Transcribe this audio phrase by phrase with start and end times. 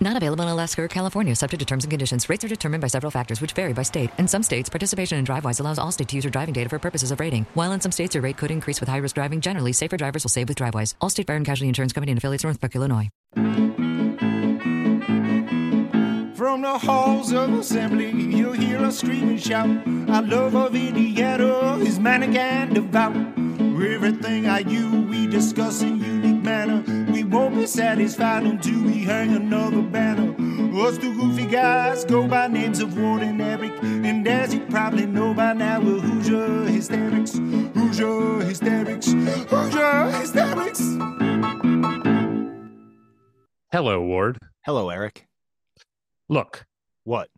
[0.00, 2.28] Not available in Alaska or California, subject to terms and conditions.
[2.28, 4.10] Rates are determined by several factors, which vary by state.
[4.18, 7.10] In some states, participation in DriveWise allows Allstate to use your driving data for purposes
[7.10, 7.46] of rating.
[7.54, 9.40] While in some states, your rate could increase with high risk driving.
[9.40, 10.94] Generally, safer drivers will save with DriveWise.
[11.00, 13.08] Allstate Fire and Casualty Insurance Company and affiliates, Northbrook, Illinois.
[16.36, 19.68] From the halls of assembly, you'll hear us scream and shout.
[20.08, 23.16] Our love of Indiana is manic and devout.
[23.96, 26.82] Everything I you we discuss in unique manner.
[27.16, 30.34] We won't be satisfied until we hang another banner.
[30.78, 33.72] Us two goofy guys go by names of Ward and Eric.
[33.82, 37.38] And as you probably know by now, we're Hoosier Hysterics.
[37.74, 39.12] Hoosier Hysterics.
[39.48, 40.80] Hoosier Hysterics.
[43.72, 44.36] Hello, Ward.
[44.66, 45.26] Hello, Eric.
[46.28, 46.66] Look,
[47.04, 47.30] What?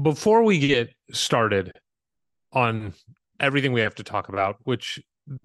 [0.00, 1.72] before we get started
[2.54, 2.94] on
[3.38, 4.98] everything we have to talk about, which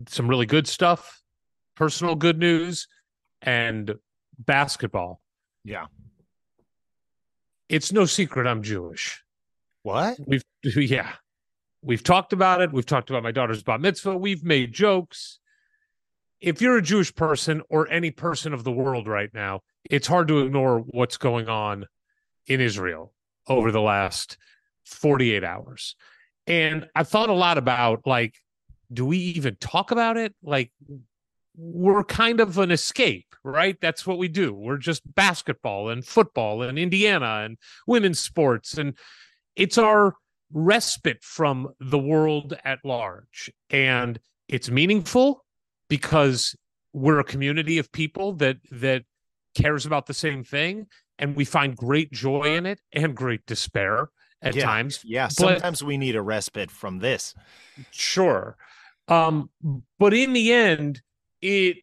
[0.08, 1.22] some really good stuff,
[1.75, 2.88] personal good news,
[3.48, 3.95] and
[4.38, 5.22] basketball.
[5.64, 5.86] Yeah.
[7.70, 9.23] It's no secret I'm Jewish.
[9.84, 10.20] What?
[10.28, 11.14] We've yeah.
[11.81, 12.73] We've talked about it.
[12.73, 14.18] We've talked about my daughter's bat mitzvah.
[14.18, 15.40] We've made jokes.
[16.42, 20.28] If you're a Jewish person or any person of the world right now, it's hard
[20.28, 21.86] to ignore what's going on
[22.48, 23.14] in Israel
[23.48, 24.38] over the last
[24.86, 25.95] 48 hours.
[26.48, 28.35] And I thought a lot about like,
[28.91, 30.35] do we even talk about it?
[30.44, 30.72] Like,
[31.57, 33.78] we're kind of an escape, right?
[33.81, 34.53] That's what we do.
[34.53, 37.57] We're just basketball and football and Indiana and
[37.88, 38.78] women's sports.
[38.78, 38.95] And
[39.56, 40.16] it's our
[40.53, 43.51] respite from the world at large.
[43.69, 45.44] And it's meaningful
[45.90, 46.56] because
[46.94, 49.03] we're a community of people that that
[49.56, 50.85] cares about the same thing
[51.17, 54.09] and we find great joy in it and great despair
[54.41, 55.01] at Yeah, times.
[55.03, 55.25] Yeah.
[55.25, 57.34] But- Sometimes we need a respite from this.
[57.91, 58.56] Sure.
[59.07, 59.50] Um,
[59.97, 61.01] but in the end,
[61.42, 61.78] it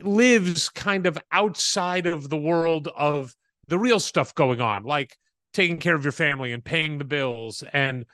[0.00, 3.34] lives kind of outside of the world of
[3.68, 5.16] the real stuff going on, like
[5.52, 8.04] taking care of your family and paying the bills and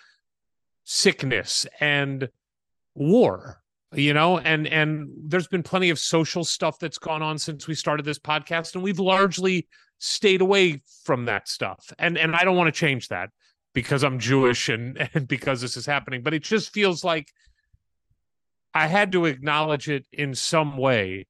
[0.85, 2.29] sickness and
[2.95, 3.61] war
[3.93, 4.39] you know?
[4.39, 8.19] And and there's been plenty of social stuff that's gone on since we started this
[8.19, 9.67] podcast and we've largely
[9.99, 11.93] stayed away from that stuff.
[11.99, 13.31] And and I don't want to change that
[13.75, 17.33] because I'm Jewish and and because this is happening but it just feels like
[18.75, 21.27] I had to acknowledge it in some way.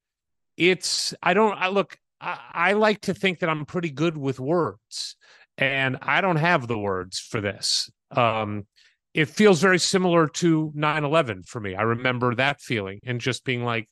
[0.57, 4.41] It's I don't I look I, I like to think that I'm pretty good with
[4.41, 5.17] words
[5.57, 7.91] and I don't have the words for this.
[8.11, 8.67] Um
[9.15, 11.75] it feels very similar to 9-11 for me.
[11.75, 13.89] I remember that feeling and just being like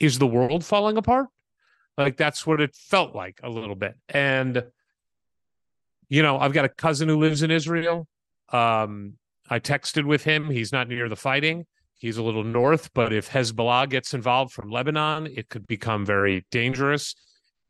[0.00, 1.28] is the world falling apart?
[1.96, 3.94] Like that's what it felt like a little bit.
[4.08, 4.64] And
[6.08, 8.08] you know i've got a cousin who lives in israel.
[8.48, 9.14] Um
[9.50, 10.48] i texted with him.
[10.48, 11.66] He's not near the fighting
[12.02, 16.44] he's a little north but if hezbollah gets involved from lebanon it could become very
[16.50, 17.14] dangerous.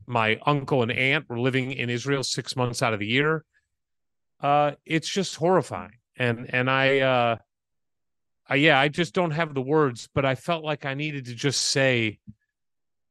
[0.06, 3.44] My uncle and aunt were living in israel six months out of the year.
[4.41, 5.98] Uh it's just horrifying.
[6.16, 7.37] And and I uh
[8.48, 11.34] I, yeah, I just don't have the words, but I felt like I needed to
[11.34, 12.19] just say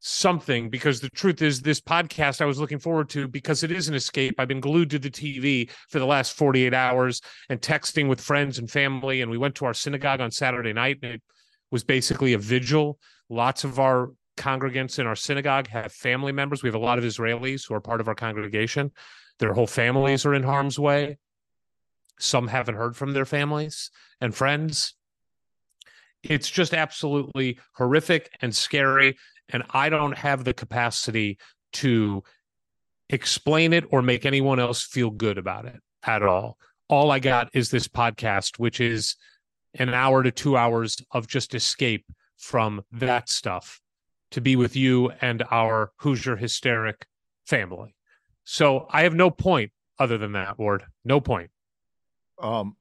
[0.04, 3.88] something because the truth is this podcast I was looking forward to because it is
[3.88, 4.34] an escape.
[4.36, 8.58] I've been glued to the TV for the last 48 hours and texting with friends
[8.58, 11.22] and family and we went to our synagogue on Saturday night and it
[11.70, 12.98] was basically a vigil.
[13.30, 16.64] Lots of our congregants in our synagogue have family members.
[16.64, 18.90] We have a lot of Israelis who are part of our congregation.
[19.38, 21.18] Their whole families are in harm's way.
[22.18, 23.90] Some haven't heard from their families
[24.20, 24.94] and friends.
[26.22, 29.16] It's just absolutely horrific and scary.
[29.48, 31.38] And I don't have the capacity
[31.74, 32.22] to
[33.08, 36.58] explain it or make anyone else feel good about it at all.
[36.88, 39.16] All I got is this podcast, which is
[39.74, 42.06] an hour to two hours of just escape
[42.36, 43.80] from that stuff
[44.30, 47.06] to be with you and our Hoosier hysteric
[47.46, 47.94] family.
[48.44, 50.84] So I have no point other than that, Ward.
[51.04, 51.50] No point.
[52.40, 52.76] Um,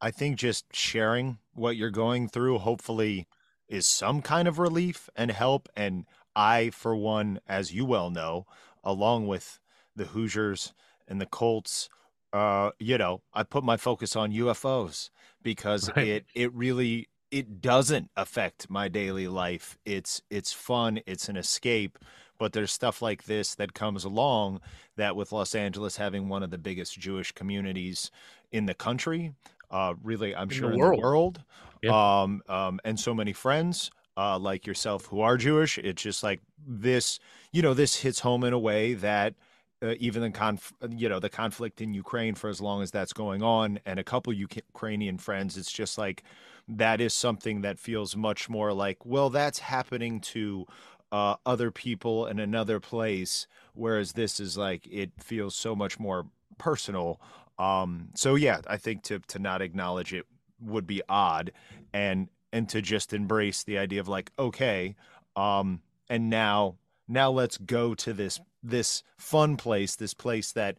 [0.00, 3.26] I think just sharing what you're going through hopefully
[3.68, 5.68] is some kind of relief and help.
[5.76, 8.46] And I, for one, as you well know,
[8.84, 9.60] along with
[9.94, 10.72] the Hoosiers
[11.08, 11.88] and the Colts,
[12.32, 15.10] uh, you know, I put my focus on UFOs
[15.42, 16.08] because Right.
[16.08, 19.78] it it really it doesn't affect my daily life.
[19.84, 21.98] It's it's fun, it's an escape,
[22.38, 24.60] but there's stuff like this that comes along
[24.96, 28.10] that with Los Angeles having one of the biggest Jewish communities
[28.52, 29.32] in the country,
[29.70, 31.42] uh, really, I'm In sure the in the world,
[31.86, 32.22] Yeah.
[32.22, 35.78] um, um, and so many friends uh, like yourself who are Jewish.
[35.78, 37.18] It's just like this,
[37.52, 39.34] you know, this hits home in a way that
[39.82, 43.12] uh, even the conf- you know, the conflict in Ukraine for as long as that's
[43.12, 46.22] going on, and a couple Uk- Ukrainian friends, it's just like
[46.68, 50.66] that is something that feels much more like, well, that's happening to
[51.12, 56.26] uh, other people in another place, whereas this is like it feels so much more
[56.58, 57.20] personal.
[57.58, 60.26] Um, so yeah, I think to to not acknowledge it
[60.60, 61.52] would be odd,
[61.92, 64.96] and and to just embrace the idea of like, okay,
[65.34, 66.76] um, and now
[67.08, 70.76] now let's go to this this fun place, this place that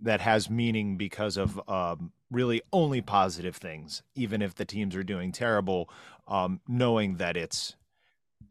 [0.00, 5.02] that has meaning because of um, really only positive things, even if the teams are
[5.02, 5.90] doing terrible.
[6.26, 7.74] Um, knowing that it's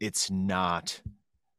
[0.00, 1.00] it's not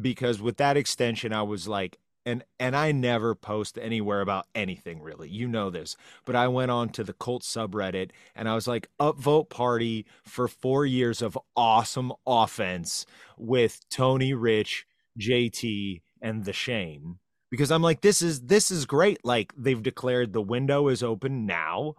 [0.00, 5.00] Because with that extension, I was like, and and I never post anywhere about anything
[5.00, 5.28] really.
[5.28, 5.96] You know this.
[6.24, 10.48] But I went on to the Colts subreddit and I was like, upvote party for
[10.48, 13.06] four years of awesome offense
[13.38, 14.84] with Tony Rich,
[15.16, 17.20] JT, and the Shane
[17.50, 19.24] because I'm like, this is this is great.
[19.24, 21.94] Like they've declared the window is open now.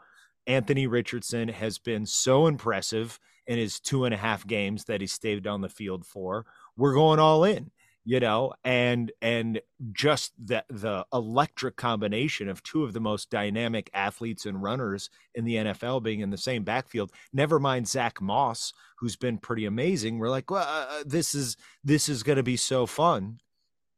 [0.46, 5.08] Anthony Richardson has been so impressive in his two and a half games that he
[5.08, 6.46] stayed on the field for.
[6.76, 7.72] We're going all in,
[8.06, 9.62] you know, and and
[9.92, 15.46] just the the electric combination of two of the most dynamic athletes and runners in
[15.46, 17.12] the NFL being in the same backfield.
[17.34, 20.18] Never mind Zach Moss, who's been pretty amazing.
[20.18, 23.40] We're like, well, uh, this is this is going to be so fun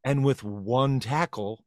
[0.04, 1.64] and with one tackle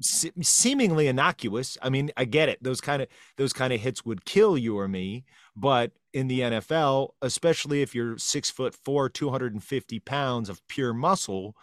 [0.00, 1.78] se- seemingly innocuous.
[1.82, 2.62] I mean i get it.
[2.62, 5.24] Those kind of those kind of hits would kill you or me
[5.58, 11.54] but in the nfl especially if you're six foot four 250 pounds of pure muscle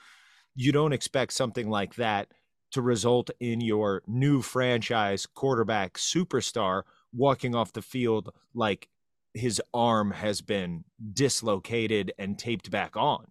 [0.56, 2.28] you don't expect something like that
[2.71, 6.83] to result in your new franchise quarterback superstar
[7.14, 8.88] walking off the field like
[9.33, 10.83] his arm has been
[11.14, 13.28] dislocated and taped back on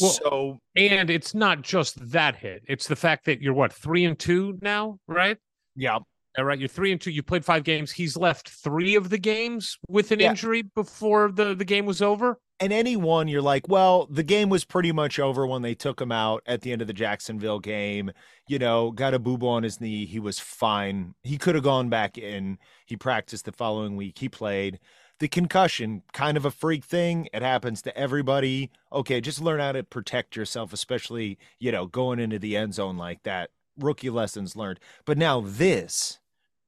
[0.00, 2.62] Well, so and it's not just that hit.
[2.68, 5.36] It's the fact that you're what three and two now, right?
[5.76, 5.98] yeah
[6.38, 7.10] All right, you're three and two.
[7.10, 7.90] You played five games.
[7.92, 10.30] He's left three of the games with an Yeah.
[10.30, 12.38] injury before the the game was over.
[12.60, 16.10] and anyone you're like, well, the game was pretty much over when they took him
[16.10, 18.10] out at the end of the Jacksonville game.
[18.48, 20.06] You know, got a boo boo on his knee.
[20.06, 21.14] He was fine.
[21.22, 22.58] He could have gone back in.
[22.86, 24.18] He practiced the following week.
[24.18, 24.80] He played.
[25.20, 27.28] The concussion, kind of a freak thing.
[27.32, 28.70] It happens to everybody.
[28.92, 32.96] Okay, just learn how to protect yourself, especially, you know, going into the end zone
[32.96, 33.50] like that.
[33.76, 34.80] Rookie lessons learned.
[35.04, 36.18] But now this,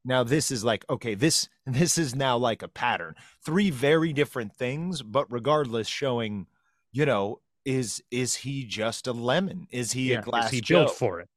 [0.05, 3.15] now this is like, okay, this this is now like a pattern
[3.45, 6.47] three very different things, but regardless, showing,
[6.93, 9.67] you know, is is he just a lemon?
[9.71, 10.85] Is he a glass is he Joe?
[10.85, 11.29] built for it?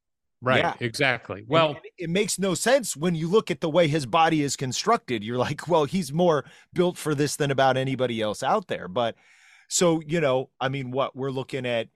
[0.44, 0.74] Right, Yeah.
[0.78, 1.44] exactly.
[1.48, 4.56] Well, and it makes no sense when you look at the way his body is
[4.56, 5.24] constructed.
[5.24, 8.86] You're like, well, he's more built for this than about anybody else out there.
[8.86, 9.16] But
[9.68, 11.88] so, you know, I mean, what we're looking at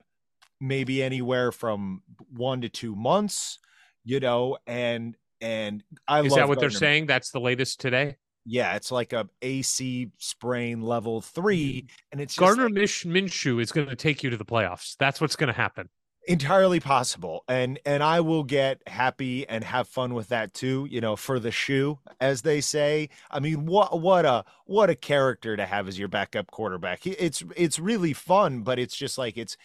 [0.59, 2.01] maybe anywhere from
[2.35, 3.59] one to two months,
[4.03, 7.05] you know, and and I is love that what they're saying?
[7.05, 8.17] That's the latest today.
[8.45, 11.95] Yeah, it's like a AC sprain level three, mm-hmm.
[12.11, 14.95] and it's just Gardner like- Minshew is going to take you to the playoffs.
[14.97, 15.89] That's what's going to happen.
[16.29, 21.01] Entirely possible and and i will get happy and have fun with that too you
[21.01, 23.09] know for the shoe as they say.
[23.31, 27.05] I mean what what a what a character to have as your backup quarterback.
[27.05, 29.57] It's it's really fun but it's just like it's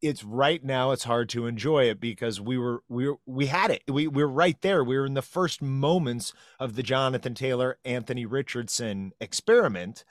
[0.00, 3.70] it's right now it's hard to enjoy it because we were we were, we had
[3.70, 3.82] it.
[3.88, 4.82] We we're right there.
[4.82, 10.04] We were in the first moments of the jonathan taylor anthony richardson experiment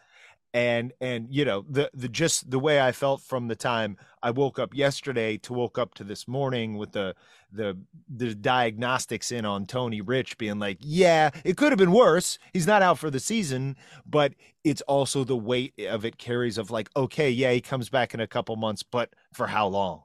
[0.53, 4.31] and and you know the the just the way I felt from the time I
[4.31, 7.15] woke up yesterday to woke up to this morning with the
[7.51, 7.77] the
[8.09, 12.37] the diagnostics in on Tony Rich being like, yeah, it could have been worse.
[12.53, 16.71] He's not out for the season, but it's also the weight of it carries of
[16.71, 20.03] like, okay, yeah, he comes back in a couple months, but for how long?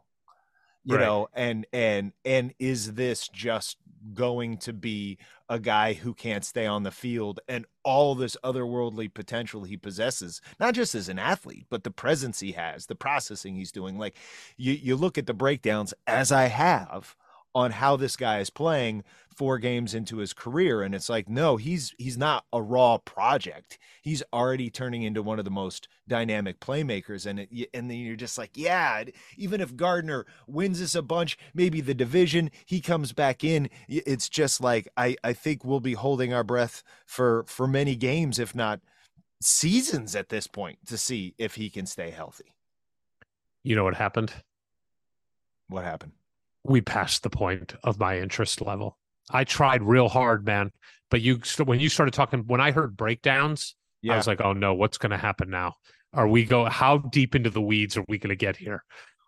[0.86, 1.06] You Right.
[1.06, 3.78] know, and and and is this just
[4.14, 9.12] going to be a guy who can't stay on the field and all this otherworldly
[9.12, 13.56] potential he possesses, not just as an athlete, but the presence he has, the processing
[13.56, 13.98] he's doing.
[13.98, 14.16] Like
[14.56, 17.16] you, you look at the breakdowns as I have
[17.56, 19.02] on how this guy is playing
[19.34, 20.82] four games into his career.
[20.82, 23.78] And it's like no he's he's not a raw project.
[24.02, 27.24] He's already turning into one of the most dynamic playmakers.
[27.24, 29.04] And it, and then you're just like yeah
[29.38, 33.70] even if Gardner wins us a bunch maybe the division he comes back in.
[33.88, 38.38] It's just like I I think we'll be holding our breath for for many games
[38.38, 38.80] if not
[39.40, 42.54] seasons at this point to see if he can stay healthy.
[43.62, 44.34] You know what happened?
[45.68, 46.12] what happened
[46.68, 48.98] We passed the point of my interest level.
[49.30, 50.72] I tried real hard, man.
[51.10, 53.76] But you, when you started talking, when I heard breakdowns,
[54.08, 55.74] I was like, oh no, what's going to happen now?
[56.12, 56.64] Are we go?
[56.64, 58.84] How deep into the weeds are we going to get here?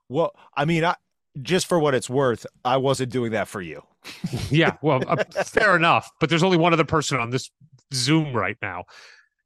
[0.08, 0.94] well I mean I
[1.42, 3.82] just for what it's worth I wasn't doing that for you
[4.50, 6.10] Yeah, well, uh, fair enough.
[6.20, 7.50] But there's only one other person on this
[7.92, 8.84] Zoom right now,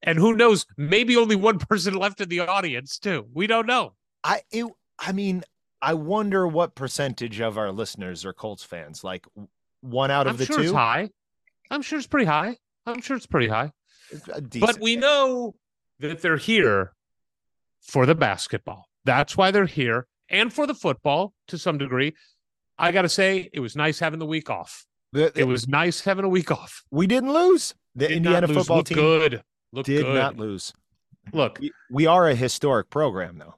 [0.03, 0.67] and who knows?
[0.77, 3.27] Maybe only one person left in the audience too.
[3.33, 3.95] We don't know.
[4.23, 4.67] I it,
[4.99, 5.43] I mean,
[5.83, 9.03] I wonder what percentage of our listeners are Colts fans.
[9.03, 9.27] Like
[9.81, 11.11] one out of I'm the sure it's high.
[11.71, 12.57] I'm sure it's pretty high.
[12.87, 13.73] I'm sure it's pretty high.
[14.15, 15.55] Uh, it's But we know
[15.99, 16.93] that they're here
[17.81, 18.87] for the basketball.
[19.05, 22.15] That's why they're here, and for the football to some degree.
[22.79, 24.87] I got to say, it was nice having the week off.
[25.13, 26.83] The- It was nice having a week off.
[26.91, 27.75] we didn't lose.
[27.95, 28.57] The Did Indiana lose.
[28.57, 29.43] football Looked team good.
[29.73, 30.15] Looked did good.
[30.15, 30.73] not lose.
[31.33, 33.55] Look, We, we are a historic program, though.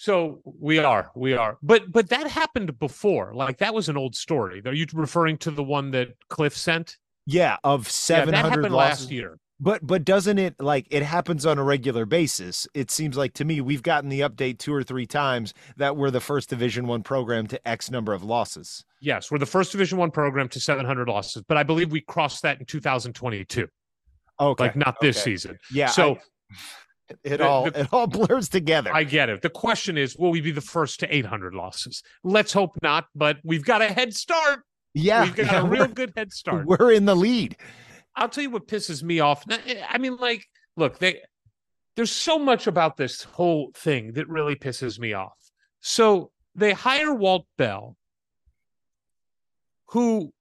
[0.00, 3.34] So we are, we are, but but that happened before.
[3.34, 4.62] Like that was an old story.
[4.64, 6.96] Are you referring to the one that Cliff sent?
[7.26, 9.02] Yeah, of Yeah, that happened losses.
[9.02, 9.38] last year.
[9.60, 12.66] But but doesn't it like it happens on a regular basis?
[12.72, 16.10] It seems like to me we've gotten the update two or three times that we're
[16.10, 18.82] the first Division One program to X number of losses.
[19.02, 22.40] Yes, we're the first Division One program to 700 losses, but I believe we crossed
[22.44, 23.68] that in 2022.
[24.40, 25.24] Okay, Like not this okay.
[25.32, 25.58] season.
[25.70, 25.88] Yeah.
[25.88, 26.20] So I-
[27.24, 28.90] it the- all the- it all blurs together.
[28.92, 29.42] I get it.
[29.42, 32.02] The question is, will we be the first to 800 losses?
[32.24, 34.60] Let's hope not, but we've got a head start.
[34.94, 36.66] yeah, we've got yeah, a real good head start.
[36.66, 37.56] We're in the lead.
[38.16, 39.44] I'll tell you what pisses me off.
[39.50, 40.44] Eh, I mean, like,
[40.76, 41.20] look, they
[41.96, 45.36] there's so much about this whole thing that really pisses me off.
[45.80, 47.96] So they hire Walt Bell,
[49.88, 50.32] who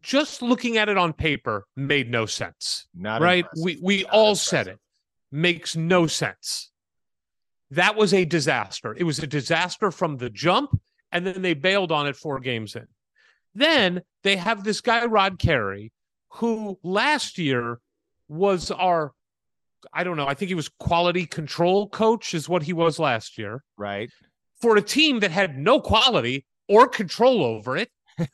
[0.00, 2.86] just looking at it on paper made no sense.
[2.94, 3.44] Not right?
[3.44, 3.64] impressive.
[3.64, 4.78] We we Not all said it.
[5.34, 6.70] Makes no sense.
[7.72, 8.94] That was a disaster.
[8.96, 12.76] It was a disaster from the jump, and then they bailed on it four games
[12.76, 12.86] in.
[13.52, 15.90] Then they have this guy, Rod Carey,
[16.34, 17.80] who last year
[18.28, 19.10] was our,
[19.92, 23.36] I don't know, I think he was quality control coach, is what he was last
[23.36, 24.12] year, right.
[24.60, 27.90] for a team that had no quality or control over it.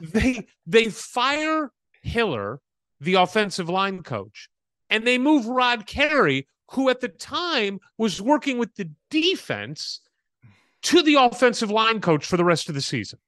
[0.00, 2.60] they they fire Hiller,
[3.00, 4.48] the offensive line coach,
[4.90, 10.00] and they move Rod Carey, who at the time was working with the defense,
[10.82, 13.18] to the offensive line coach for the rest of the season.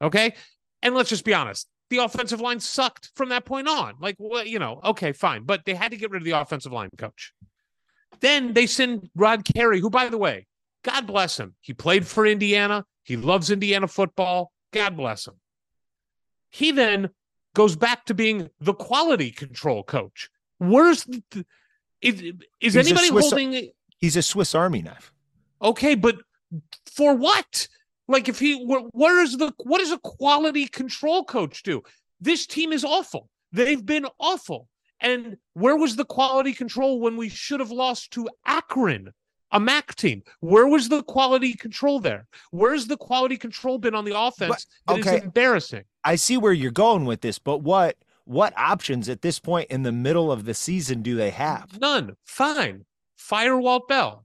[0.00, 0.34] Okay.
[0.82, 1.68] And let's just be honest.
[1.90, 3.94] The offensive line sucked from that point on.
[4.00, 5.44] Like, well, you know, okay, fine.
[5.44, 7.32] But they had to get rid of the offensive line coach.
[8.20, 10.46] Then they send Rod Carey, who, by the way,
[10.82, 11.54] God bless him.
[11.60, 12.84] He played for Indiana.
[13.02, 14.52] He loves Indiana football.
[14.72, 15.34] God bless him.
[16.50, 17.10] He then
[17.54, 20.30] goes back to being the quality control coach.
[20.58, 21.44] Where's the,
[22.00, 25.12] is, is He's anybody Swiss- holding He's a Swiss Army knife.
[25.62, 26.16] okay, but
[26.86, 27.68] for what?
[28.06, 31.82] Like if he where, where is the what does a quality control coach do?
[32.20, 33.30] This team is awful.
[33.52, 34.68] They've been awful.
[35.00, 39.12] And where was the quality control when we should have lost to Akron,
[39.52, 40.22] a MAC team?
[40.40, 42.26] Where was the quality control there?
[42.52, 44.66] Where's the quality control been on the offense?
[44.86, 45.24] That is okay.
[45.24, 45.84] embarrassing.
[46.04, 49.82] I see where you're going with this, but what what options at this point in
[49.82, 51.80] the middle of the season do they have?
[51.80, 52.16] None.
[52.24, 52.84] Fine.
[53.16, 54.24] Fire Walt Bell.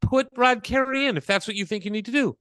[0.00, 2.36] Put Rod Carey in if that's what you think you need to do.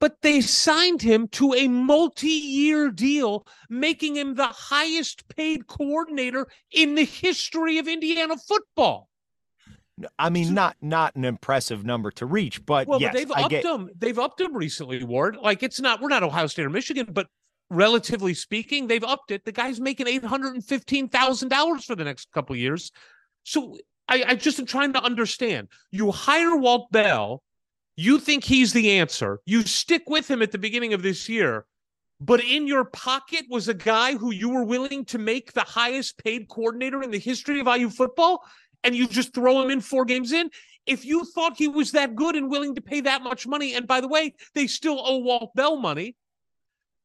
[0.00, 6.46] But they signed him to a multi year deal, making him the highest paid coordinator
[6.72, 9.08] in the history of Indiana football.
[10.18, 13.40] I mean, not not an impressive number to reach, but Well, yes, but they've I
[13.42, 13.64] upped get.
[13.64, 13.90] him.
[13.96, 15.36] They've upped him recently, Ward.
[15.40, 16.00] Like it's not.
[16.00, 17.28] We're not Ohio State or Michigan, but
[17.74, 19.44] relatively speaking, they've upped it.
[19.44, 22.90] The guy's making eight hundred and fifteen thousand dollars for the next couple years.
[23.42, 23.76] So
[24.08, 25.68] I, I just am trying to understand.
[25.90, 27.42] You hire Walt Bell.
[27.96, 29.40] You think he's the answer.
[29.46, 31.66] You stick with him at the beginning of this year.
[32.20, 36.18] But in your pocket was a guy who you were willing to make the highest
[36.18, 38.44] paid coordinator in the history of IU football,
[38.82, 40.50] and you just throw him in four games in.
[40.86, 43.86] If you thought he was that good and willing to pay that much money, and
[43.86, 46.16] by the way, they still owe Walt Bell money,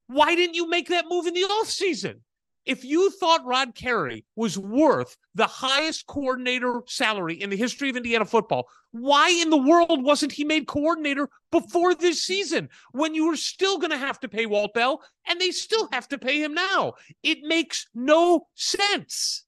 [0.10, 2.22] why didn't you make that move in the offseason?
[2.66, 7.96] If you thought Rod Carey was worth the highest coordinator salary in the history of
[7.96, 13.28] Indiana football, why in the world wasn't he made coordinator before this season when you
[13.28, 16.44] were still going to have to pay Walt Bell and they still have to pay
[16.44, 16.94] him now?
[17.22, 19.46] It makes no sense.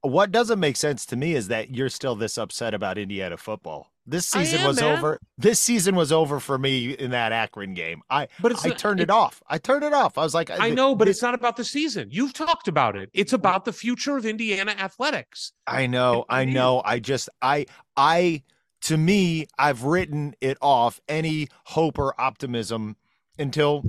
[0.00, 3.89] What doesn't make sense to me is that you're still this upset about Indiana football.
[4.06, 4.98] This season am, was man.
[4.98, 5.20] over.
[5.38, 8.02] This season was over for me in that Akron game.
[8.10, 9.42] I But I turned it it's- off.
[9.48, 10.18] I turned it off.
[10.18, 12.08] I was like, I know, but it's not about the season.
[12.10, 13.10] You've talked about it.
[13.12, 15.52] It's about the future of Indiana athletics.
[15.66, 16.82] I know, I know.
[16.84, 17.66] I just, I,
[17.96, 18.42] I,
[18.82, 22.96] to me, I've written it off any hope or optimism
[23.38, 23.84] until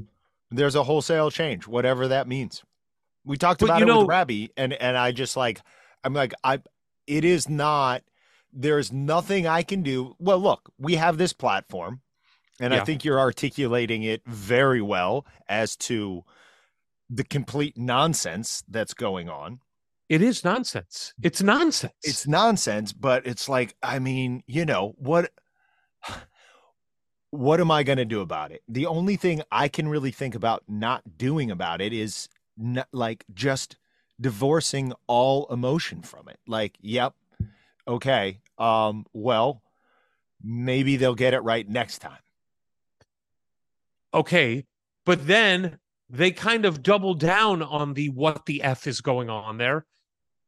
[0.52, 2.62] there's a wholesale change, whatever that means.
[3.24, 5.62] We talked But about you it know- with Rabbi, and and I just like,
[6.04, 6.60] I'm like, I,
[7.08, 8.04] it is not.
[8.54, 10.16] There's nothing I can do.
[10.20, 12.02] Well, look, we have this platform,
[12.60, 12.82] and Yeah.
[12.82, 16.24] I think you're articulating it very well as to
[17.10, 19.60] the complete nonsense that's going on.
[20.10, 21.14] It is nonsense.
[21.22, 21.94] It's nonsense.
[22.04, 25.32] it's nonsense but it's like i mean you know what
[27.30, 30.36] what am i going to do about it the only thing i can really think
[30.36, 32.28] about not doing about it is
[32.58, 33.78] not, like just
[34.20, 37.14] divorcing all emotion from it like yep
[37.88, 39.62] okay um well
[40.44, 42.18] maybe they'll get it right next time
[44.14, 44.66] okay.
[45.06, 49.58] But then they kind of double down on the what the F is going on
[49.58, 49.86] there.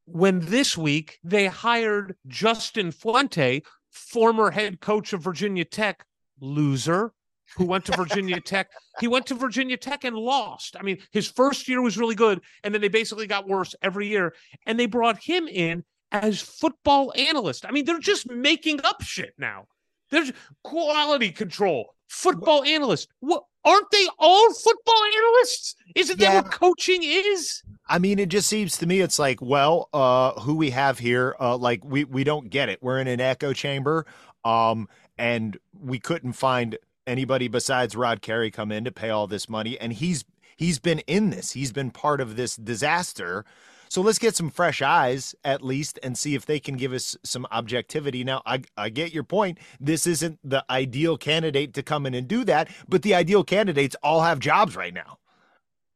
[0.05, 6.05] When this week they hired Justin Fuente, former head coach of Virginia Tech,
[6.41, 7.13] loser,
[7.55, 8.69] who went to Virginia Tech.
[8.99, 10.75] He went to Virginia Tech and lost.
[10.77, 14.07] I mean, his first year was really good, and then they basically got worse every
[14.07, 14.33] year.
[14.65, 17.65] And they brought him in as football analyst.
[17.65, 19.67] I mean, they're just making up shit now.
[20.11, 20.31] There's
[20.63, 23.09] quality control, football analyst.
[23.19, 25.75] What aren't they all football analysts?
[25.95, 27.63] Isn't that what coaching is?
[27.87, 31.35] I mean, it just seems to me it's like, well, uh, who we have here,
[31.39, 32.81] uh, like we we don't get it.
[32.81, 34.05] We're in an echo chamber,
[34.45, 39.49] um, and we couldn't find anybody besides Rod Carey come in to pay all this
[39.49, 40.23] money, and he's
[40.55, 41.51] he's been in this.
[41.51, 43.45] He's been part of this disaster.
[43.93, 47.15] So let's get some fresh eyes at least and see if they can give us
[47.23, 48.23] some objectivity.
[48.23, 49.59] Now, I, I get your point.
[49.79, 53.95] This isn't the ideal candidate to come in and do that, but the ideal candidates
[54.01, 55.19] all have jobs right now.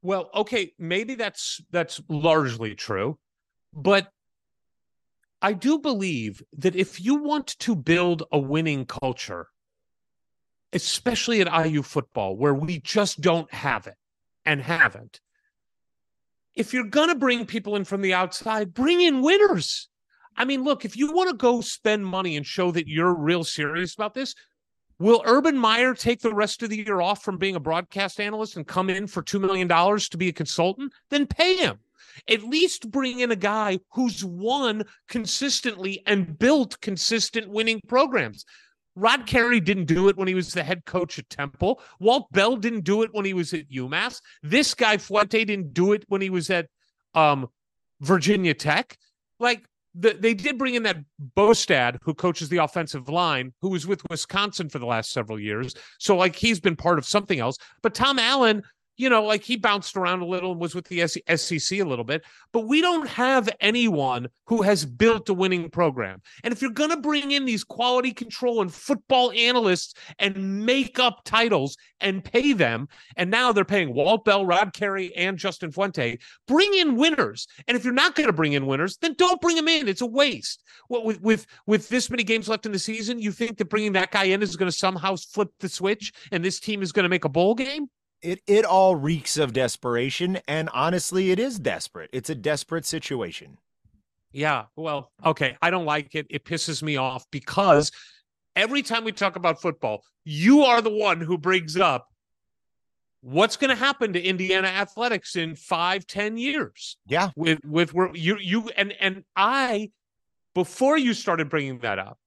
[0.04, 3.18] Well, okay, maybe that's that's largely true,
[3.74, 4.12] but
[5.42, 9.48] I do believe that if you want to build a winning culture,
[10.72, 13.98] especially at IU football, where we just don't have it
[14.46, 15.20] and haven't,
[16.58, 19.88] if you're going to bring people in from the outside, bring in winners.
[20.36, 23.44] I mean, look, if you want to go spend money and show that you're real
[23.44, 24.34] serious about this,
[25.00, 28.58] will Urban Meyer take the rest of the year off from being a broadcast analyst
[28.58, 30.94] and come in for $2 million to be a consultant?
[31.10, 31.78] Then pay him.
[32.28, 38.46] At least bring in a guy who's won consistently and built consistent winning programs.
[38.98, 41.80] Rod Carey didn't do it when he was the head coach at Temple.
[42.00, 44.22] Walt Bell didn't do it when he was at UMass.
[44.42, 46.68] This guy Fuente didn't do it when he was at
[47.14, 47.48] um,
[48.02, 48.98] Virginia Tech.
[49.40, 50.98] Like the, they did bring in that
[51.36, 55.76] Bostad, who coaches the offensive line, who was with Wisconsin for the last several years.
[56.00, 57.58] So like he's been part of something else.
[57.84, 58.64] But Tom Allen,
[58.98, 62.04] you know, like he bounced around a little and was with the SEC a little
[62.04, 62.24] bit.
[62.52, 66.22] But we don't have anyone who has built a winning program.
[66.44, 71.00] And if you're going to bring in these quality control and football analysts and make
[71.00, 75.72] up titles and pay them, and now they're paying Walt Bell, Rod Carey, and Justin
[75.72, 77.48] Fuente, bring in winners.
[77.68, 79.88] And if you're not going to bring in winners, then don't bring them in.
[79.88, 80.64] It's a waste.
[80.88, 83.94] What with with with this many games left in the season, you think that bringing
[83.94, 87.04] that guy in is going to somehow flip the switch and this team is going
[87.04, 87.90] to make a bowl game?
[88.22, 92.10] It it all reeks of desperation, and honestly, it is desperate.
[92.14, 93.58] It's a desperate situation.
[94.32, 95.58] Yeah, well, okay.
[95.62, 96.28] I don't like it.
[96.30, 97.92] It pisses me off because
[98.56, 102.08] every time we talk about football, you are the one who brings up
[103.22, 106.98] what's going to happen to Indiana athletics in five, ten years.
[107.08, 109.92] Yeah, with with where you you and and I,
[110.54, 112.18] before you started bringing that up,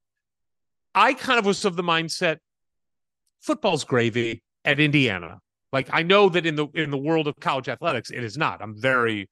[0.94, 2.38] I kind of was of the mindset,
[3.40, 5.40] football's gravy at Indiana.
[5.72, 8.61] Like I know that in the in the world of college athletics, it is not.
[8.61, 9.28] I'm very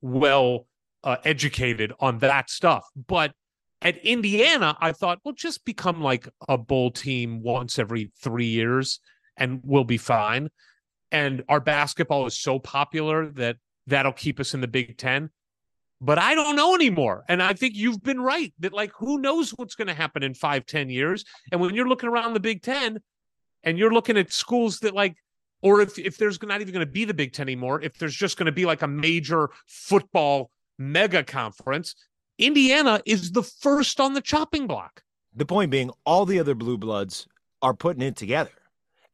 [0.00, 0.66] well
[1.02, 3.32] uh, educated on that stuff, but
[3.82, 9.00] at Indiana, I thought, well, just become like a bowl team once every three years,
[9.36, 10.50] and we'll be fine
[11.12, 15.30] and our basketball is so popular that that'll keep us in the Big Ten.
[16.00, 17.24] But I don't know anymore.
[17.28, 20.34] And I think you've been right that, like, who knows what's going to happen in
[20.34, 21.24] five, ten years?
[21.52, 23.00] And when you're looking around the Big Ten
[23.62, 25.16] and you're looking at schools that, like,
[25.62, 28.14] or if, if there's not even going to be the Big Ten anymore, if there's
[28.14, 31.94] just going to be like a major football mega conference,
[32.38, 35.02] Indiana is the first on the chopping block.
[35.34, 37.26] The point being, all the other blue bloods
[37.62, 38.50] are putting it together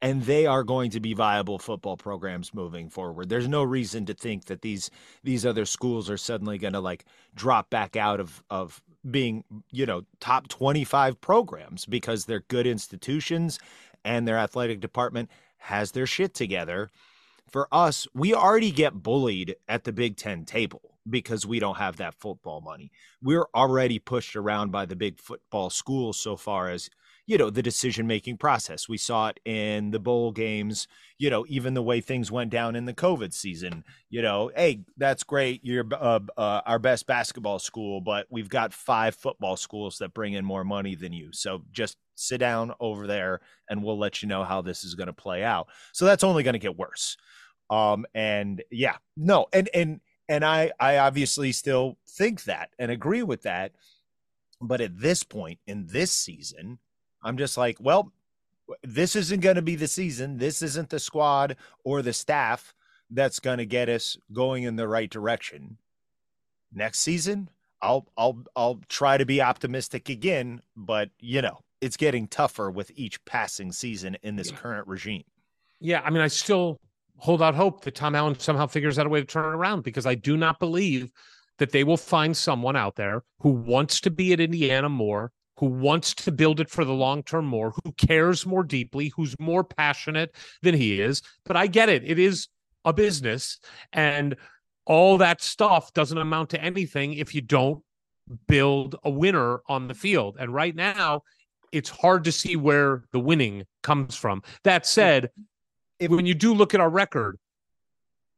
[0.02, 3.28] and they are going to be viable football programs moving forward.
[3.28, 4.90] There's no reason to think that these
[5.22, 7.04] these other schools are suddenly going to like
[7.34, 13.58] drop back out of of being, you know, top 25 programs because they're good institutions
[14.04, 16.90] and their athletic department has their shit together.
[17.48, 21.96] For us, we already get bullied at the Big 10 table because we don't have
[21.96, 22.90] that football money.
[23.22, 26.90] We're already pushed around by the big football schools so far as
[27.26, 28.88] you know the decision making process.
[28.88, 30.86] We saw it in the bowl games
[31.18, 33.84] you know even the way things went down in the covid season.
[34.10, 38.72] You know hey that's great you're uh, uh, our best basketball school but we've got
[38.72, 41.30] five football schools that bring in more money than you.
[41.32, 45.08] So just sit down over there and we'll let you know how this is going
[45.08, 45.68] to play out.
[45.92, 47.16] So that's only going to get worse.
[47.68, 53.22] Um and yeah no and and and i i obviously still think that and agree
[53.22, 53.72] with that.
[54.60, 56.78] But at this point in this season
[57.22, 58.12] I'm just like, well,
[58.82, 60.38] this isn't going to be the season.
[60.38, 62.74] This isn't the squad or the staff
[63.10, 65.78] that's going to get us going in the right direction.
[66.72, 67.48] Next season,
[67.80, 72.90] I'll I'll I'll try to be optimistic again, but you know, it's getting tougher with
[72.96, 74.56] each passing season in this yeah.
[74.56, 75.24] current regime.
[75.80, 76.80] Yeah, I mean, I still
[77.18, 79.82] hold out hope that Tom Allen somehow figures out a way to turn it around
[79.82, 81.10] because I do not believe
[81.58, 85.66] that they will find someone out there who wants to be at Indiana more, who
[85.66, 89.64] wants to build it for the long term more, who cares more deeply, who's more
[89.64, 91.22] passionate than he is.
[91.44, 92.02] But I get it.
[92.04, 92.48] It is
[92.84, 93.58] a business.
[93.92, 94.36] And
[94.84, 97.82] all that stuff doesn't amount to anything if you don't
[98.46, 100.36] build a winner on the field.
[100.38, 101.22] And right now,
[101.72, 104.42] it's hard to see where the winning comes from.
[104.64, 105.30] That said,
[105.98, 107.38] if, when you do look at our record,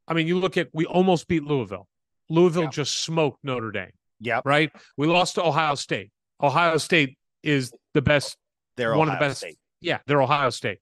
[0.07, 1.87] I mean, you look at we almost beat Louisville.
[2.31, 2.71] Louisville yeah.
[2.71, 3.93] just smoked Notre Dame.
[4.21, 4.41] Yeah.
[4.45, 4.73] Right.
[4.97, 6.11] We lost to Ohio State.
[6.43, 8.37] Ohio State is the best.
[8.77, 9.39] They're one Ohio of the best.
[9.41, 9.59] State.
[9.81, 10.79] Yeah, they're Ohio State.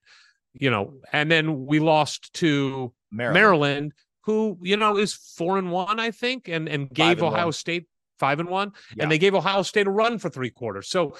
[0.54, 3.92] You know, and then we lost to Maryland, Maryland
[4.22, 7.52] who you know is four and one, I think, and and gave and Ohio one.
[7.52, 7.86] State
[8.18, 9.02] five and one, Yeah.
[9.04, 10.88] and they gave Ohio State a run for three quarters.
[10.88, 11.16] So,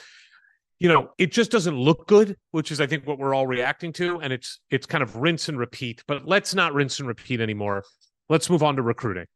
[0.78, 3.92] you know, it just doesn't look good, which is I think what we're all reacting
[3.94, 6.02] to, and it's it's kind of rinse and repeat.
[6.08, 7.84] But let's not rinse and repeat anymore.
[8.30, 9.26] Let's move on to recruiting,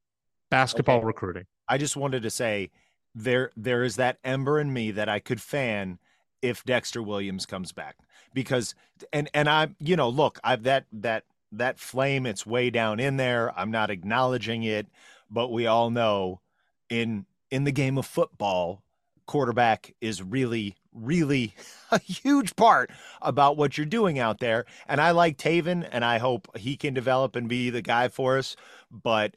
[0.50, 1.06] basketball Okay.
[1.06, 1.44] recruiting.
[1.68, 2.70] I just wanted to say
[3.14, 5.98] there there is that ember in me that I could fan
[6.42, 7.96] if Dexter Williams comes back.
[8.32, 8.74] Because
[9.12, 13.16] and and I you know look I've that that that flame it's way down in
[13.16, 13.56] there.
[13.58, 14.86] I'm not acknowledging it.
[15.30, 16.40] But we all know
[16.88, 18.82] in in the game of football
[19.26, 21.54] quarterback is really really
[21.90, 22.90] a huge part
[23.22, 24.64] about what you're doing out there.
[24.88, 28.38] And I like Tayven and I hope he can develop and be the guy for
[28.38, 28.56] us.
[28.90, 29.34] But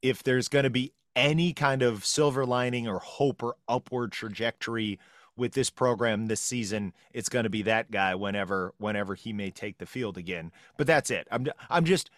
[0.00, 4.98] if there's going to be any kind of silver lining or hope or upward trajectory
[5.36, 9.50] with this program this season, it's going to be that guy whenever whenever he may
[9.50, 10.52] take the field again.
[10.76, 11.26] But that's it.
[11.30, 12.10] I'm I'm just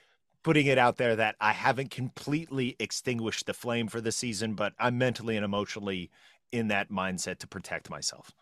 [0.42, 4.74] putting it out there that I haven't completely extinguished the flame for the season, but
[4.78, 6.10] I'm mentally and emotionally
[6.52, 8.32] in that mindset to protect myself.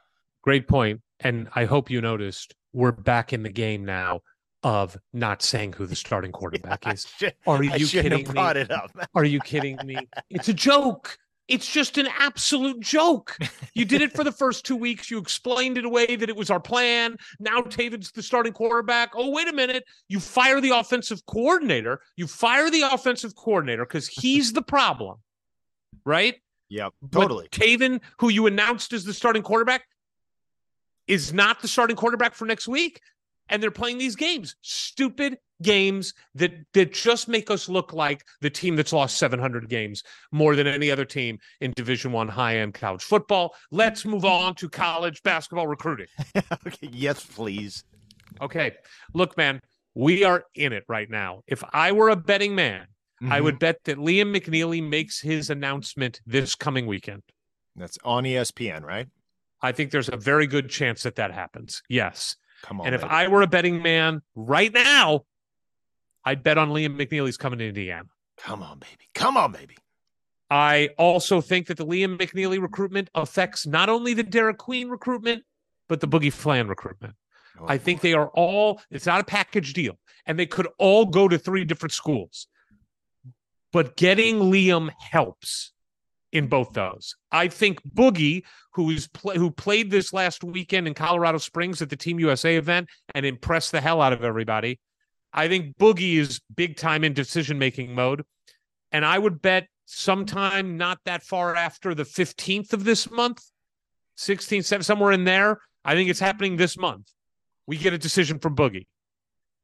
[0.42, 1.00] Great point.
[1.20, 4.20] And I hope you noticed we're back in the game now
[4.62, 7.06] of not saying who the starting quarterback is.
[7.16, 8.40] should- Are you kidding me?
[8.60, 8.90] it up.
[9.14, 9.96] Are you kidding me?
[10.30, 11.18] It's a joke.
[11.48, 13.36] It's just an absolute joke.
[13.74, 15.10] You did it for the first two weeks.
[15.10, 17.16] You explained it away that it was our plan.
[17.40, 19.10] Now Tayven's the starting quarterback.
[19.14, 19.84] Oh, wait a minute.
[20.08, 22.00] You fire the offensive coordinator.
[22.16, 25.18] You fire the offensive coordinator because he's the problem,
[26.06, 26.36] right?
[26.70, 27.48] Yep, But totally.
[27.48, 29.82] Tayven, who you announced as the starting quarterback,
[31.06, 33.00] is not the starting quarterback for next week.
[33.48, 38.50] And they're playing these games, stupid games that that just make us look like the
[38.50, 40.02] team that's lost 700 games
[40.32, 43.54] more than any other team in Division 1 high-end college football.
[43.70, 46.06] Let's move on to college basketball recruiting.
[46.36, 47.84] okay, yes, please.
[48.40, 48.72] Okay.
[49.14, 49.60] Look, man,
[49.94, 51.42] we are in it right now.
[51.46, 52.86] If I were a betting man,
[53.22, 53.44] I Mhm.
[53.44, 57.22] would bet that Liam McNeely makes his announcement this coming weekend.
[57.76, 59.06] That's on ESPN, right?
[59.60, 61.82] I think there's a very good chance that that happens.
[61.88, 62.36] Yes.
[62.62, 62.86] Come on.
[62.86, 63.12] and if baby.
[63.12, 65.24] I were a betting man right now,
[66.24, 68.08] I'd bet on Liam McNeely's coming to Indiana.
[68.38, 69.08] Come on, baby.
[69.14, 69.76] Come on, baby.
[70.50, 75.44] I also think that the Liam McNeely recruitment affects not only the Derik Queen recruitment,
[75.88, 77.14] but the Boogie Fland recruitment.
[77.60, 81.06] Oh, I think they are all, it's not a package deal, and they could all
[81.06, 82.46] go to three different schools.
[83.72, 85.72] But getting Liam helps
[86.32, 87.14] in both those.
[87.30, 88.42] I think Boogie,
[88.72, 92.56] who is play, who played this last weekend in Colorado Springs at the Team USA
[92.56, 94.80] event and impressed the hell out of everybody.
[95.32, 98.24] I think Boogie is big time in decision making mode.
[98.90, 103.42] And I would bet sometime not that far after the 15th of this month,
[104.18, 105.60] 16th, somewhere in there.
[105.84, 107.10] I think it's happening this month.
[107.66, 108.86] We get a decision from Boogie.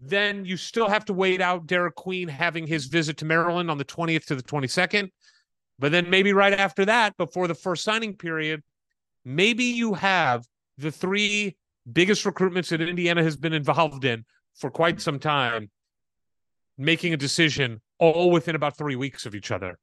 [0.01, 3.79] Then you still have to wait out Derik Queen having his visit to Maryland on
[3.79, 5.11] the 20th to the 22nd.
[5.79, 8.63] But then maybe right after that, before the first signing period,
[9.25, 11.57] maybe you have the three
[11.91, 15.71] biggest recruitments that Indiana has been involved in for quite some time
[16.77, 19.79] making a decision all within about three weeks of each other.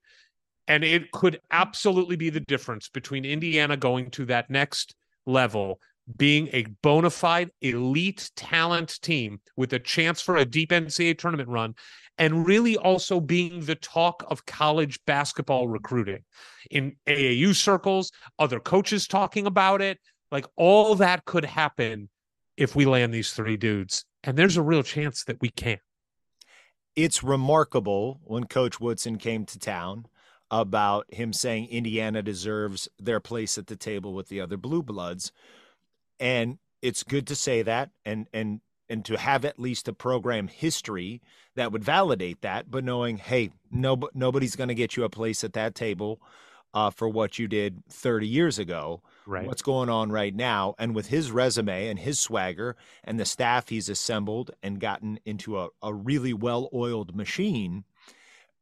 [0.68, 5.80] And it could absolutely be the difference between Indiana going to that next level,
[6.18, 11.50] being a bona fide elite talent team with a chance for a deep NCAA tournament
[11.50, 11.76] run,
[12.18, 16.24] and really also being the talk of college basketball recruiting
[16.72, 20.00] in AAU circles, other coaches talking about it.
[20.32, 22.10] Like all that could happen
[22.58, 24.06] if we land these three dudes.
[24.24, 25.80] And there's a real chance that we can.
[26.96, 30.06] it's remarkable when Coach Woodson came to town
[30.52, 35.32] about him saying Indiana deserves their place at the table with the other blue bloods.
[36.20, 40.48] And it's good to say that and and and to have at least a program
[40.48, 41.22] history
[41.56, 45.44] that would validate that, but knowing, hey, no, nobody's going to get you a place
[45.44, 46.22] at that table
[46.74, 49.48] uh, for what you did 30 years ago Right.
[49.48, 50.76] what's going on right now.
[50.78, 55.60] And with his resume and his swagger and the staff he's assembled and gotten into
[55.60, 57.86] a, a really well oiled machine,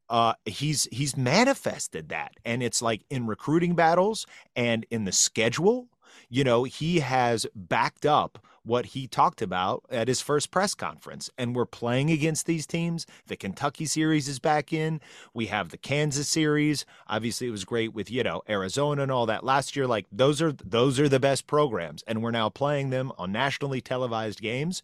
[0.09, 2.33] uh, he's he's manifested that.
[2.45, 5.87] And it's like in recruiting battles and in the schedule,
[6.29, 11.29] you know, he has backed up what he talked about at his first press conference.
[11.37, 13.05] And we're playing against these teams.
[13.27, 15.01] The Kentucky series is back in.
[15.33, 16.85] We have the Kansas series.
[17.07, 19.85] Obviously, it was great with, you know, Arizona and all that last year.
[19.85, 22.03] Like those are those are the best programs.
[22.07, 24.81] And we're now playing them on nationally televised games.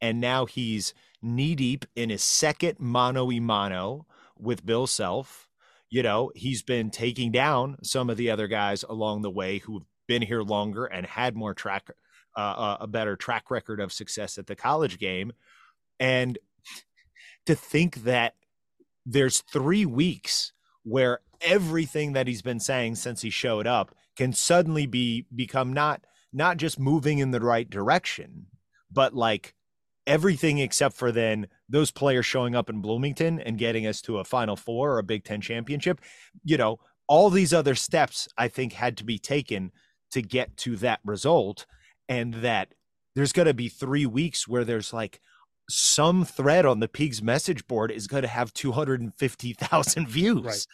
[0.00, 0.92] And now he's
[1.22, 4.06] knee deep in his second mano e mono
[4.38, 5.48] with Bill Self.
[5.88, 9.84] You know, he's been taking down some of the other guys along the way who've
[10.08, 11.90] been here longer and had more track
[12.36, 15.32] uh, a better track record of success at the college game.
[16.00, 16.38] And
[17.46, 18.34] to think that
[19.04, 20.52] there's three weeks
[20.84, 26.04] where everything that he's been saying since he showed up can suddenly be become not
[26.32, 28.46] not just moving in the right direction,
[28.90, 29.54] but like
[30.06, 34.24] everything except for then those players showing up in Bloomington and getting us to a
[34.24, 36.00] Final Four or a Big Ten championship.
[36.44, 39.72] You know, all these other steps I think had to be taken
[40.12, 41.66] to get to that result
[42.12, 42.74] and that
[43.14, 45.20] there's going to be three weeks where there's like
[45.70, 50.44] some thread on the Peegs message board is going to have 250,000 views.
[50.44, 50.66] Right.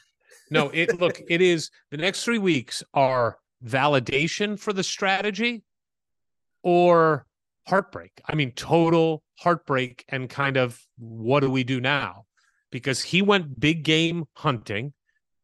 [0.50, 5.62] No, it look, it is the next three weeks are validation for the strategy
[6.62, 7.26] or
[7.68, 8.20] heartbreak.
[8.26, 12.24] I mean, total heartbreak and kind of what do we do now?
[12.72, 14.92] Because he went big game hunting.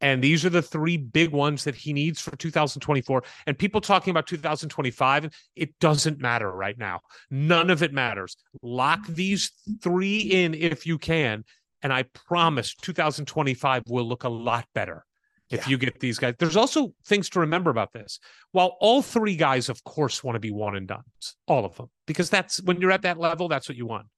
[0.05, 3.25] And these are the three big ones that he needs for 2024.
[3.47, 7.01] And people talking about 2025, it doesn't matter right now.
[7.31, 8.37] None of it matters.
[8.61, 11.43] Lock these three in if you can.
[11.81, 15.07] And I promise 2025 will look a lot better
[15.49, 15.71] if Yeah.
[15.71, 16.35] you get these guys.
[16.38, 18.21] There's also things to remember about this.
[18.53, 21.05] While all three guys, of course, want to be one and done,
[21.47, 24.09] all of them, because that's when you're at that level, that's what you want.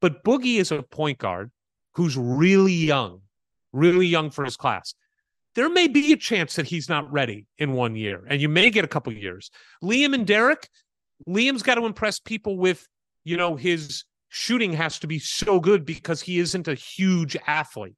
[0.00, 1.50] But Boogie is a point guard
[1.94, 3.22] who's really young,
[3.72, 4.94] really young for his class.
[5.54, 8.70] There may be a chance that he's not ready in one year, and you may
[8.70, 9.50] get a couple years.
[9.82, 10.68] Liam and Derik,
[11.28, 12.86] Liam's got to impress people with,
[13.24, 17.96] you know, his shooting has to be so good because he isn't a huge athlete.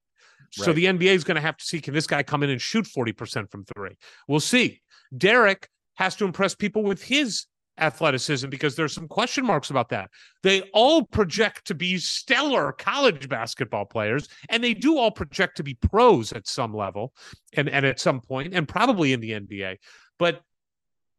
[0.50, 2.60] So the NBA is going to have to see can this guy come in and
[2.60, 3.96] shoot 40% from three?
[4.28, 4.80] We'll see.
[5.12, 5.64] Derik
[5.94, 7.46] has to impress people with his
[7.78, 10.10] athleticism because there's some question marks about that.
[10.42, 15.62] They all project to be stellar college basketball players, and they do all project to
[15.62, 17.12] be pros at some level
[17.54, 19.78] and, and at some point, and probably in the NBA.
[20.18, 20.42] But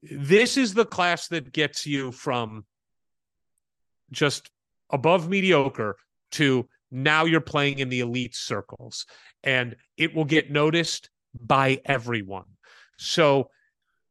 [0.02, 2.66] this is the class that gets you from
[4.12, 4.50] just
[4.90, 5.98] above mediocre
[6.32, 9.06] to now you're playing in the elite circles
[9.44, 12.46] and it will get noticed by everyone.
[12.98, 13.50] So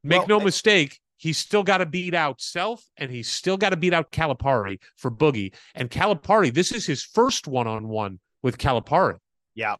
[0.02, 3.70] make well, no mistake, he's still got to beat out Self and he's still got
[3.70, 5.54] to beat out Calipari for Boogie.
[5.74, 9.16] And Calipari, this is his first one on one with Calipari.
[9.54, 9.76] Yeah.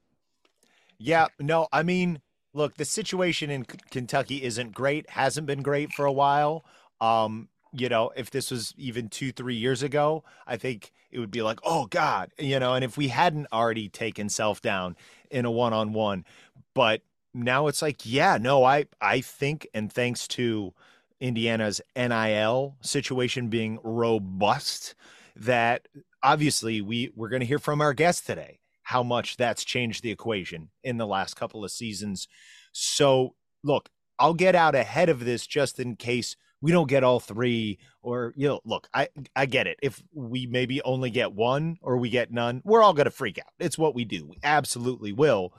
[0.97, 1.27] Yeah.
[1.39, 2.23] No, I mean,
[2.55, 6.65] look, the situation in K- Kentucky isn't great, hasn't been great for a while.
[7.03, 11.31] Um, you know, if this was even two, three years ago, I think it would
[11.31, 14.97] be like, oh God, you know, and if we hadn't already taken self down
[15.31, 16.25] in a one on one,
[16.73, 17.03] but
[17.35, 20.73] now it's like, yeah, no, I I think, and thanks to
[21.21, 24.95] Indiana's NIL situation being robust,
[25.37, 25.89] that
[26.23, 30.11] obviously we we're going to hear from our guest today how much that's changed the
[30.11, 32.29] equation in the last couple of seasons.
[32.73, 37.21] So, look, I'll get out ahead of this just in case we don't get all
[37.21, 39.79] three or you know look i i get it.
[39.83, 43.39] If we maybe only get one or we get none we're all going to freak
[43.39, 43.53] out.
[43.59, 44.27] It's what we do.
[44.27, 45.53] We absolutely will.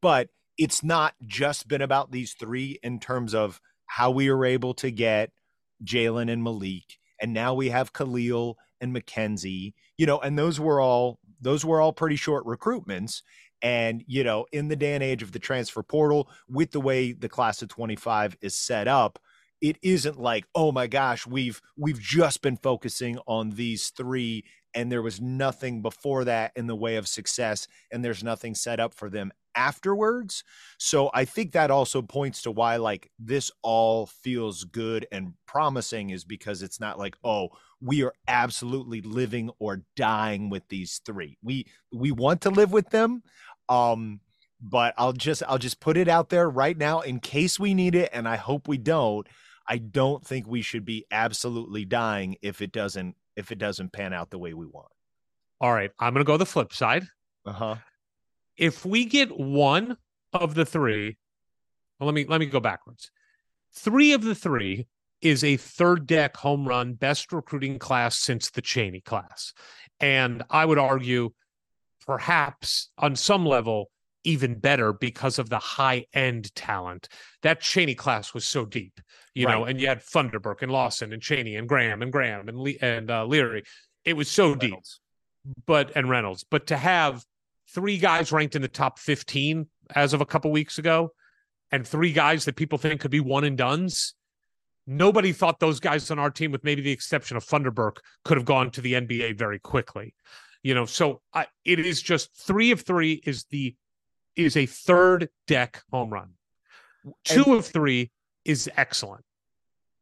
[0.00, 4.74] But it's not just been about these three in terms of how we were able
[4.74, 5.30] to get
[5.84, 10.80] jalen and malik and now we have khalil and mackenzie you know and those were
[10.80, 13.22] all those were all pretty short recruitments.
[13.60, 17.12] And, you know, in the day and age of the transfer portal, with the way
[17.12, 19.18] the class of 25 is set up,
[19.60, 24.90] it isn't like, oh my gosh, we've we've just been focusing on these three and
[24.90, 28.94] there was nothing before that in the way of success and there's nothing set up
[28.94, 30.44] for them afterwards.
[30.78, 36.10] So I think that also points to why like this all feels good and promising
[36.10, 41.38] is because it's not like, oh, we are absolutely living or dying with these three.
[41.42, 43.22] We we want to live with them.
[43.68, 44.20] Um
[44.60, 47.94] but I'll just I'll just put it out there right now in case we need
[47.94, 49.26] it and I hope we don't.
[49.68, 54.12] I don't think we should be absolutely dying if it doesn't if it doesn't pan
[54.12, 54.88] out the way we want.
[55.60, 57.06] All right, I'm going to go the flip side.
[57.46, 57.76] Uh-huh.
[58.56, 59.96] If we get one
[60.32, 61.16] of the three,
[61.98, 63.10] well, let me let me go backwards.
[63.74, 64.86] 3 of the 3
[65.20, 69.54] is a third deck home run best recruiting class since the Cheaney class.
[70.00, 71.30] And I would argue
[72.06, 73.90] perhaps on some level
[74.24, 77.08] even better because of the high end talent.
[77.42, 79.00] That Cheaney class was so deep,
[79.34, 79.54] you right.
[79.54, 82.80] know, and you had Funderburke and Lawson and Cheaney and Graham and Graham and Le-
[82.80, 83.62] and uh, Leary.
[84.04, 85.00] It was so Reynolds.
[85.44, 86.44] deep, but and Reynolds.
[86.48, 87.24] But to have
[87.72, 91.12] three guys ranked in the top fifteen as of a couple weeks ago,
[91.70, 94.14] and three guys that people think could be one and duns.
[94.86, 98.44] Nobody thought those guys on our team, with maybe the exception of Funderburke, could have
[98.44, 100.14] gone to the NBA very quickly.
[100.62, 103.74] You know, so I, it is just three of three is the
[104.36, 106.30] is a third deck home run.
[107.24, 108.10] Two and, of three
[108.44, 109.24] is excellent.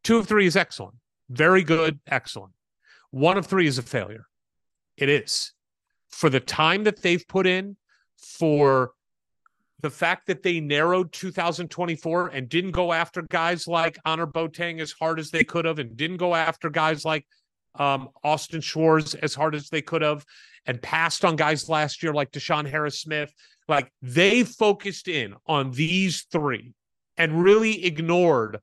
[0.05, 0.97] Two of three is excellent.
[1.29, 2.53] Very good, excellent.
[3.11, 4.27] One of three is a failure.
[4.97, 5.53] It is.
[6.11, 7.77] For the time that they've put in,
[8.17, 8.93] for
[9.81, 14.93] the fact that they narrowed 2024 and didn't go after guys like Honor Boateng as
[14.93, 17.27] hard as they could have, and didn't go after guys like
[17.77, 20.25] um, Austin Schwartz as hard as they could have,
[20.67, 23.33] and passed on guys last year like DeShawn Harris Smith
[23.71, 26.75] like they focused in on these three
[27.17, 28.59] and really ignored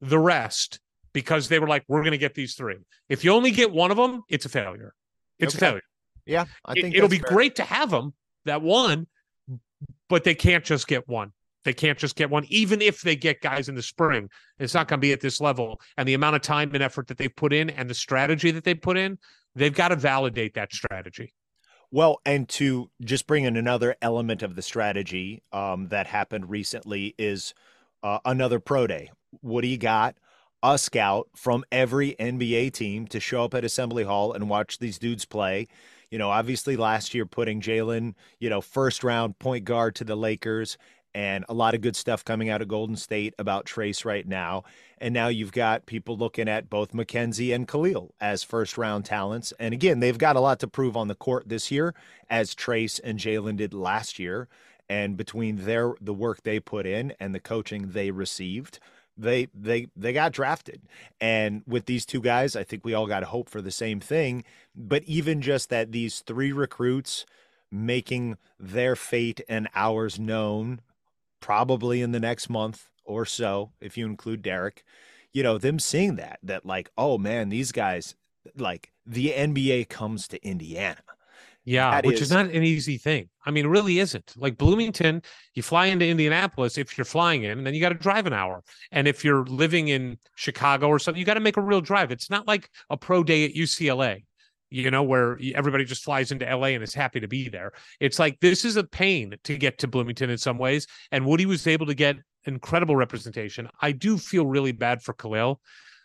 [0.00, 0.78] the rest
[1.12, 2.76] because they were like, we're going to get these three.
[3.08, 4.94] If you only get one of them, it's a failure.
[5.38, 5.66] It's okay.
[5.66, 5.82] a failure.
[6.30, 6.44] Yeah.
[6.64, 7.30] I think it, will be fair.
[7.30, 8.14] great to have them,
[8.44, 9.06] that one,
[10.08, 11.32] but they can't just get one.
[11.64, 14.30] They can't just get one, even if they get guys in the spring.
[14.58, 15.80] It's not going to be at this level.
[15.98, 18.64] And the amount of time and effort that they put in and the strategy that
[18.64, 19.18] they put in,
[19.54, 21.34] they've got to validate that strategy.
[21.90, 27.14] Well, and to just bring in another element of the strategy um, that happened recently
[27.18, 27.52] is
[28.02, 29.10] uh, another pro day.
[29.42, 30.14] Woody got
[30.62, 34.98] a scout from every NBA team to show up at Assembly Hall and watch these
[34.98, 35.66] dudes play.
[36.10, 40.16] You know, obviously last year putting Jalen, you know, first round point guard to the
[40.16, 40.76] Lakers
[41.14, 44.64] and a lot of good stuff coming out of Golden State about Trayce right now.
[44.98, 49.52] And now you've got people looking at both Mackenzie and Kel'el as first round talents.
[49.58, 51.94] And again, they've got a lot to prove on the court this year,
[52.28, 54.48] as Trayce and Jalen did last year.
[54.88, 58.80] And between their the work they put in and the coaching they received,
[59.16, 60.82] they they they got drafted.
[61.20, 64.44] And with these two guys, I think we all got hope for the same thing.
[64.74, 67.26] But even just that these three recruits
[67.70, 70.80] making their fate and ours known
[71.40, 74.82] probably in the next month or so, if you include Derik.
[75.32, 78.14] you know, them seeing that, that like, oh man, these guys,
[78.56, 81.02] like the NBA comes to Indiana.
[81.64, 83.28] Yeah, That which is, is- not an easy thing.
[83.44, 84.34] I mean, it really isn't.
[84.36, 85.22] Like Bloomington,
[85.54, 88.32] you fly into Indianapolis if you're flying in, and then you got to drive an
[88.32, 88.62] hour.
[88.92, 92.10] And if you're living in Chicago or something, you got to make a real drive.
[92.12, 94.24] It's not like a pro day at UCLA,
[94.70, 97.72] you know, where everybody just flies into LA and is happy to be there.
[97.98, 100.86] It's like this is a pain to get to Bloomington in some ways.
[101.12, 103.68] And Woody was able to get incredible representation.
[103.80, 105.60] I do feel really bad for Khalil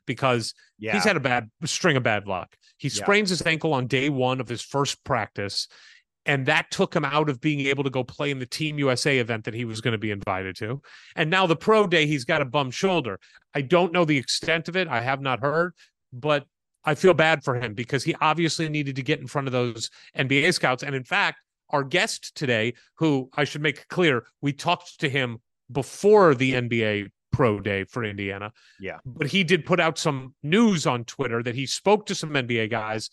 [0.06, 0.94] because Yeah.
[0.94, 2.56] He's had a bad string of bad luck.
[2.78, 3.04] He Yeah.
[3.04, 5.68] sprains his ankle on day one of his first practice,
[6.26, 9.20] and that took him out of being able to go play in the Team USA
[9.20, 10.82] event that he was going to be invited to.
[11.16, 13.20] And now the pro day, he's got a bum shoulder.
[13.54, 14.88] I don't know the extent of it.
[14.88, 15.74] I have not heard,
[16.12, 16.46] but
[16.84, 19.90] I feel bad for him because he obviously needed to get in front of those
[20.16, 20.84] NBA scouts.
[20.84, 21.40] And in fact,
[21.70, 25.40] our guest today, who I should make clear, we talked to him
[25.72, 28.98] before the NBA pro day for Indiana Yeah.
[29.06, 32.70] but he did put out some news on Twitter that he spoke to some NBA
[32.70, 33.10] guys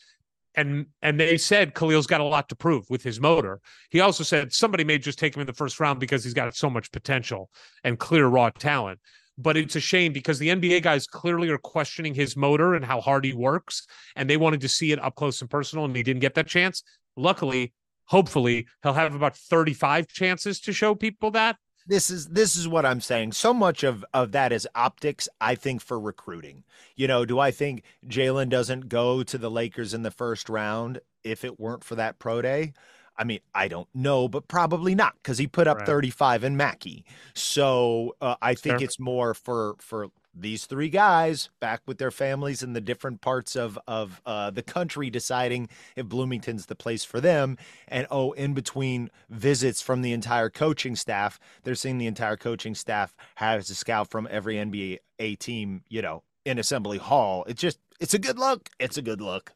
[0.54, 3.60] and and they said Kel'el's got a lot to prove with his motor.
[3.90, 6.54] He also said somebody may just take him in the first round because he's got
[6.54, 7.48] so much potential
[7.84, 9.00] and clear raw talent.
[9.38, 13.00] But it's a shame because the NBA guys clearly are questioning his motor and how
[13.00, 16.02] hard he works, and they wanted to see it up close and personal, and he
[16.02, 16.82] didn't get that chance.
[17.16, 17.72] Luckily,
[18.04, 21.56] hopefully, he'll have about 35 chances to show people that.
[21.86, 23.32] This is this is what I'm saying.
[23.32, 25.28] So much of of that is optics.
[25.40, 26.64] I think for recruiting.
[26.96, 31.00] You know, do I think Jalen doesn't go to the Lakers in the first round
[31.24, 32.72] if it weren't for that pro day?
[33.16, 35.86] I mean, I don't know, but probably not because he put up Right.
[35.86, 37.04] 35 in Mackey.
[37.34, 42.62] So uh, I think it's more for for these three guys back with their families
[42.62, 47.20] in the different parts of of uh, the country deciding if Bloomington's the place for
[47.20, 47.58] them.
[47.88, 52.74] And oh, in between visits from the entire coaching staff, they're seeing the entire coaching
[52.74, 57.44] staff has a scout from every NBA A team, you know, in Assembly Hall.
[57.46, 58.68] It's just it's a good look.
[58.78, 59.52] It's a good look.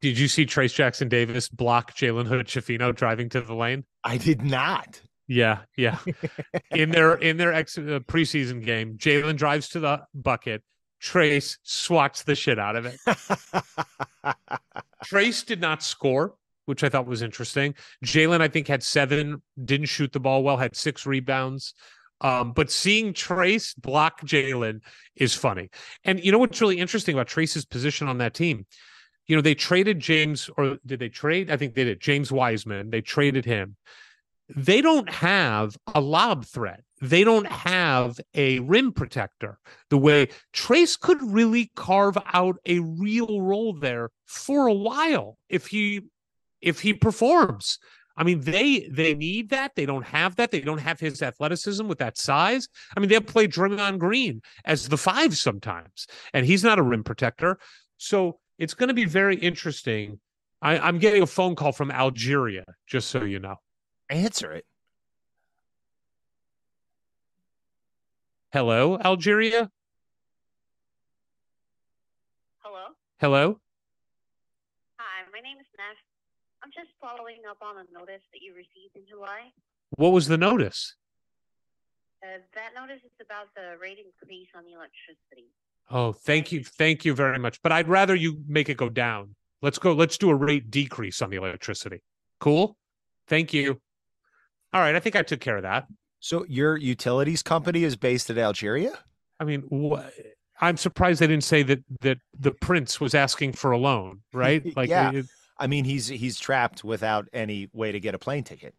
[0.00, 3.84] Did you see Trayce Jackson Davis block Jalen Hood Schifino driving to the lane?
[4.04, 5.00] I did not.
[5.28, 5.98] Yeah, yeah.
[6.70, 10.62] in their in their ex uh, preseason game, Jalen drives to the bucket.
[11.00, 12.98] Trayce swats the shit out of it.
[15.04, 17.74] Trayce did not score, which I thought was interesting.
[18.04, 21.74] Jalen, I think, had seven, didn't shoot the ball well, had six rebounds.
[22.20, 24.80] Um, but seeing Trayce block Jalen
[25.14, 25.70] is funny.
[26.04, 28.66] And you know what's really interesting about Trayce's position on that team?
[29.26, 31.50] You know, they traded James, or did they trade?
[31.50, 32.00] I think they did.
[32.00, 32.90] James Wiseman.
[32.90, 33.76] They traded him.
[34.54, 36.82] They don't have a lob threat.
[37.00, 39.58] They don't have a rim protector
[39.90, 45.66] the way Trayce could really carve out a real role there for a while if
[45.66, 46.02] he
[46.60, 47.78] if he performs.
[48.16, 49.76] I mean, they they need that.
[49.76, 50.50] They don't have that.
[50.50, 52.68] They don't have his athleticism with that size.
[52.96, 57.04] I mean, they'll play Draymond Green as the five sometimes, and he's not a rim
[57.04, 57.58] protector.
[57.96, 60.18] So it's going to be very interesting.
[60.60, 63.56] I, I'm getting a phone call from Algeria, just so you know.
[64.10, 64.64] Answer it.
[68.52, 69.70] Hello, Algeria.
[72.60, 72.86] Hello.
[73.20, 73.60] Hello.
[74.96, 75.96] Hi, my name is Neff.
[76.62, 79.52] I'm just following up on a notice that you received in July.
[79.90, 80.94] What was the notice?
[82.22, 85.50] Uh, that notice is about the rate increase on the electricity.
[85.90, 86.64] Oh, thank you.
[86.64, 87.60] Thank you very much.
[87.62, 89.34] But I'd rather you make it go down.
[89.60, 89.92] Let's go.
[89.92, 92.02] Let's do a rate decrease on the electricity.
[92.40, 92.76] Cool.
[93.28, 93.80] Thank you.
[94.72, 94.94] All right.
[94.94, 95.86] I think I took care of that.
[96.20, 98.92] So your utilities company is based at Algeria?
[99.40, 100.00] I mean, wh-
[100.60, 104.62] I'm surprised they didn't say that that the prince was asking for a loan, right?
[104.76, 105.12] Like, Yeah.
[105.12, 105.26] it-
[105.60, 108.74] I mean, he's he's trapped without any way to get a plane ticket.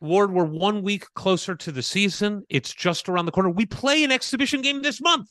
[0.00, 2.44] Ward, we're one week closer to the season.
[2.48, 3.50] It's just around the corner.
[3.50, 5.28] We play an exhibition game this month.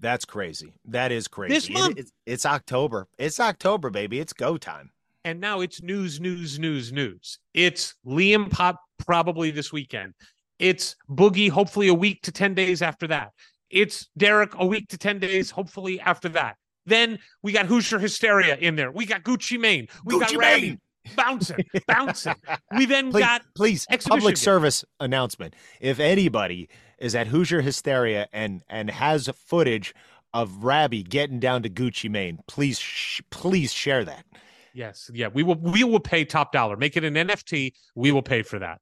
[0.00, 0.72] That's crazy.
[0.86, 1.54] That is crazy.
[1.54, 1.98] This It- month.
[1.98, 3.06] it's, it's October.
[3.18, 4.18] It's October, baby.
[4.20, 4.90] It's go time.
[5.24, 7.38] And now it's news, news, news, news.
[7.54, 10.14] It's Liam Pop probably this weekend.
[10.58, 13.30] It's Boogie, hopefully a week to 10 days after that.
[13.70, 16.56] It's Derik a week to 10 days, hopefully after that.
[16.86, 18.90] Then we got Hoosier Hysteria in there.
[18.90, 19.88] We got Gucci Mane.
[20.04, 20.80] We got Gucci Randy Mane!
[21.16, 22.34] bouncing, bouncing.
[22.76, 24.36] We then Please, got please, public game.
[24.36, 25.54] service announcement.
[25.80, 29.94] If anybody is at Hoosier Hysteria and and has footage
[30.34, 34.24] of Rabbi getting down to Gucci Mane, please sh- please share that.
[34.74, 36.76] Yes, yeah, we will we will pay top dollar.
[36.76, 37.72] Make it an NFT.
[37.94, 38.80] We will pay for that.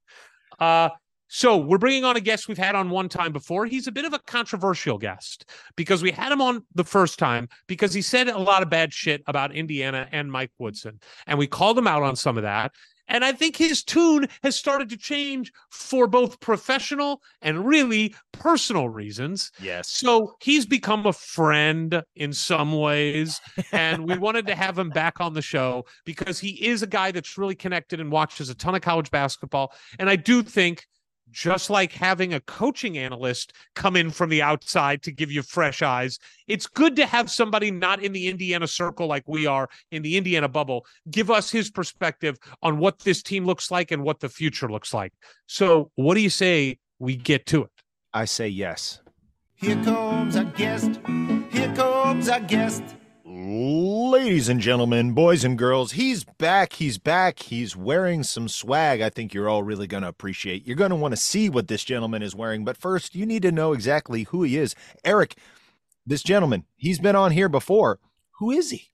[0.58, 0.90] Uh
[1.32, 3.64] so we're bringing on a guest we've had on one time before.
[3.64, 7.48] He's a bit of a controversial guest because we had him on the first time
[7.68, 11.46] because he said a lot of bad shit about Indiana and Mike Woodson, and we
[11.46, 12.72] called him out on some of that.
[13.10, 18.88] And I think his tune has started to change for both professional and really personal
[18.88, 19.50] reasons.
[19.60, 19.90] Yes.
[19.90, 23.40] So he's become a friend in some ways.
[23.72, 27.10] And we wanted to have him back on the show because he is a guy
[27.10, 29.72] that's really connected and watches a ton of college basketball.
[29.98, 30.86] And I do think
[31.30, 35.82] just like having a coaching analyst come in from the outside to give you fresh
[35.82, 40.02] eyes, it's good to have somebody not in the Indiana circle like we are in
[40.02, 44.20] the Indiana bubble give us his perspective on what this team looks like and what
[44.20, 45.12] the future looks like.
[45.46, 47.70] So, what do you say we get to it?
[48.12, 49.00] I say yes.
[49.54, 51.00] Here comes our guest.
[51.50, 52.82] Here comes our guest.
[53.32, 56.72] Ladies and gentlemen, boys and girls, he's back.
[56.72, 57.38] He's back.
[57.38, 60.66] He's wearing some swag I think you're all really going to appreciate.
[60.66, 63.42] You're going to want to see what this gentleman is wearing, but first, you need
[63.42, 64.74] to know exactly who he is.
[65.04, 65.36] Eric,
[66.04, 68.00] this gentleman, he's been on here before.
[68.40, 68.90] Who is he?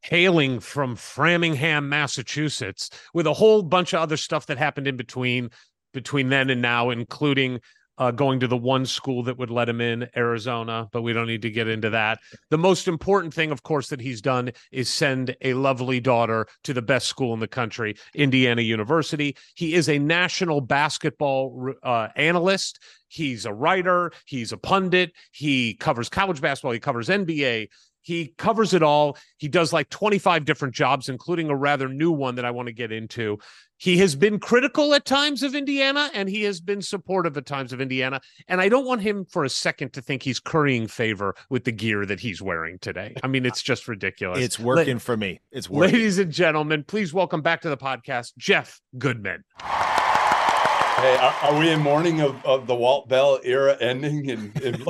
[0.00, 5.50] hailing from Framingham, Massachusetts, with a whole bunch of other stuff that happened in between
[5.92, 7.60] between then and now, including
[7.98, 10.88] uh, going to the one school that would let him in, Arizona.
[10.92, 12.18] But we don't need to get into that.
[12.50, 16.72] The most important thing, of course, that he's done is send a lovely daughter to
[16.72, 19.36] the best school in the country, Indiana University.
[19.54, 22.80] He is a national basketball uh, analyst.
[23.08, 24.12] He's a writer.
[24.26, 25.12] He's a pundit.
[25.32, 26.72] He covers college basketball.
[26.72, 27.68] He covers NBA.
[28.08, 29.18] He covers it all.
[29.36, 32.72] He does like 25 different jobs, including a rather new one that I want to
[32.72, 33.38] get into.
[33.80, 37.72] He has been critical at times of Indiana and he has been supportive at times
[37.72, 38.20] of Indiana.
[38.48, 41.70] And I don't want him for a second to think he's currying favor with the
[41.70, 43.14] gear that he's wearing today.
[43.22, 44.40] I mean, it's just ridiculous.
[44.40, 45.40] It's working La- for me.
[45.52, 45.92] It's working.
[45.92, 49.44] Ladies and gentlemen, please welcome back to the podcast, Jeff Goodman.
[49.60, 54.28] Hey, are, are we in mourning of, of the Walt Bell era ending?
[54.28, 54.84] And, and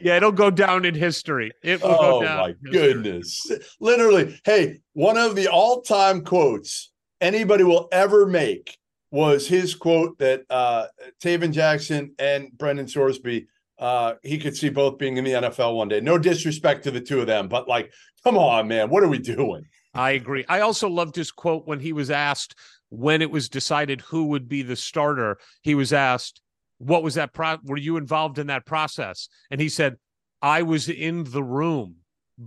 [0.00, 1.50] yeah, it'll go down in history.
[1.62, 2.38] It will oh go down.
[2.38, 3.50] my goodness!
[3.80, 8.76] Literally, hey, one of the all-time quotes anybody will ever make
[9.10, 10.86] was his quote that uh
[11.22, 13.46] Tayven Jackson and Brendan Sorsby
[13.78, 16.00] uh he could see both being in the NFL one day.
[16.00, 17.92] No disrespect to the two of them, but like,
[18.24, 19.64] come on, man, what are we doing?
[19.94, 20.44] I agree.
[20.48, 22.54] I also loved his quote when he was asked
[22.90, 25.38] when it was decided who would be the starter.
[25.62, 26.40] He was asked,
[26.78, 27.32] "What was that?
[27.32, 29.96] Pro- were you involved in that process?" And he said,
[30.42, 31.96] "I was in the room,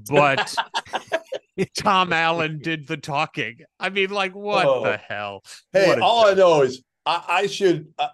[0.09, 0.55] but
[1.77, 4.83] Tom Allen did the talking." I mean, like, what Oh.
[4.83, 5.43] the hell?
[5.73, 7.87] Hey, What a all I know is I, I should.
[7.99, 8.09] Uh,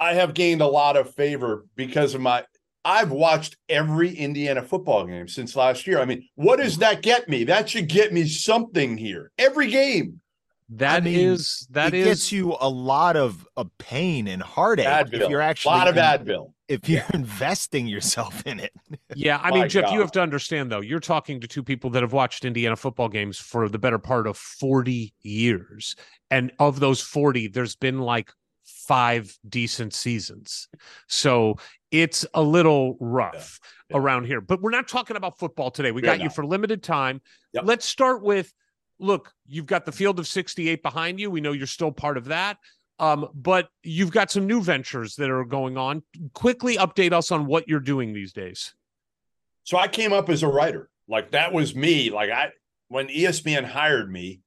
[0.00, 2.44] I have gained a lot of favor because of my.
[2.84, 6.00] I've watched every Indiana football game since last year.
[6.00, 7.44] I mean, what does that get me?
[7.44, 9.30] That should get me something here.
[9.38, 10.20] Every game.
[10.70, 14.42] That I is mean, that it is gets you a lot of, of pain and
[14.42, 15.20] heartache Advil.
[15.22, 16.52] if you're actually a lot of in- Advil.
[16.68, 18.72] if you're investing yourself in it.
[19.16, 20.80] Yeah, I My mean, Jeff, you have to understand though.
[20.80, 24.26] You're talking to two people that have watched Indiana football games for the better part
[24.26, 25.94] of 40 years,
[26.32, 28.32] and of those 40, there's been like
[28.64, 30.68] five decent seasons.
[31.06, 31.58] So
[31.90, 33.60] it's a little rough
[33.90, 33.98] Yeah.
[33.98, 34.40] around here.
[34.40, 35.92] But we're not talking about football today.
[35.92, 37.20] We We're got you for limited time.
[37.52, 37.64] Yep.
[37.66, 38.52] Let's start with
[38.98, 41.30] look, you've got the field of 68 behind you.
[41.30, 42.58] We know you're still part of that.
[42.98, 46.02] Um, but you've got some new ventures that are going on.
[46.32, 48.74] Quickly update us on what you're doing these days.
[49.64, 50.90] So I came up as a writer.
[51.08, 52.10] Like that was me.
[52.10, 52.50] Like I
[52.88, 54.40] when ESPN hired me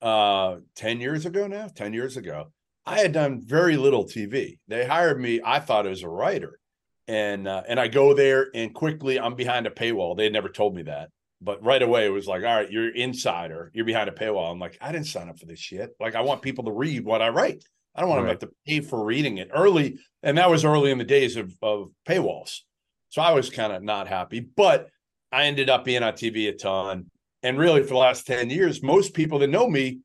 [0.00, 2.52] uh 10 years ago now, 10 years ago,
[2.84, 4.58] I had done very little TV.
[4.66, 6.58] They hired me, I thought as a writer.
[7.06, 10.16] And uh, and I go there and quickly I'm behind a paywall.
[10.16, 11.10] They had never told me that.
[11.44, 14.50] But right away it was like, all right, you're insider, you're behind a paywall.
[14.52, 15.90] I'm like, I didn't sign up for this shit.
[15.98, 17.64] Like I want people to read what I write.
[17.94, 18.38] I don't want Right.
[18.38, 19.98] them to have to pay for reading it early.
[20.22, 22.60] And that was early in the days of, of paywalls.
[23.08, 24.88] So I was kind of not happy, but
[25.30, 27.10] I ended up being on TV a ton.
[27.42, 29.98] And really, for the last 10 years, most people that know me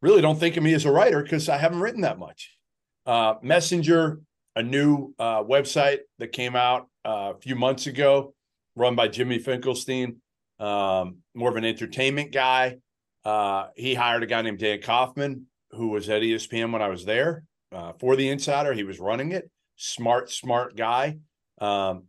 [0.00, 2.56] really don't think of me as a writer because I haven't written that much.
[3.04, 4.20] Uh, Messenger,
[4.56, 8.32] a new uh, website that came out uh, a few months ago,
[8.76, 10.22] run by Jimmy Finkelstein,
[10.58, 12.76] um, more of an entertainment guy.
[13.24, 17.04] Uh, he hired a guy named Dan Kaufman, who was at ESPN when I was
[17.04, 18.72] there uh, for the Insider.
[18.72, 19.50] He was running it.
[19.76, 21.18] Smart, smart guy.
[21.60, 22.04] Um,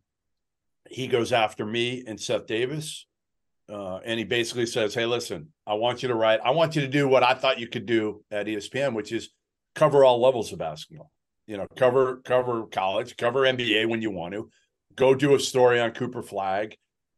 [0.90, 3.08] he goes after me and Seth Davis.
[3.68, 6.82] Uh, and he basically says, Hey, listen, I want you to write, I want you
[6.82, 9.30] to do what I thought you could do at ESPN, which is
[9.74, 11.10] cover all levels of basketball.
[11.48, 14.50] You know, cover cover college, cover NBA when you want to.
[14.96, 16.76] Go do a story on Cooper Flagg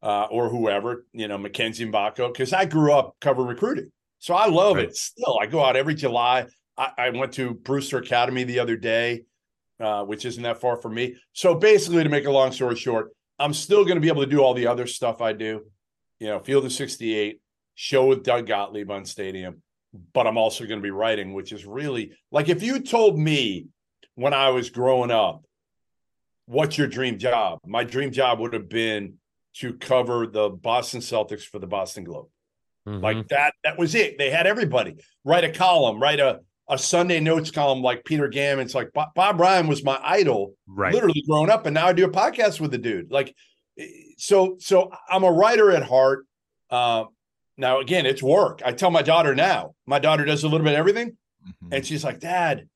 [0.07, 3.91] uh, or whoever, you know, Mackenzie Mgbako, because I grew up cover recruiting.
[4.19, 4.85] So I love Right.
[4.85, 5.37] it still.
[5.41, 6.45] I go out every July.
[6.77, 9.25] I, I went to Brewster Academy the other day,
[9.81, 11.17] uh, which isn't that far from me.
[11.33, 14.29] So basically, to make a long story short, I'm still going to be able to
[14.29, 15.65] do all the other stuff I do,
[16.21, 17.41] you know, Field of 68,
[17.75, 19.61] show with Doug Gottlieb on Stadium,
[20.13, 23.67] but I'm also going to be writing, which is really like if you told me
[24.15, 25.43] when I was growing up,
[26.45, 27.59] what's your dream job?
[27.65, 29.15] My dream job would have been
[29.59, 32.27] to cover the Boston Celtics for the Boston Globe.
[32.87, 33.01] Mhm.
[33.01, 34.17] Like that, that was it.
[34.17, 36.39] They had everybody write a column, write a,
[36.69, 40.93] a Sunday notes column like Peter Gammons like Bob, Bob Ryan was my idol right.
[40.93, 43.11] literally growing up and now I do a podcast with the dude.
[43.11, 43.33] Like
[44.17, 46.25] so so I'm a writer at heart.
[46.69, 47.07] Um
[47.57, 48.61] now again, it's work.
[48.65, 49.75] I tell my daughter now.
[49.85, 51.17] My daughter does a little bit of everything
[51.63, 51.69] Mhm.
[51.75, 52.67] and she's like, "Dad,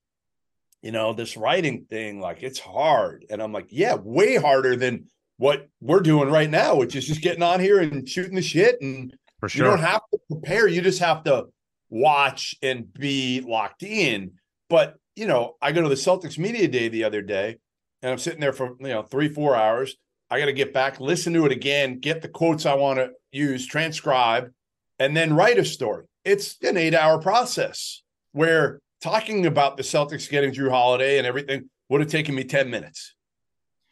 [0.82, 5.08] you know, this writing thing like it's hard." And I'm like, "Yeah, way harder than
[5.42, 8.80] what we're doing right now, which is just getting on here and shooting the shit
[8.80, 10.68] and for you don't have to prepare.
[10.68, 11.48] You just have to
[11.90, 14.34] watch and be locked in.
[14.70, 17.58] But you know, I go to the Celtics media day the other day,
[18.04, 19.96] and I'm sitting there for you know three, four hours.
[20.30, 23.10] I got to get back, listen to it again, get the quotes I want to
[23.32, 24.52] use, transcribe,
[25.00, 26.06] and then write a story.
[26.24, 32.00] It's an eight-hour process where talking about the Celtics getting Jrue Holiday and everything would
[32.00, 33.16] have taken me ten minutes.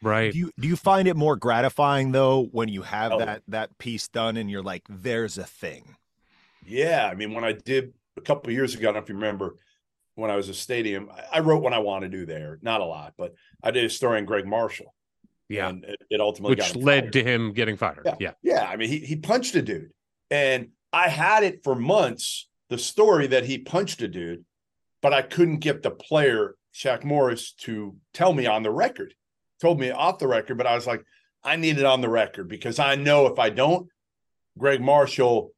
[0.02, 0.32] Right.
[0.32, 3.18] Do you do you find it more gratifying though when you have Oh.
[3.18, 5.96] that that piece done and you're like, there's a thing?
[6.66, 9.08] Yeah, I mean, when I did a couple of years ago, I don't know if
[9.08, 9.56] you remember,
[10.14, 12.58] when I was a stadium, I- I wrote what I want to do there.
[12.62, 14.94] Not a lot, but I did a story on Gregg Marshall.
[15.48, 15.68] yeah.
[15.68, 17.12] and it, it ultimately Which got led fired.
[17.14, 18.02] to him getting fired.
[18.04, 18.14] Yeah.
[18.20, 18.32] Yeah.
[18.42, 19.90] Yeah, I mean, he he punched a dude,
[20.30, 22.48] and I had it for months.
[22.68, 24.44] The story that he punched a dude,
[25.02, 29.14] but I couldn't get the player Shaq Morris to tell me on the record.
[29.60, 31.04] Told me off the record, but I was like,
[31.42, 33.88] I need it on the record because I know if I don't,
[34.58, 35.52] Gregg Marshall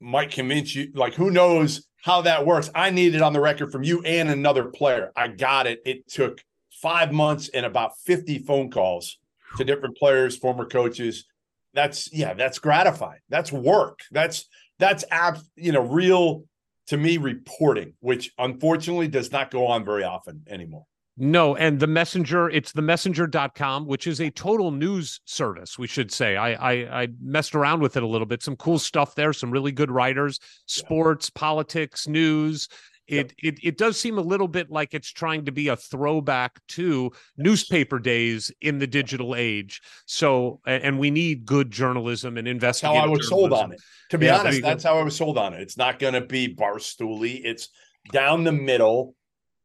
[0.00, 0.90] might convince you.
[0.94, 2.70] Like, who knows how that works?
[2.74, 5.12] I need it on the record from you and another player.
[5.16, 5.80] I got it.
[5.84, 9.18] It took five months and about 50 phone calls
[9.56, 11.26] to different players, former coaches.
[11.74, 13.20] That's yeah, that's gratifying.
[13.28, 14.00] That's work.
[14.10, 14.46] That's
[14.78, 16.44] that's ab, you know, real
[16.88, 20.86] to me reporting, which unfortunately does not go on very often anymore.
[21.22, 26.10] No, and the messenger, it's the messenger.com, which is a total news service, we should
[26.10, 26.34] say.
[26.36, 28.42] I, I I messed around with it a little bit.
[28.42, 32.68] Some cool stuff there, some really good writers, sports, politics, news.
[33.06, 36.58] It, it it does seem a little bit like it's trying to be a throwback
[36.68, 39.82] to newspaper days in the digital age.
[40.06, 43.80] So and we need good journalism and That's how I was sold on it.
[44.10, 45.60] To be Yeah, honest, that's how I was sold on it.
[45.60, 47.42] It's not going to be barstooly.
[47.44, 47.68] It's
[48.10, 49.16] down the middle.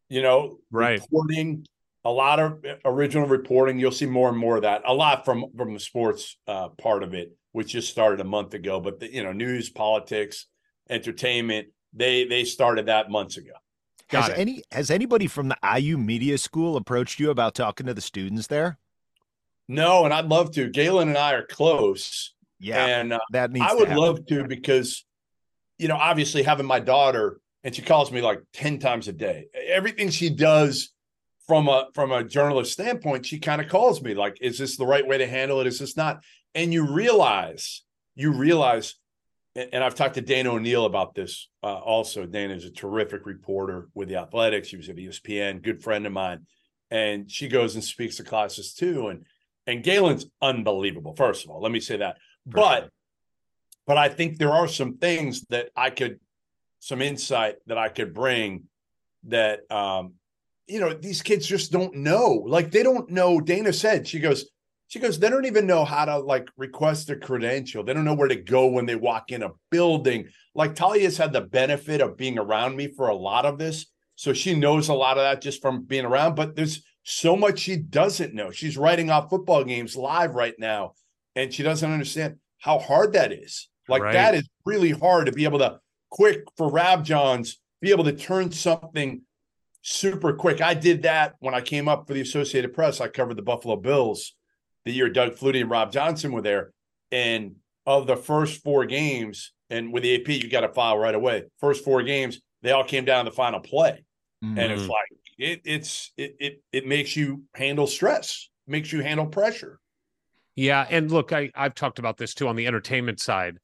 [0.09, 1.01] You know, Right.
[1.01, 1.65] reporting
[2.03, 3.79] a lot of original reporting.
[3.79, 4.83] You'll see more and more of that.
[4.85, 8.53] A lot from from the sports uh, part of it, which just started a month
[8.53, 8.79] ago.
[8.79, 10.45] But the, you know, news, politics,
[10.89, 11.69] entertainment.
[11.93, 13.53] They they started that months ago.
[14.09, 14.37] Has it.
[14.37, 18.47] any has anybody from the IU Media School approached you about talking to the students
[18.47, 18.77] there?
[19.67, 20.69] No, and I'd love to.
[20.69, 22.33] Galen and I are close.
[22.59, 23.65] Yeah, and uh, that needs.
[23.67, 24.03] I would happen.
[24.03, 25.03] love to because,
[25.79, 29.47] you know, obviously having my daughter and she calls me like 10 times a day.
[29.53, 30.93] Everything she does
[31.47, 34.85] from a from a journalist standpoint, she kind of calls me like, is this the
[34.85, 35.67] right way to handle it?
[35.67, 36.23] Is this not?
[36.53, 37.81] And you realize,
[38.13, 38.95] you realize,
[39.55, 42.27] and I've talked to Dana O'Neill about this uh, also.
[42.27, 44.67] Dana is a terrific reporter with the Athletics.
[44.67, 46.45] She was at ESPN, good friend of mine,
[46.91, 49.07] and she goes and speaks to classes too.
[49.07, 49.25] And
[49.65, 51.15] and Galen's unbelievable.
[51.15, 52.17] First of all, let me say that.
[52.45, 52.89] For but sure.
[53.87, 56.19] but I think there are some things that I could,
[56.85, 58.65] some insight that I could bring
[59.23, 60.13] that, um,
[60.67, 62.43] you know, these kids just don't know.
[62.45, 63.41] Like they don't know.
[63.41, 64.45] Dana said, she goes,
[64.85, 67.83] she goes, they don't even know how to like request a credential.
[67.83, 70.27] They don't know where to go when they walk in a building.
[70.53, 73.87] Like Talia's had the benefit of being around me for a lot of this.
[74.13, 77.57] So she knows a lot of that just from being around, but there's so much
[77.57, 78.51] she doesn't know.
[78.51, 80.93] She's writing off football games live right now,
[81.35, 83.69] and she doesn't understand how hard that is.
[83.89, 84.13] Like Right.
[84.13, 85.79] that is really hard to be able to
[86.15, 89.21] quick for Rab Johns, be able to turn something
[89.81, 90.61] super quick.
[90.61, 93.01] I did that when I came up for the Associated Press.
[93.01, 94.33] I covered the Buffalo Bills
[94.85, 96.71] the year Doug Flutie and Rob Johnson were there.
[97.11, 97.55] And
[97.85, 101.43] of the first four games, and with the AP, you got to file right away.
[101.59, 104.05] First four games, they all came down to the final play.
[104.41, 104.89] And it's Mhm.
[104.89, 105.07] like
[105.37, 109.79] it it's it it it makes you handle stress, makes you handle pressure.
[110.55, 113.57] Yeah, and look, I I've talked about this too on the entertainment side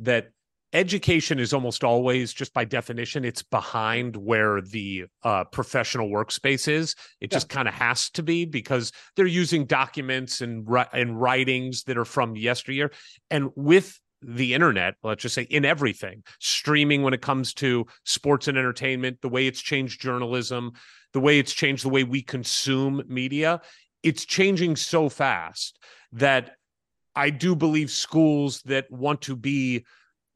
[0.00, 0.30] that
[0.74, 6.94] education is almost always just by definition it's behind where the uh, professional workspace is
[7.20, 7.36] it Yeah.
[7.36, 12.04] just kind of has to be because they're using documents and and writings that are
[12.04, 12.90] from yesteryear
[13.30, 18.48] and with the internet let's just say in everything streaming when it comes to sports
[18.48, 20.72] and entertainment the way it's changed journalism
[21.12, 23.60] the way it's changed the way we consume media
[24.02, 25.78] it's changing so fast
[26.12, 26.56] that
[27.16, 29.84] I do believe schools that want to be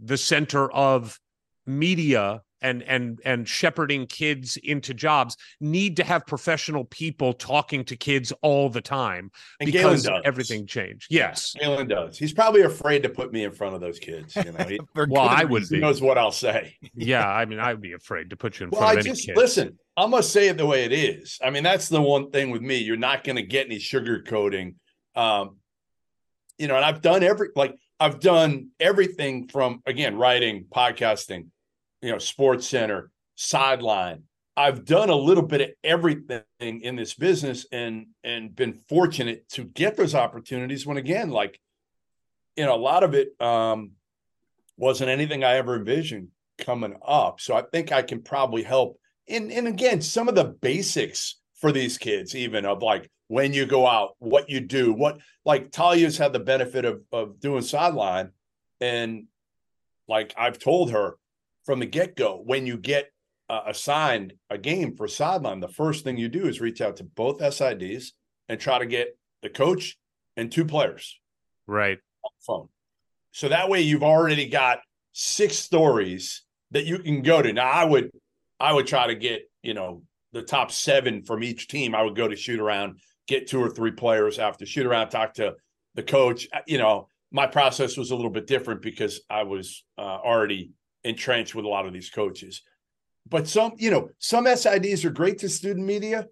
[0.01, 1.19] the center of
[1.67, 7.95] media and and and shepherding kids into jobs need to have professional people talking to
[7.95, 9.31] kids all the time
[9.61, 10.23] And Galen because does.
[10.25, 11.07] everything changed.
[11.09, 11.55] Yes.
[11.61, 12.19] Galen does.
[12.19, 14.35] He's probably afraid to put me in front of those kids.
[14.35, 15.81] You know, he, Well, I would he be.
[15.81, 16.75] knows what I'll say.
[16.97, 19.15] Yeah, I mean, I'd be afraid to put you in Well, front I of any
[19.15, 19.37] just kid.
[19.37, 19.79] listen.
[19.97, 21.39] I'm gonna say it the way it is.
[21.43, 22.79] I mean, that's the one thing with me.
[22.79, 24.75] You're not gonna get any sugarcoating.
[25.15, 25.59] Um,
[26.57, 31.47] you know, and I've done every like I've done everything from again writing, podcasting,
[32.01, 34.23] you know, Sports Center, sideline.
[34.57, 39.65] I've done a little bit of everything in this business and and been fortunate to
[39.65, 41.61] get those opportunities when again, like,
[42.57, 43.93] you know, a lot of it um
[44.77, 46.29] wasn't anything I ever envisioned
[46.59, 47.41] coming up.
[47.41, 49.01] So I think I can probably help.
[49.29, 53.67] And and again, some of the basics for these kids, even of like when you
[53.67, 58.31] go out, what you do, what like Talia's had the benefit of of doing sideline,
[58.81, 59.25] and
[60.09, 61.17] like I've told her
[61.65, 63.11] from the get go, when you get
[63.49, 67.05] uh, assigned a game for sideline, the first thing you do is reach out to
[67.05, 68.09] both SIDs
[68.49, 69.99] and try to get the coach
[70.37, 71.19] and two players
[71.67, 71.99] right.
[72.25, 72.69] on the phone.
[73.33, 74.81] So that way you've already got
[75.13, 77.53] six stories that you can go to.
[77.53, 78.11] Now I would
[78.61, 80.03] I would try to get, you know,
[80.33, 81.95] the top seven from each team.
[81.95, 85.35] I would go to shoot around, get two or three players after shoot around, talk
[85.35, 85.55] to
[85.95, 86.49] the coach.
[86.53, 90.73] Uh, You know, my process was a little bit different because I was uh, already
[91.05, 92.63] entrenched with a lot of these coaches.
[93.29, 96.27] But some, you know, some SIDs are great to student media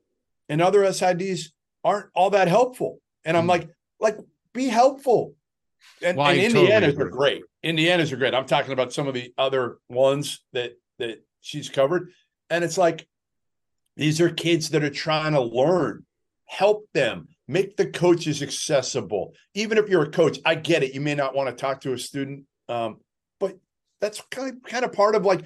[0.49, 1.51] and other SIDs
[1.85, 3.01] aren't all that helpful.
[3.25, 3.69] And I'm like,
[4.01, 4.17] like,
[4.55, 5.35] be helpful.
[6.03, 7.05] And, Well, and totally Indiana's agree.
[7.05, 7.43] are great.
[7.63, 8.35] Indiana's are great.
[8.35, 12.11] I'm talking about some of the other ones that that she's covered.
[12.49, 13.07] And it's like
[13.97, 16.07] these are kids that are trying to learn.
[16.47, 17.29] Help them.
[17.49, 19.35] Make the coaches accessible.
[19.55, 20.95] Even if you're a coach, I get it.
[20.95, 22.99] You may not want to talk to a student, um,
[23.39, 23.57] but
[24.01, 25.45] that's kind of kind of part of like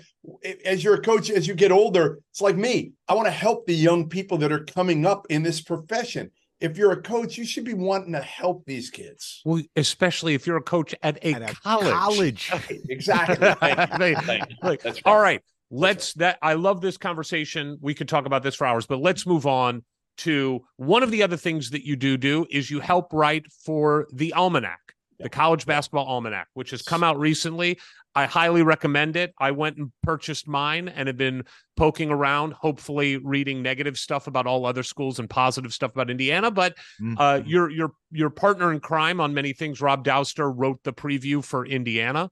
[0.64, 2.92] as you're a coach, as you get older, it's like me.
[3.08, 6.30] I want to help the young people that are coming up in this profession.
[6.58, 9.40] If you're a coach, you should be wanting to help these kids.
[9.46, 12.48] Well, especially if you're a coach at a, At a college.
[12.48, 12.52] college.
[12.88, 13.36] Exactly.
[13.60, 13.98] Thank you.
[13.98, 14.56] They- Thank you.
[14.62, 15.22] like, That's all right.
[15.22, 17.78] right, let's that I love this conversation.
[17.80, 19.82] We could talk about this for hours, but let's move on
[20.20, 24.06] to one of the other things that you do do is you help write for
[24.12, 24.80] the almanac,
[25.18, 27.78] the college basketball almanac, which has come out recently.
[28.14, 29.32] I highly recommend it.
[29.38, 31.44] I went and purchased mine and have been
[31.76, 36.50] poking around, hopefully reading negative stuff about all other schools and positive stuff about Indiana.
[36.50, 36.76] But
[37.18, 41.42] uh, your your your partner in crime on many things, Rob Dauster, wrote the preview
[41.42, 42.30] for Indiana.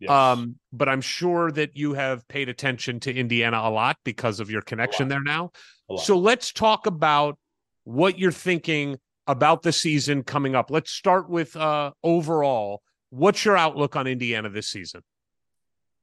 [0.00, 0.10] Yes.
[0.10, 4.50] Um, but I'm sure that you have paid attention to Indiana a lot because of
[4.50, 5.50] your connection there now.
[5.98, 7.38] So let's talk about
[7.84, 10.70] what you're thinking about the season coming up.
[10.70, 12.82] Let's start with uh overall.
[13.10, 15.02] What's your outlook on Indiana this season?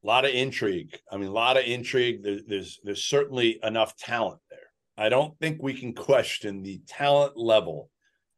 [0.03, 0.97] a lot of intrigue.
[1.11, 2.23] I mean, a lot of intrigue.
[2.23, 4.59] There, there's there's certainly enough talent there.
[4.97, 7.89] I don't think we can question the talent level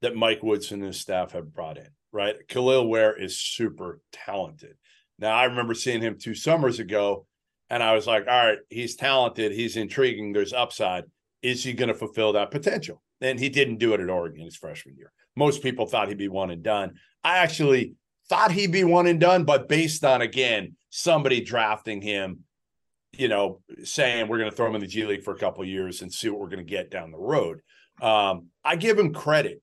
[0.01, 1.87] that Mike Woodson and his staff have brought in.
[2.11, 4.75] Right, Kel'el Ware is super talented.
[5.19, 7.27] Now, I remember seeing him two summers ago,
[7.69, 9.51] and I was like, "All right, he's talented.
[9.51, 10.33] He's intriguing.
[10.33, 11.03] There's upside.
[11.41, 14.55] Is he going to fulfill that potential?" And he didn't do it at Oregon his
[14.55, 15.11] freshman year.
[15.35, 16.95] Most people thought he'd be one and done.
[17.23, 17.95] I actually
[18.29, 22.39] thought he'd be one and done, but based on again somebody drafting him,
[23.13, 25.61] you know, saying we're going to throw him in the G League for a couple
[25.61, 27.61] of years and see what we're going to get down the road.
[28.01, 29.61] Um, I give him credit.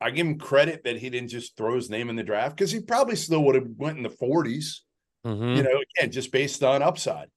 [0.00, 2.70] I give him credit that he didn't just throw his name in the draft because
[2.70, 4.80] he probably still would have went in the 40s.
[5.26, 5.56] Mhm.
[5.56, 7.28] You know, again, just based on upside.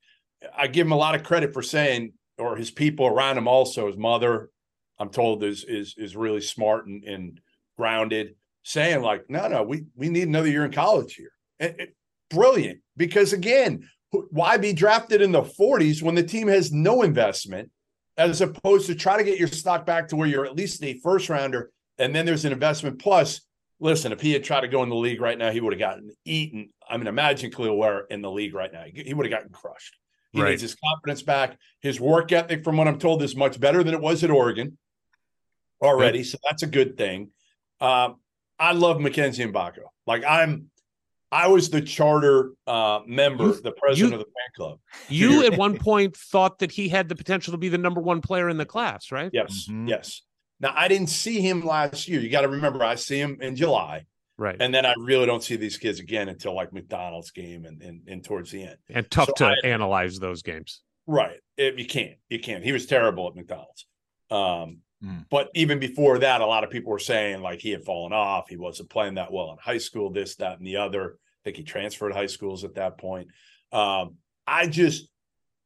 [0.56, 3.88] I give him a lot of credit for saying, or his people around him, also
[3.88, 4.50] his mother,
[5.00, 7.40] I'm told is is is really smart and, and
[7.78, 11.32] grounded, saying like, no, no, we we need another year in college here.
[11.60, 11.90] And- and
[12.30, 17.70] brilliant because again, why be drafted in the 40s when the team has no investment,
[18.18, 21.00] as opposed to try to get your stock back to where you're at least a
[21.00, 23.42] first rounder, and then there's an investment plus.
[23.80, 25.80] Listen, if he had tried to go in the league right now, he would have
[25.80, 26.70] gotten eaten.
[26.88, 28.86] I mean, imagine Kel'el Ware in the league right now.
[28.94, 29.98] He would have gotten crushed.
[30.34, 30.50] He Right.
[30.50, 31.58] needs his confidence back.
[31.82, 34.78] His work ethic, from what I'm told, is much better than it was at Oregon
[35.82, 36.24] already.
[36.24, 37.30] So that's a good thing.
[37.80, 38.16] Um,
[38.60, 39.84] I love Mackenzie Mgbako.
[40.08, 40.70] Like I'm,
[41.32, 44.80] I was the charter uh, member, You- the president you- of the fan club.
[45.10, 48.22] You at one point thought that he had the potential to be the number one
[48.22, 49.30] player in the class, right?
[49.34, 49.88] Yes, Mhm.
[49.90, 50.22] yes.
[50.60, 52.22] Now I didn't see him last year.
[52.22, 54.06] You got to remember, I see him in July,
[54.38, 54.58] Right.
[54.60, 58.02] and then I really don't see these kids again until like McDonald's game and and,
[58.08, 58.78] and towards the end.
[58.90, 60.82] and tough So to I- analyze those games.
[61.06, 61.38] Right.
[61.58, 62.18] If you can't.
[62.30, 62.64] You can't.
[62.64, 63.86] He was terrible at McDonald's.
[64.32, 65.26] Um, Mm.
[65.30, 68.48] But even before that, a lot of people were saying like he had fallen off.
[68.48, 71.16] He wasn't playing that well in high school, this, that, and the other.
[71.16, 73.28] I think he transferred high schools at that point.
[73.74, 74.16] Um,
[74.48, 75.10] I just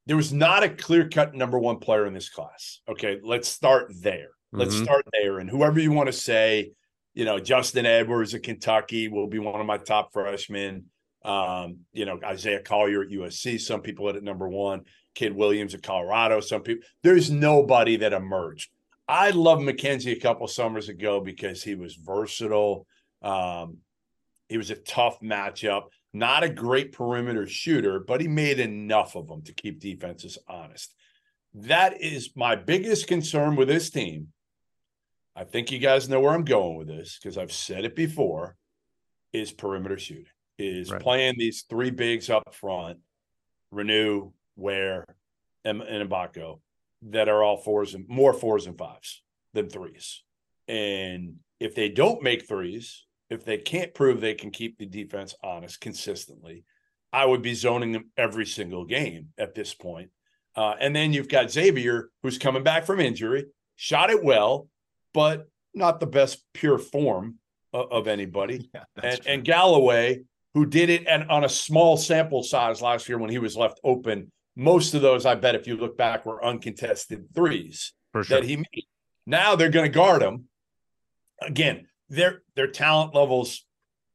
[0.07, 2.79] there was not a clear cut number one player in this class.
[2.89, 4.29] Okay, let's start there.
[4.51, 4.83] Let's Mhm.
[4.85, 5.37] start there.
[5.37, 6.71] And whoever you want to say,
[7.17, 10.85] you know, Justin Edwards of Kentucky will be one of my top freshmen.
[11.25, 14.83] Um, you know, Isaiah Collier at USC, some people at number one,
[15.17, 16.85] Cody Williams at Colorado, some people.
[17.01, 18.69] There's nobody that emerged.
[19.07, 22.85] I love Mackenzie a couple summers ago because he was versatile.
[23.23, 23.77] Um,
[24.47, 29.27] he was a tough matchup, not a great perimeter shooter, but he made enough of
[29.27, 30.93] them to keep defenses honest.
[31.55, 34.27] That is my biggest concern with this team.
[35.37, 38.55] I think you guys know where I'm going with this because I've said it before
[39.31, 40.25] is perimeter shooting,
[40.57, 40.99] is Right.
[40.99, 42.99] playing these three bigs up front,
[43.71, 45.05] Reneau, Ware,
[45.63, 46.59] and, and Mgbako,
[47.03, 49.21] that are all fours and more fours and fives
[49.53, 50.23] than threes.
[50.67, 55.35] And if they don't make threes, if they can't prove they can keep the defense
[55.43, 56.63] honest consistently,
[57.13, 60.09] I would be zoning them every single game at this point.
[60.55, 64.67] Uh, and then you've got Xavier, who's coming back from injury, shot it well,
[65.13, 67.35] but not the best pure form
[67.73, 68.69] of, of anybody.
[68.73, 73.17] Yeah, and, and Galloway, who did it and on a small sample size last year
[73.17, 74.31] when he was left open.
[74.55, 78.23] Most of those, I bet, if you look back, were uncontested threes sure.
[78.23, 78.85] that he made.
[79.27, 80.45] Now they're going to guard him.
[81.41, 83.65] Again, their their talent levels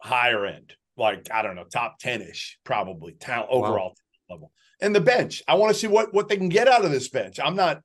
[0.00, 3.94] higher end, like I don't know, top ten ish, probably talent overall
[4.28, 4.50] level.
[4.80, 7.08] And the bench, I want to see what what they can get out of this
[7.08, 7.38] bench.
[7.38, 7.82] I'm not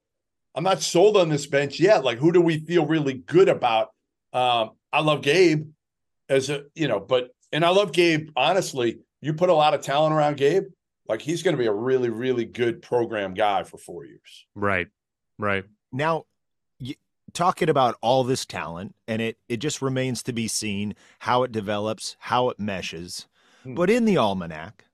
[0.58, 2.04] I'm not sold on this bench yet.
[2.04, 3.92] Like, who do we feel really good about?
[4.34, 5.68] Um, I love Gabe
[6.28, 8.32] as a you know, but and I love Gabe.
[8.36, 10.64] Honestly, you put a lot of talent around Gabe,
[11.08, 14.48] like he's going to be a really really good program guy for four years.
[14.56, 14.88] right.
[15.38, 15.66] Right.
[15.92, 16.26] Now,
[16.82, 16.96] y
[17.34, 21.52] talking about all this talent, and it it just remains to be seen how it
[21.52, 23.28] develops, how it meshes.
[23.62, 23.76] Hmm.
[23.76, 24.86] But in the almanac,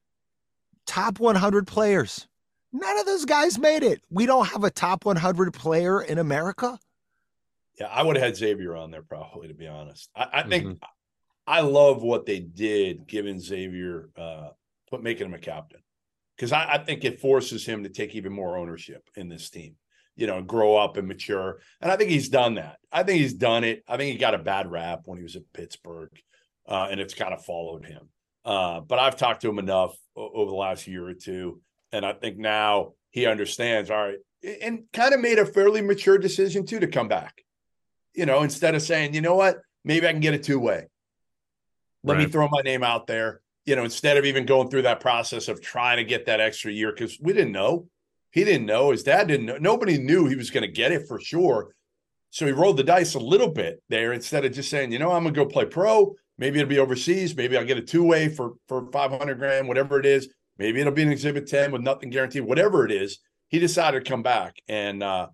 [0.86, 2.28] top 100 players.
[2.74, 4.02] None of those guys made it.
[4.10, 6.80] We don't have a top 100 player in America.
[7.80, 10.10] Yeah, I would have had Xavier on there probably, to be honest.
[10.16, 10.80] I, I think
[11.46, 14.50] I love what they did giving Xavier uh
[14.90, 15.80] put making him a captain.
[16.36, 19.76] Because I, I think it forces him to take even more ownership in this team,
[20.16, 21.60] you know, grow up and mature.
[21.80, 22.78] And I think he's done that.
[22.92, 23.84] I think he's done it.
[23.88, 26.10] I think he got a bad rap when he was at Pittsburgh,
[26.68, 28.10] uh, and it's kind of followed him.
[28.44, 31.62] Uh, but I've talked to him enough o- over the last year or two,
[31.94, 33.90] and I think now he understands.
[33.90, 34.18] All right,
[34.62, 37.42] and kind of made a fairly mature decision too to come back.
[38.14, 40.88] You know, instead of saying, you know what, maybe I can get a two way.
[42.04, 43.40] Let me throw my name out there.
[43.66, 46.70] You know, instead of even going through that process of trying to get that extra
[46.70, 47.88] year, because we didn't know.
[48.32, 48.92] He didn't know.
[48.92, 49.58] His dad didn't know.
[49.58, 51.74] Nobody knew he was going to get it for sure.
[52.32, 55.12] So he rolled the dice a little bit there instead of just saying, you know,
[55.12, 56.16] I'm going to go play pro.
[56.40, 57.38] Maybe it'll be overseas.
[57.38, 60.28] Maybe I'll get a two way for for 500 grand, whatever it is.
[60.58, 63.20] Maybe it'll be an exhibit 10 with nothing guaranteed, whatever it is.
[63.48, 64.58] He decided to come back.
[64.68, 65.28] And uh,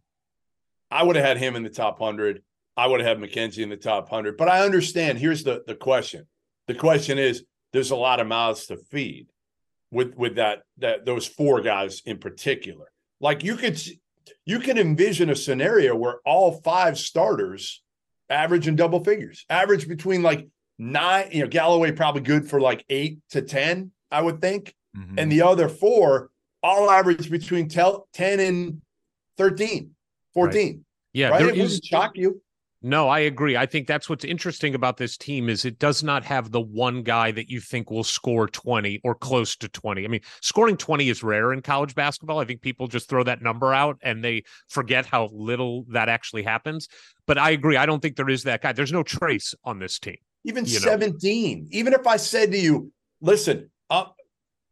[0.90, 2.42] I would have had him in the top 100.
[2.78, 4.38] I would have had Mackenzie in the top 100.
[4.38, 5.20] But I understand.
[5.20, 6.28] Here's the, the question
[6.68, 7.44] the question is
[7.74, 9.28] there's a lot of mouths to feed
[9.92, 12.92] with with that that those four guys in particular.
[13.20, 13.82] Like you could
[14.46, 17.82] you can envision a scenario where all five starters
[18.30, 20.48] average in double figures, average between like
[20.78, 24.76] nine, you know, Galloway probably good for like eight to 10, I would think.
[24.98, 25.20] Mm-hmm.
[25.20, 26.32] And the other four
[26.64, 28.82] all average between tel- 10 and
[29.38, 29.92] 13,
[30.34, 30.86] 14.
[31.14, 31.30] Yeah.
[31.30, 31.40] right?
[31.40, 32.42] there It is- wouldn't shock you.
[32.82, 33.58] No, I agree.
[33.58, 37.04] I think that's what's interesting about this team is it does not have the one
[37.04, 40.06] guy that you think will score 20 or close to 20.
[40.06, 42.40] I mean, scoring 20 is rare in college basketball.
[42.40, 46.44] I think people just throw that number out and they forget how little that actually
[46.44, 46.88] happens.
[47.28, 47.76] But I agree.
[47.76, 48.72] I don't think there is that guy.
[48.72, 50.16] There's no trace on this team.
[50.46, 50.86] even you know.
[50.86, 54.16] 17 even if i said to you listen up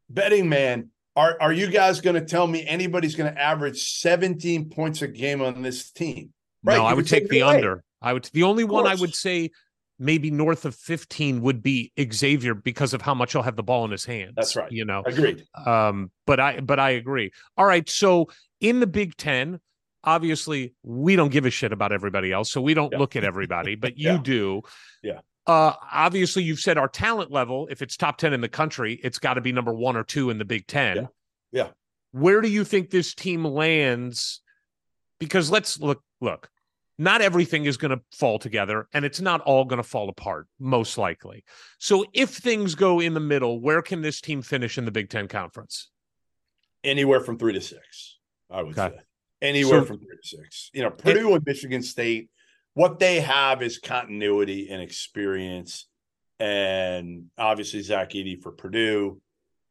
[0.09, 4.69] betting man are, are you guys going to tell me anybody's going to average 17
[4.69, 6.31] points a game on this team
[6.63, 7.55] no, you I would take the away.
[7.57, 7.83] under.
[8.01, 9.51] I would the only one I would say
[9.99, 13.85] maybe north of 15 would be Xavier because of how much he'll have the ball
[13.85, 14.33] in his hands.
[14.35, 14.71] That's right.
[14.71, 15.01] You know.
[15.05, 17.31] agreed Um, but I but I agree.
[17.57, 17.87] All right.
[17.89, 18.27] So
[18.59, 19.59] in the Big Ten,
[20.03, 22.99] obviously we don't give a shit about everybody else, so we don't Yeah.
[22.99, 24.17] look at everybody, but you Yeah.
[24.21, 24.61] do.
[25.03, 25.19] Yeah.
[25.47, 29.17] Uh, obviously you've said our talent level, if it's top 10 in the country, it's
[29.17, 30.97] got to be number one or two in the Big Ten.
[30.97, 31.05] Yeah.
[31.51, 31.67] Yeah.
[32.11, 34.41] Where do you think this team lands?
[35.19, 36.49] Because let's look, look,
[36.97, 40.47] not everything is going to fall together and it's not all going to fall apart,
[40.59, 41.45] most likely.
[41.79, 45.09] So if things go in the middle, where can this team finish in the Big
[45.09, 45.89] Ten conference?
[46.83, 48.19] anywhere from three to six
[48.51, 48.95] i would Okay.
[48.95, 49.01] say
[49.41, 52.29] anywhere So- from three to six you know purdue and michigan state
[52.77, 55.87] what they have is continuity and experience
[56.39, 59.19] and obviously Zach Edey for Purdue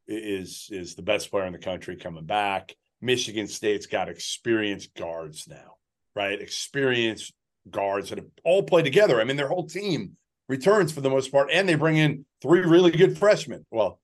[0.09, 2.75] is is the best player in the country coming back.
[3.01, 5.77] Michigan State's got experienced guards now,
[6.17, 6.43] right?
[6.43, 7.33] Experienced
[7.71, 9.21] guards that have all played together.
[9.21, 10.17] I mean, their whole team
[10.49, 13.65] returns for the most part, and they bring in three really good freshmen.
[13.71, 14.01] Well,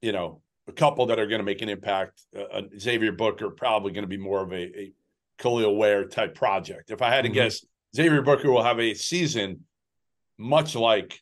[0.00, 2.20] you know, a couple that are going to make an impact.
[2.36, 4.92] Uh, Xavier Booker probably going to be more of a, a
[5.38, 6.90] Kel'el Ware type project.
[6.90, 7.34] If I had to mm-hmm.
[7.34, 7.64] guess,
[7.94, 9.64] Xavier Booker will have a season
[10.38, 11.20] much like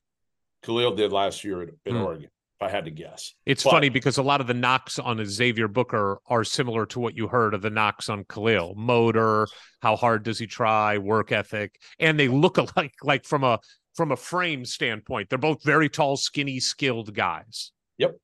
[0.63, 2.05] Kel'el did last year in mm.
[2.05, 2.31] Oregon.
[2.61, 5.25] If I had to guess, it's but, funny because a lot of the knocks on
[5.25, 9.49] Xavier Booker are similar to what you heard of the knocks on Kel'el: Motor,
[9.81, 12.93] how hard does he try, work ethic, and they look alike.
[13.03, 13.61] Like from a
[13.95, 17.73] from a frame standpoint, they're both very tall, skinny, skilled guys.
[17.97, 18.19] Yep.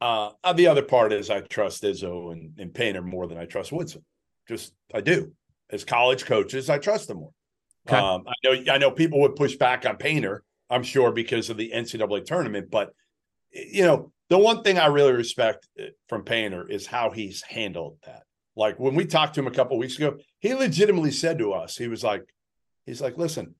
[0.00, 3.72] Uh, the other part is I trust Izzo and, and Painter more than I trust
[3.72, 4.04] Woodson.
[4.46, 5.32] Just I do.
[5.70, 7.32] As college coaches, I trust them more.
[7.88, 7.96] Okay.
[7.96, 11.56] Um, I know I know people would push back on Painter, I'm sure, because of
[11.56, 12.90] the NCAA tournament, but
[13.52, 17.98] you know, the one thing I really respect uh, from Painter is how he's handled
[18.04, 18.22] that.
[18.56, 21.76] Like when we talked to him a couple weeks ago, he legitimately said to us,
[21.76, 22.22] he was like,
[22.86, 23.54] he's like, listen,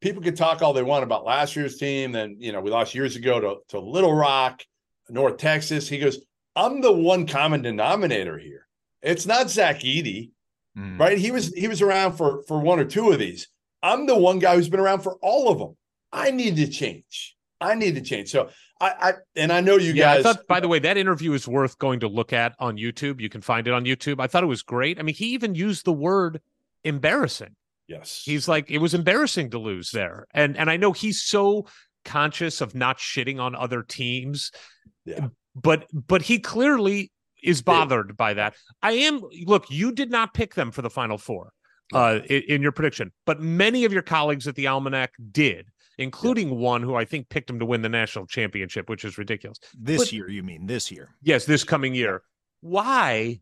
[0.00, 2.12] people can talk all they want about last year's team.
[2.12, 4.62] Then, you know, we lost years ago to, to Little Rock,
[5.08, 5.88] North Texas.
[5.88, 6.18] He goes,
[6.54, 8.66] I'm the one common denominator here.
[9.02, 10.30] It's not Zach Edey,
[10.76, 10.98] mm.
[10.98, 11.18] right?
[11.18, 13.48] He was he was around for for one or two of these.
[13.82, 15.76] I'm the one guy who's been around for all of them.
[16.12, 17.36] I need to change.
[17.60, 18.30] I need to change.
[18.30, 18.50] So
[18.80, 20.26] I, I and I know you yeah, guys.
[20.26, 23.20] I thought, by the way, that interview is worth going to look at on YouTube.
[23.20, 24.20] You can find it on YouTube.
[24.20, 24.98] I thought it was great.
[24.98, 26.40] I mean, he even used the word
[26.84, 27.54] embarrassing.
[27.88, 31.66] Yes, he's like it was embarrassing to lose there, and and I know he's so
[32.04, 34.50] conscious of not shitting on other teams.
[35.04, 35.28] Yeah.
[35.54, 37.10] But but he clearly
[37.42, 38.54] is bothered by that.
[38.82, 41.52] I am look, you did not pick them for the final four
[41.92, 46.48] uh in, in your prediction, but many of your colleagues at the Almanac did including
[46.48, 46.54] yeah.
[46.54, 49.58] one who I think picked him to win the national championship, which is ridiculous.
[49.78, 51.14] This but, year, you mean this year?
[51.22, 52.22] Yes, this coming year.
[52.60, 53.40] Why?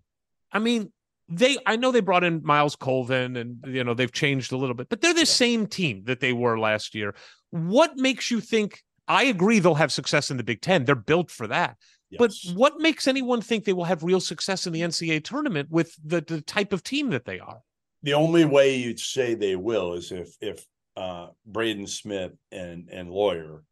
[0.52, 0.92] I mean,
[1.28, 4.74] they I know they brought in Myles Colvin and you know they've changed a little
[4.74, 7.14] bit, but they're the same team that they were last year.
[7.50, 10.84] What makes you think I agree they'll have success in the Big 10.
[10.84, 11.76] They're built for that.
[12.10, 12.18] Yes.
[12.18, 15.94] But what makes anyone think they will have real success in the NCAA tournament with
[16.04, 17.60] the, the type of team that they are?
[18.04, 23.10] The only way you'd say they will is if if uh, Braden Smith and and
[23.10, 23.64] Loyer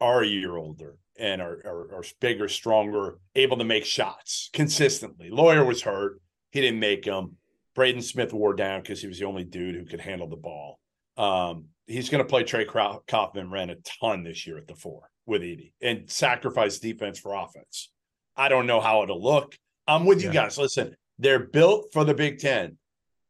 [0.00, 5.28] are a year older and are, are, are bigger, stronger, able to make shots consistently.
[5.28, 7.36] Loyer was hurt; he didn't make them.
[7.74, 10.80] Braden Smith wore down because he was the only dude who could handle the ball.
[11.18, 15.10] Um, he's going to play Trey Kaufman ran a ton this year at the four
[15.26, 17.90] with Edey and sacrifice defense for offense.
[18.34, 19.58] I don't know how it'll look.
[19.86, 20.28] I'm with yeah.
[20.28, 20.56] you guys.
[20.56, 22.78] Listen, they're built for the Big Ten.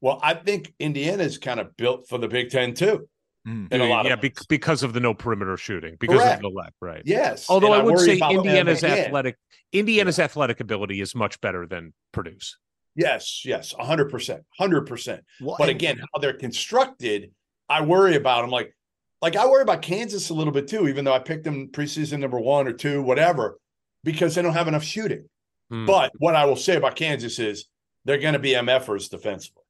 [0.00, 3.08] Well, I think Indiana's kind of built for the Big Ten too.
[3.46, 3.72] Mm.
[3.72, 6.36] In a lot yeah, be- because of the no perimeter shooting, because Correct.
[6.36, 7.02] of the left, right?
[7.04, 7.48] Yes.
[7.48, 9.36] Although I, I would say Indiana's athletic,
[9.72, 10.24] Indiana's yeah.
[10.24, 12.58] athletic ability is much better than Purdue's.
[12.94, 15.22] Yes, yes, hundred percent, hundred percent.
[15.40, 17.30] But again, how they're constructed,
[17.68, 18.50] I worry about them.
[18.50, 18.74] Like,
[19.22, 22.18] like I worry about Kansas a little bit too, even though I picked them preseason
[22.18, 23.58] number one or two, whatever,
[24.02, 25.28] because they don't have enough shooting.
[25.70, 25.86] Hmm.
[25.86, 27.66] But what I will say about Kansas is
[28.04, 29.62] they're going to be MFers defensively.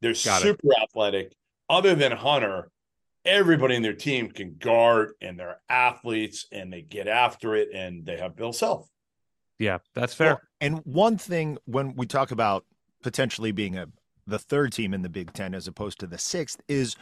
[0.00, 0.82] They're Got super it.
[0.82, 1.32] athletic.
[1.68, 2.70] Other than Hunter,
[3.24, 8.04] everybody in their team can guard and they're athletes and they get after it and
[8.04, 8.88] they have Bill Self.
[9.58, 10.28] Yeah, that's fair.
[10.28, 12.64] Well, and one thing when we talk about
[13.02, 13.86] potentially being a
[14.26, 16.96] the third team in the Big Ten as opposed to the sixth is,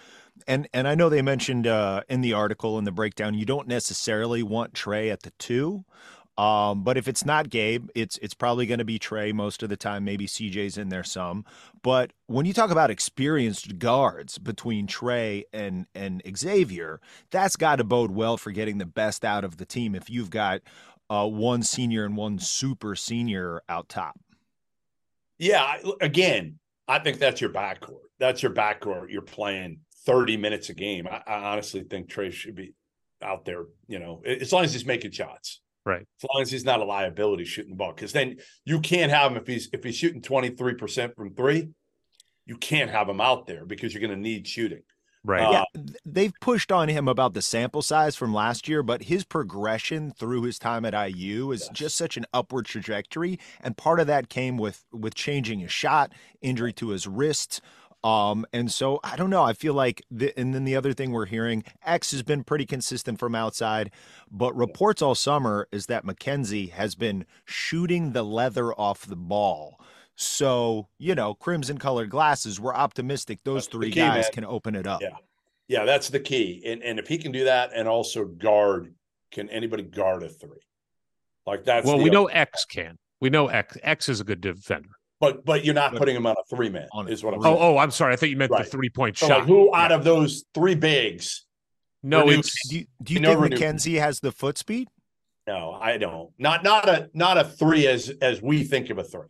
[0.46, 3.68] and and I know they mentioned uh, in the article in the breakdown you don't
[3.68, 5.84] necessarily want Trey at the two,
[6.38, 9.68] um, but if it's not Gabe, it's it's probably going to be Trey most of
[9.68, 10.04] the time.
[10.04, 11.44] Maybe CJ's in there some.
[11.82, 17.00] But when you talk about experienced guards between Trey and and Xavier,
[17.32, 19.96] that's got to bode well for getting the best out of the team.
[19.96, 20.60] If you've got
[21.10, 24.16] uh, one senior and one super senior out top.
[25.38, 28.06] Yeah, again, I think that's your backcourt.
[28.20, 29.10] That's your backcourt.
[29.10, 31.08] You're playing 30 minutes a game.
[31.08, 32.74] I, I honestly think Trey should be
[33.22, 33.64] out there.
[33.88, 35.60] You know, as long as he's making shots.
[35.88, 36.06] Right.
[36.22, 37.94] As long as he's not a liability shooting the ball.
[37.94, 38.36] Because then
[38.66, 41.70] you can't have him if he's if he's shooting 23% from three,
[42.44, 44.82] you can't have him out there because you're going to need shooting.
[45.24, 45.42] Right.
[45.42, 49.24] Uh, yeah, they've pushed on him about the sample size from last year, but his
[49.24, 51.70] progression through his time at IU is yes.
[51.72, 56.12] just such an upward trajectory, and part of that came with with changing his shot,
[56.42, 57.62] injury to his wrist,
[58.04, 59.42] um, and so I don't know.
[59.42, 62.66] I feel like, the, and then the other thing we're hearing, X has been pretty
[62.66, 63.90] consistent from outside,
[64.30, 69.80] but reports all summer is that Mackenzie has been shooting the leather off the ball.
[70.14, 74.32] So, you know, crimson colored glasses, we're optimistic those three key, guys man.
[74.32, 75.00] can open it up.
[75.00, 75.10] Yeah.
[75.68, 76.62] Yeah, that's the key.
[76.64, 78.94] And and if he can do that and also guard
[79.30, 80.62] can anybody guard a three?
[81.46, 82.96] Like that's well, we know other- X can.
[83.20, 83.76] We know X.
[83.82, 84.88] X is a good defender.
[85.20, 86.88] But but you're not But- putting him on a three man.
[86.92, 87.50] On Is what I'm three.
[87.50, 88.12] Oh, oh, I'm sorry.
[88.12, 88.64] I thought you meant Right.
[88.64, 89.38] the three point So, shot.
[89.40, 91.44] like, who out of those three bigs?
[92.02, 94.88] No, Reneau- it's Do you, do you No think Reneau- Mackenzie has the foot speed?
[95.48, 96.30] No, I don't.
[96.38, 99.26] Not not a not a three as as we think of a three.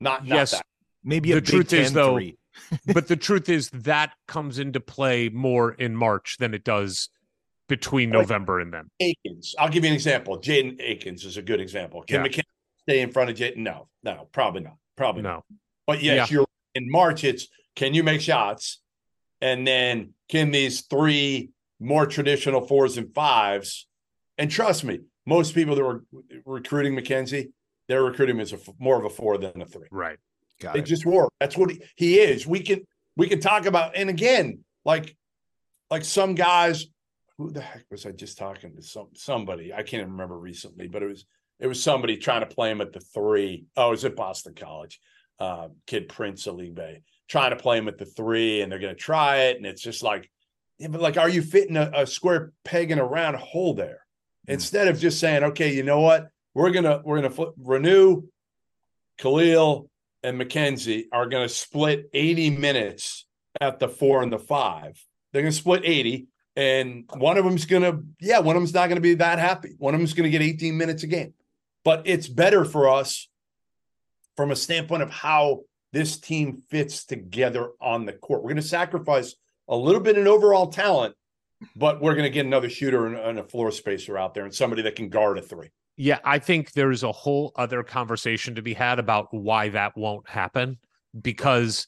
[0.00, 0.50] Not, not Yes.
[0.52, 0.66] that.
[1.04, 2.36] Maybe a The Big truth is, though, three.
[2.92, 7.08] but the truth is that comes into play more in March than it does
[7.68, 8.90] between Like- November and then.
[9.00, 9.54] Akins.
[9.58, 10.38] I'll give you an example.
[10.40, 12.02] Jaden Akins is a good example.
[12.02, 12.22] Can Yeah.
[12.22, 12.48] Mackenzie
[12.82, 13.58] stay in front of Jaden?
[13.58, 14.74] No, no, probably not.
[15.00, 15.22] Probably.
[15.22, 15.42] No.
[15.86, 16.34] But yes, Yeah.
[16.36, 17.24] you're in March.
[17.24, 18.82] It's can you make shots,
[19.40, 21.48] and then can these three
[21.80, 23.88] more traditional fours and fives?
[24.36, 26.04] And trust me, most people that were
[26.44, 27.52] recruiting Mackenzie,
[27.88, 29.86] they're recruiting him as a more of a four than a three.
[29.90, 30.18] Right.
[30.60, 30.84] Got They it.
[30.84, 31.30] just work.
[31.40, 32.46] That's what he, he is.
[32.46, 32.86] We can
[33.16, 35.16] we can talk about and again, like
[35.90, 36.84] like some guys.
[37.38, 38.82] Who the heck was I just talking to?
[38.82, 41.24] Some somebody I can't remember recently, but it was
[41.60, 43.66] it was somebody trying to play him at the three.
[43.76, 45.00] Oh, it was at Boston College.
[45.38, 49.00] Uh, kid Prince Aligbe trying to play him at the three, and they're going to
[49.00, 50.30] try it, and it's just like,
[50.78, 54.04] yeah, but like, are you fitting a, a square peg in a round hole there?
[54.48, 58.24] Instead of just saying, okay, you know what, we're gonna we're gonna flip, Reneau
[59.20, 59.88] Kel'el
[60.22, 63.26] and Mackenzie are going to split 80 minutes
[63.60, 65.02] at the four and the five.
[65.32, 68.74] They're going to split 80, and one of them's going to, yeah, one of them's
[68.74, 69.74] not going to be that happy.
[69.78, 71.34] One of them's going to get 18 minutes a game.
[71.84, 73.28] But it's better for us
[74.36, 75.62] from a standpoint of how
[75.92, 78.42] this team fits together on the court.
[78.42, 79.34] We're going to sacrifice
[79.68, 81.14] a little bit in overall talent,
[81.76, 84.54] but we're going to get another shooter and, and a floor spacer out there and
[84.54, 85.70] somebody that can guard a three.
[85.96, 90.28] Yeah, I think there's a whole other conversation to be had about why that won't
[90.28, 90.78] happen.
[91.20, 91.86] Because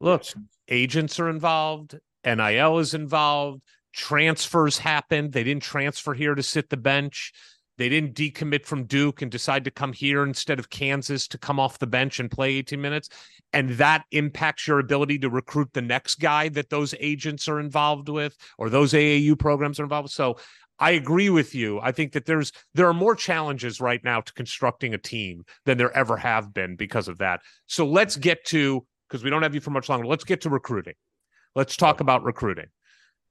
[0.00, 0.24] look,
[0.68, 3.62] agents are involved, NIL is involved,
[3.92, 5.32] transfers happened.
[5.32, 7.32] They didn't transfer here to sit the bench.
[7.78, 11.60] They didn't decommit from Duke and decide to come here instead of Kansas to come
[11.60, 13.08] off the bench and play 18 minutes.
[13.52, 18.08] And that impacts your ability to recruit the next guy that those agents are involved
[18.08, 20.12] with or those AAU programs are involved with.
[20.12, 20.36] So
[20.78, 21.80] I agree with you.
[21.80, 25.78] I think that there's there are more challenges right now to constructing a team than
[25.78, 27.40] there ever have been because of that.
[27.66, 30.06] So let's get to because we don't have you for much longer.
[30.06, 30.94] Let's get to recruiting.
[31.54, 32.66] Let's talk about recruiting.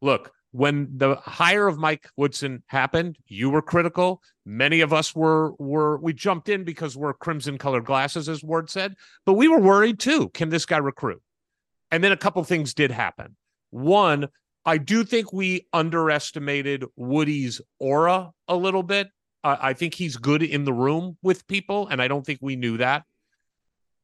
[0.02, 4.22] Look, when the hire of Mike Woodson happened, you were critical.
[4.46, 8.70] Many of us were were we jumped in because we're crimson colored glasses, as Ward
[8.70, 8.96] said,
[9.26, 10.30] but we were worried too.
[10.30, 11.22] Can this guy recruit?
[11.92, 13.36] And then a couple things did happen.
[13.72, 14.30] One,
[14.66, 19.10] I do think we underestimated Woody's aura a little bit.
[19.44, 22.78] I think he's good in the room with people, and I don't think we knew
[22.78, 23.04] that.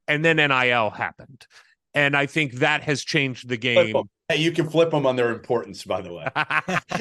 [0.07, 1.47] And then NIL happened,
[1.93, 3.93] and I think that has changed the game.
[4.29, 6.27] Hey, you can flip them on their importance, by the way.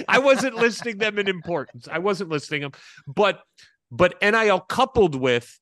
[0.09, 1.89] I wasn't listing them in importance.
[1.91, 2.73] I wasn't listing them,
[3.07, 3.41] but
[3.91, 5.59] but NIL coupled with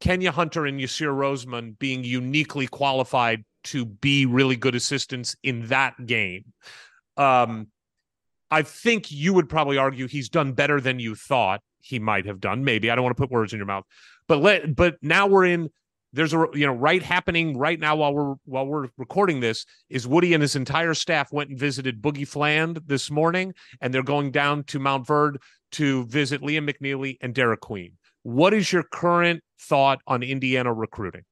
[0.00, 6.06] Kenya Hunter and Yasir Rosemond being uniquely qualified to be really good assistants in that
[6.06, 6.52] game.
[7.16, 7.68] Um,
[8.50, 12.40] I think you would probably argue he's done better than you thought he might have
[12.40, 12.64] done.
[12.64, 13.84] Maybe I don't want to put words in your mouth,
[14.26, 15.70] but let but now we're in.
[16.12, 20.06] There's a you know right happening right now while we're while we're recording this is
[20.06, 24.30] Woody and his entire staff went and visited Boogie Fland this morning, and they're going
[24.30, 25.36] down to Montverde
[25.72, 27.92] to visit Liam McNeely and Derik Queen.
[28.22, 31.22] What is your current thought on Indiana recruiting?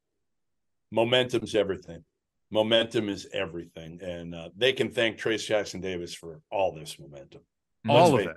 [0.90, 2.04] Momentum's everything.
[2.50, 7.40] Momentum is everything, and uh, they can thank Trayce Jackson Davis for all this momentum.
[7.88, 8.36] All of Let's it,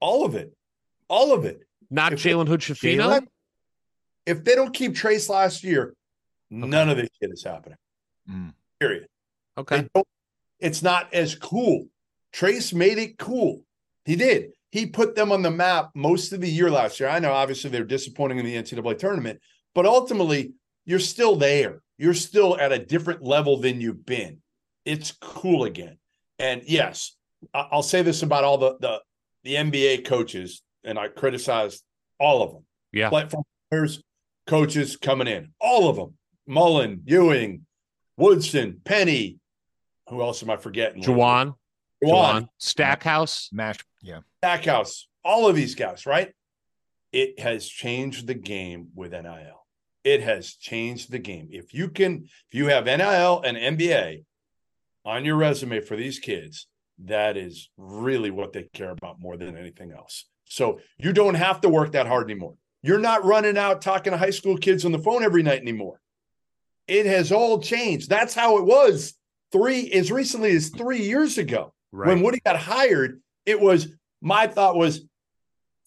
[0.00, 0.54] All of it,
[1.08, 1.60] all of it.
[1.90, 3.26] not Jalen Hood Schifino.
[4.26, 5.94] If they don't keep Trayce last year,
[6.50, 7.78] none of this shit is happening.
[8.30, 8.52] Mm.
[8.80, 9.06] Period.
[9.56, 9.88] Okay,
[10.60, 11.86] it's not as cool.
[12.34, 13.62] Trayce made it cool.
[14.04, 14.52] He did.
[14.70, 17.08] He put them on the map most of the year last year.
[17.08, 19.40] I know, obviously, they're disappointing in the NCAA tournament,
[19.74, 20.52] but ultimately,
[20.84, 21.80] you're still there.
[21.98, 24.38] You're still at a different level than you've been.
[24.84, 25.98] It's cool again.
[26.38, 27.16] And yes,
[27.54, 29.00] I'll say this about all the the,
[29.44, 31.82] the NBA coaches, and I criticize
[32.18, 32.64] all of them.
[32.92, 34.02] yeah, Platform players,
[34.46, 36.14] coaches coming in, all of them.
[36.46, 37.66] Mullin, Ewing,
[38.16, 39.38] Woodson, Penny.
[40.08, 41.02] Who else am I forgetting?
[41.02, 41.54] Juwan,
[42.02, 43.50] Juwan, Juwan, Stackhouse.
[43.52, 43.78] Mash.
[44.02, 44.20] Yeah.
[44.38, 46.32] Stackhouse, all of these guys, right?
[47.12, 49.66] It has changed the game with NIL.
[50.04, 51.48] It has changed the game.
[51.50, 54.24] If you can, if you have NIL and NBA
[55.04, 56.68] on your resume for these kids,
[57.04, 60.26] that is really what they care about more than anything else.
[60.44, 62.54] So you don't have to work that hard anymore.
[62.86, 66.00] You're not running out talking to high school kids on the phone every night anymore.
[66.86, 68.08] It has all changed.
[68.08, 69.14] That's how it was
[69.50, 71.72] three as recently as three years ago.
[71.90, 72.08] Right.
[72.08, 73.88] When Woody got hired, it was
[74.20, 75.04] My thought was,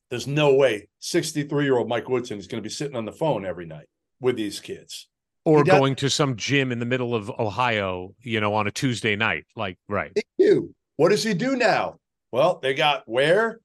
[0.09, 3.13] there's no way 63 year old Mike Woodson is going to be sitting on the
[3.13, 3.87] phone every night
[4.19, 5.07] with these kids.
[5.45, 9.15] Or going to some gym in the middle of Ohio, you know, on a Tuesday
[9.15, 9.45] night.
[9.55, 10.11] Like, right.
[10.37, 10.75] Do.
[10.97, 11.97] What does he do now?
[12.33, 13.61] Well, they got Ware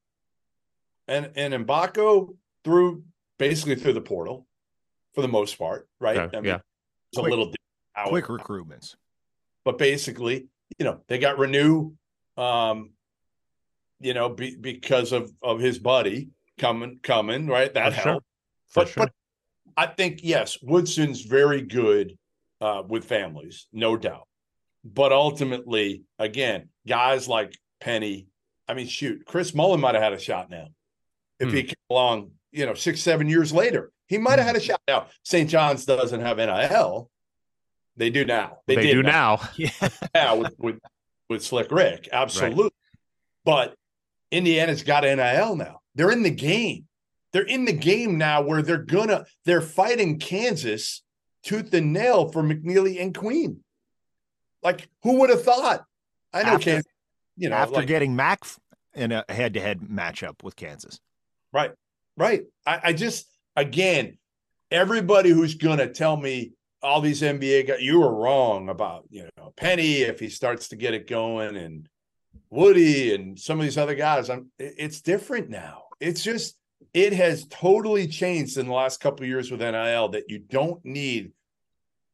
[1.08, 3.02] and and Mgbako through
[3.38, 4.46] basically through the portal
[5.14, 6.16] for the most part, right?
[6.16, 6.58] Okay, I mean, yeah.
[7.10, 8.96] it's a Quick- little different Quick recruitments.
[9.64, 10.48] but basically,
[10.78, 11.94] you know, they got Reneau,
[12.36, 12.90] um,
[14.00, 17.72] you know, be, because of of his buddy coming coming, right?
[17.74, 18.10] That For sure.
[18.12, 18.26] helped.
[18.68, 19.06] For But, sure.
[19.06, 19.12] but
[19.76, 22.16] I think yes, Woodson's very good
[22.60, 24.26] uh, with families, no doubt.
[24.84, 28.26] But ultimately, again, guys like Penny,
[28.68, 30.66] I mean, shoot, Chris Mullin might have had a shot now
[31.40, 31.54] if Hmm.
[31.56, 33.90] he came along, you know, six, seven years later.
[34.06, 34.80] He might have had a shot.
[34.86, 35.50] Now, St.
[35.50, 37.10] John's doesn't have NIL.
[37.96, 38.58] They do now.
[38.66, 39.40] They, did do now.
[39.56, 39.70] Yeah.
[40.14, 40.78] now with, with
[41.28, 42.70] with Slick Rick, absolutely.
[43.44, 43.74] But
[44.30, 45.80] Indiana's got NIL now.
[45.94, 46.86] They're in the game.
[47.32, 51.02] They're in the game now where they're gonna they're fighting Kansas
[51.42, 53.60] tooth and nail for McNeely and Queen.
[54.62, 55.84] Like who would have thought?
[56.32, 56.92] I know After- Kansas,
[57.36, 58.44] you know, After like, getting Mac
[58.94, 61.00] in a head-to-head matchup with Kansas.
[61.52, 61.72] Right.
[62.16, 62.44] Right.
[62.66, 63.26] I, I just
[63.56, 64.18] again,
[64.70, 69.52] everybody who's gonna tell me all these NBA guys, you were wrong about you know
[69.56, 71.88] Penny if he starts to get it going and
[72.50, 74.30] Woody and some of these other guys.
[74.30, 75.84] I'm it's different now.
[76.00, 76.56] It's just
[76.92, 81.32] it has totally changed in the last couple years with NIL that you don't need,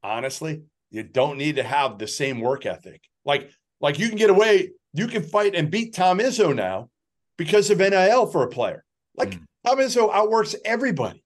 [0.02, 3.02] honestly, you don't need to have the same work ethic.
[3.24, 3.50] Like,
[3.80, 6.88] like you can get away, you can fight and beat Tom Izzo now
[7.36, 8.84] because of NIL for a player.
[9.16, 9.46] Like Mm.
[9.64, 11.22] Tom Izzo outworks everybody,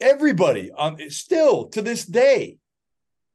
[0.00, 2.58] everybody on still to this day.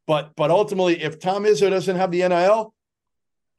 [0.07, 2.73] But but ultimately, if Tom Izzo doesn't have the NIL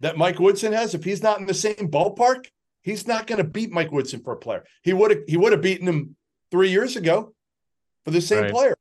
[0.00, 2.46] that Mike Woodson has, if he's not in the same ballpark,
[2.82, 4.64] he's not going to beat Mike Woodson for a player.
[4.82, 6.16] He would have he would have beaten him
[6.50, 7.34] three years ago
[8.04, 8.52] for the same Right.
[8.52, 8.76] player.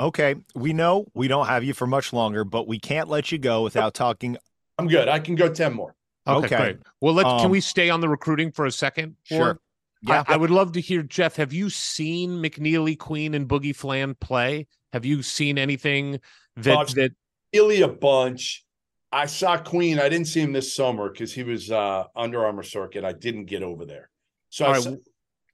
[0.00, 3.38] Okay, we know we don't have you for much longer, but we can't let you
[3.38, 4.38] go without talking.
[4.78, 5.06] I'm good.
[5.08, 5.94] I can go ten more.
[6.26, 6.56] Okay, Okay.
[6.56, 6.76] great.
[7.00, 9.16] Well, let can Um, we stay on the recruiting for a second?
[9.24, 9.40] Sure.
[9.50, 9.60] Or-
[10.02, 10.24] Yeah.
[10.26, 11.36] I, I would love to hear Jeff.
[11.36, 14.66] Have you seen McNeely, Queen, and Boogie Fland play?
[14.92, 16.20] Have you seen anything
[16.56, 17.12] that I've- that
[17.54, 18.64] Really a bunch.
[19.12, 19.98] I saw Queen.
[20.00, 23.04] I didn't see him this summer because he was uh Under Armour circuit.
[23.04, 24.08] I didn't get over there.
[24.48, 24.96] So All I right, saw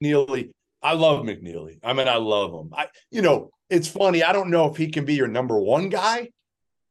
[0.00, 0.50] McNeely.
[0.80, 1.80] I love McNeely.
[1.82, 2.72] I mean, I love him.
[2.72, 4.22] I you know, it's funny.
[4.22, 6.28] I don't know if he can be your number one guy.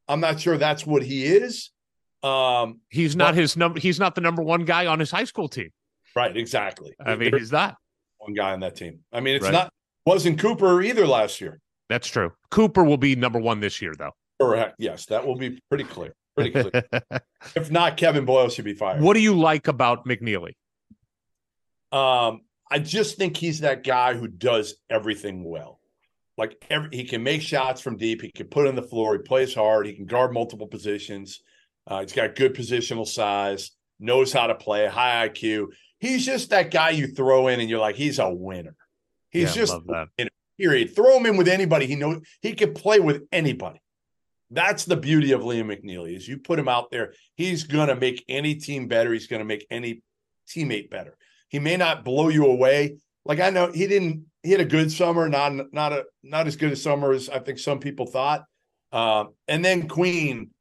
[0.10, 1.72] I'm not sure that's what he is.
[2.22, 3.80] Um, he's not But- his number?
[3.80, 5.70] He's not the number one guy on his high school team.
[6.18, 6.94] Right, exactly.
[7.00, 7.78] I mean, There's he's not.
[8.18, 9.00] one guy on that team.
[9.14, 9.54] I mean, it's Right.
[9.54, 9.74] not
[10.06, 11.60] wasn't Cooper either last year.
[11.90, 12.32] That's true.
[12.50, 14.12] Cooper will be number one this year, though.
[14.42, 14.76] Correct.
[14.80, 16.14] Yes, that will be pretty clear.
[16.36, 16.72] Pretty clear.
[17.56, 19.02] if not, Kevin Boyle should be fired.
[19.02, 20.54] what do you like about McNeely?
[21.92, 25.80] Um, I just think he's that guy who does everything well.
[26.38, 28.22] Like every, he can make shots from deep.
[28.22, 29.14] He can put on the floor.
[29.14, 29.88] He plays hard.
[29.88, 31.42] He can guard multiple positions.
[31.88, 33.72] Uh, he's got good positional size.
[34.00, 34.86] Knows how to play.
[34.88, 35.68] High IQ.
[36.00, 38.76] He's just that guy you throw in and you're like, he's a winner.
[39.30, 39.76] He's Yeah, just
[40.18, 40.96] in period.
[40.96, 41.86] Throw him in with anybody.
[41.86, 43.82] He knows he can play with anybody.
[44.50, 48.24] That's the beauty of Liam McNeely is you put him out there, he's gonna make
[48.30, 49.12] any team better.
[49.12, 50.02] He's gonna make any
[50.48, 51.18] teammate better.
[51.50, 52.98] He may not blow you away.
[53.26, 54.26] Like I know he didn't.
[54.44, 57.40] He had a good summer, not not a not as good a summer as I
[57.40, 58.46] think some people thought.
[58.94, 60.52] Um, and then Queen,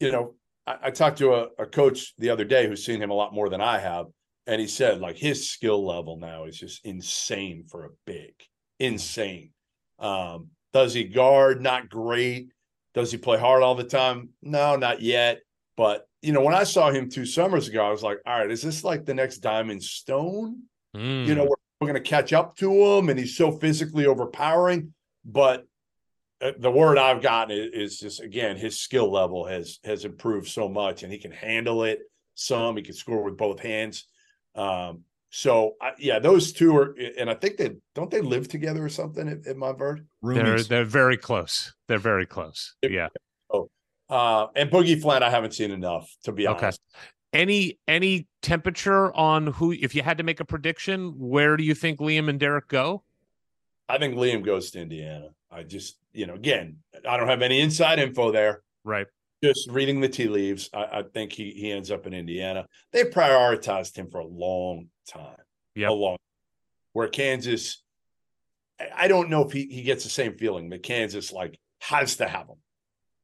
[0.00, 0.34] you know,
[0.66, 3.32] I, I talked to a, a coach the other day who's seen him a lot
[3.32, 4.06] more than I have,
[4.48, 8.32] and he said like his skill level now is just insane for a big,
[8.80, 9.50] insane.
[9.98, 11.60] Um, does he guard?
[11.60, 12.48] Not great.
[12.94, 14.30] Does he play hard all the time?
[14.42, 15.40] No, not yet.
[15.76, 18.50] But you know, when I saw him two summers ago, I was like, all right,
[18.50, 20.62] is this like the next Diamond Stone?
[21.26, 24.94] You know, we're, we're going to catch up to him, and he's so physically overpowering.
[25.24, 25.66] But
[26.40, 30.48] uh, the word I've gotten is, is just again, his skill level has has improved
[30.48, 32.00] so much, and he can handle it.
[32.34, 34.06] Some he can score with both hands.
[34.54, 38.84] Um, so I, yeah, those two are, and I think they don't they live together
[38.84, 40.04] or something at, at Montverde.
[40.22, 41.74] they're they're very close.
[41.86, 42.74] They're very close.
[42.82, 43.08] Yeah.
[44.10, 46.58] Uh, and Boogie Fland, I haven't seen enough to be Okay.
[46.64, 46.80] honest.
[47.34, 49.72] Any any temperature on who?
[49.72, 53.02] If you had to make a prediction, where do you think Liam and Derik go?
[53.86, 55.28] I think Liam goes to Indiana.
[55.50, 58.62] I just, you know, again, I don't have any inside info there.
[58.82, 59.06] Right.
[59.42, 62.66] Just reading the tea leaves, I, I think he he ends up in Indiana.
[62.92, 65.36] They prioritized him for a long time.
[65.76, 66.16] Yeah, A long
[66.92, 67.82] where Kansas,
[68.80, 72.16] I- I don't know if he, he gets the same feeling that Kansas like has
[72.16, 72.56] to have him.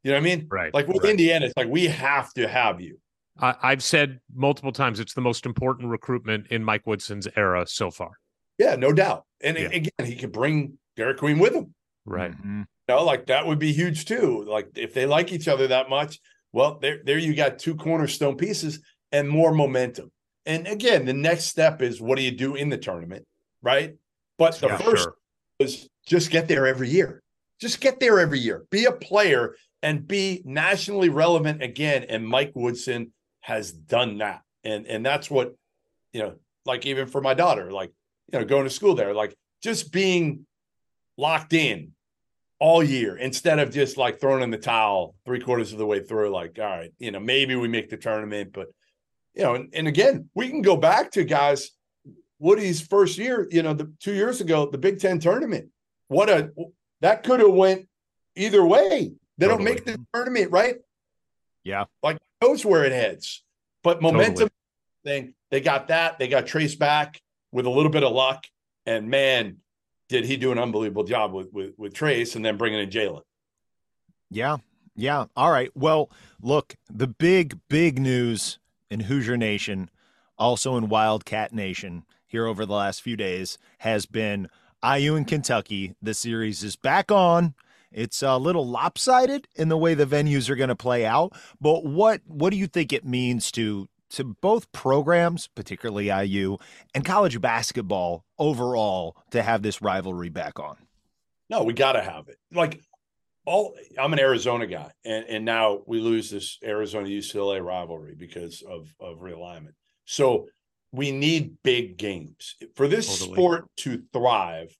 [0.04, 0.46] You know what I mean?
[0.50, 0.72] Right.
[0.72, 1.10] Like with right.
[1.10, 3.00] Indiana, it's like we have to have you.
[3.40, 7.90] I, I've said multiple times it's the most important recruitment in Mike Woodson's era so
[7.90, 8.12] far.
[8.58, 9.24] Yeah, no doubt.
[9.40, 9.70] And Yeah.
[9.72, 11.74] again, he could bring Derik Queen with him.
[12.04, 12.30] Right.
[12.30, 12.66] Mhm.
[12.88, 14.44] You know, like that would be huge too.
[14.48, 16.20] Like if they like each other that much,
[16.52, 18.80] well, there, there you got two cornerstone pieces
[19.10, 20.10] and more momentum.
[20.46, 23.24] And again, the next step is what do you do in the tournament,
[23.62, 23.94] right?
[24.36, 25.14] But the Yeah, first sure.
[25.58, 27.22] is just get there every year.
[27.60, 28.66] Just get there every year.
[28.70, 32.04] Be a player and be nationally relevant again.
[32.08, 34.42] And Mike Woodson has done that.
[34.64, 35.54] And and that's what,
[36.12, 36.34] you know,
[36.66, 37.92] like even for my daughter, like,
[38.32, 40.46] you know, going to school there, like just being
[41.16, 41.93] locked in
[42.64, 46.00] all year instead of just like throwing in the towel three quarters of the way
[46.00, 48.68] through, like, all right, you know, maybe we make the tournament, but
[49.34, 51.72] you know, and, and again, we can go back to guys
[52.38, 55.68] Woody's first year, you know, the two years ago, the Big Ten tournament.
[56.08, 56.52] What a
[57.02, 57.86] that could have went
[58.34, 59.12] either way.
[59.36, 60.76] They don't make the tournament, right?
[61.64, 61.84] Yeah.
[62.02, 63.44] Like knows where it heads.
[63.82, 64.50] But momentum Totally.
[65.04, 66.18] thing, they got that.
[66.18, 67.20] They got Trayce back
[67.52, 68.46] with a little bit of luck.
[68.86, 69.58] And man,
[70.08, 73.22] did he do an unbelievable job with with, with Trayce and then bringing in Jalen.
[74.30, 74.58] Yeah.
[74.96, 75.26] Yeah.
[75.36, 75.70] All right.
[75.74, 76.10] Well,
[76.40, 78.58] look, the big, big news
[78.90, 79.90] in Hoosier Nation,
[80.38, 84.48] also in Wildcat Nation, here over the last few days has been
[84.84, 85.94] IU and Kentucky.
[86.02, 87.54] The series is back on.
[87.90, 91.32] It's a little lopsided in the way the venues are going to play out.
[91.60, 96.58] But what what do you think it means to to both programs, particularly IU,
[96.94, 100.76] and college basketball overall to have this rivalry back on?
[101.50, 102.38] No, we got to have it.
[102.52, 102.80] Like
[103.46, 108.62] all, I'm an Arizona guy, and and now we lose this Arizona UCLA rivalry because
[108.62, 109.74] of of realignment.
[110.06, 110.46] So
[110.92, 113.36] we need big games for this Totally.
[113.36, 114.74] sport to thrive.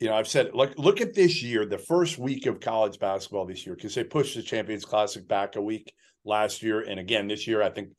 [0.00, 3.44] You know, I've said, like, look at this year, the first week of college basketball
[3.44, 5.92] this year, because they pushed the Champions Classic back a week
[6.24, 7.62] last year, and again this year.
[7.62, 7.90] I think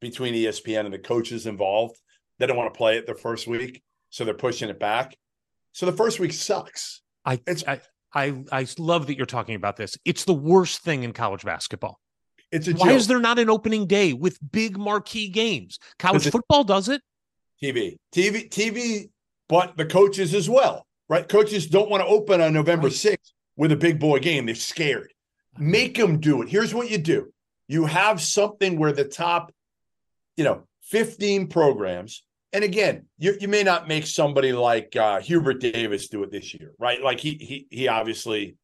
[0.00, 1.98] between ESPN and the coaches involved,
[2.38, 5.16] they don't want to play it the first week, so they're pushing it back.
[5.72, 7.02] So the first week sucks.
[7.24, 7.80] I, It's- I
[8.14, 9.98] I I love that you're talking about this.
[10.06, 12.00] It's the worst thing in college basketball.
[12.50, 12.96] It's a Why joke.
[12.96, 15.78] is there not an opening day with big marquee games?
[15.98, 17.02] College football does it.
[17.62, 19.10] TV, TV, TV,
[19.46, 21.28] but the coaches as well, right?
[21.28, 22.94] Coaches don't want to open on November Right.
[22.96, 24.46] 6th with a big boy game.
[24.46, 25.12] They're scared.
[25.58, 26.48] Make them do it.
[26.48, 27.30] Here's what you do
[27.66, 29.52] you have something where the top,
[30.38, 35.60] you know, 15 programs, and again, you, you may not make somebody like uh, Hubert
[35.60, 37.02] Davis do it this year, right?
[37.02, 38.56] Like he he he obviously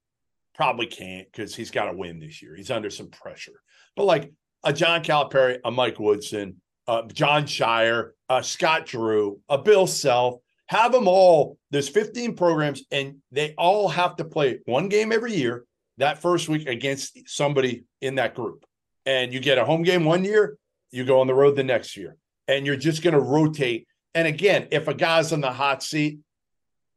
[0.55, 2.55] probably can't because he's got to win this year.
[2.55, 3.61] He's under some pressure.
[3.97, 4.33] But like
[4.63, 10.37] a John Calipari, a Mike Woodson, uh, Jon Scheyer, uh, Scott Drew, a Bill Self,
[10.69, 11.59] have them all.
[11.71, 15.65] There's 15 programs, and they all have to play one game every year
[15.99, 18.65] that first week against somebody in that group.
[19.07, 20.57] And you get a home game one year,
[20.95, 22.17] you go on the road the next year,
[22.49, 23.87] and you're just going to rotate.
[24.15, 26.21] And again, if a guy's on the hot seat,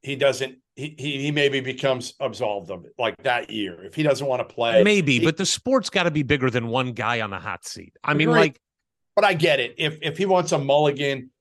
[0.03, 0.57] he doesn't.
[0.76, 4.48] He, he he maybe becomes absolved of it like that year if he doesn't want
[4.48, 4.84] to play.
[4.84, 7.65] Maybe, He- but the sport's got to be bigger than one guy on the hot
[7.65, 7.94] seat.
[8.03, 8.60] I mean, like,
[9.15, 9.74] but I get it.
[9.80, 11.32] If if he wants a mulligan,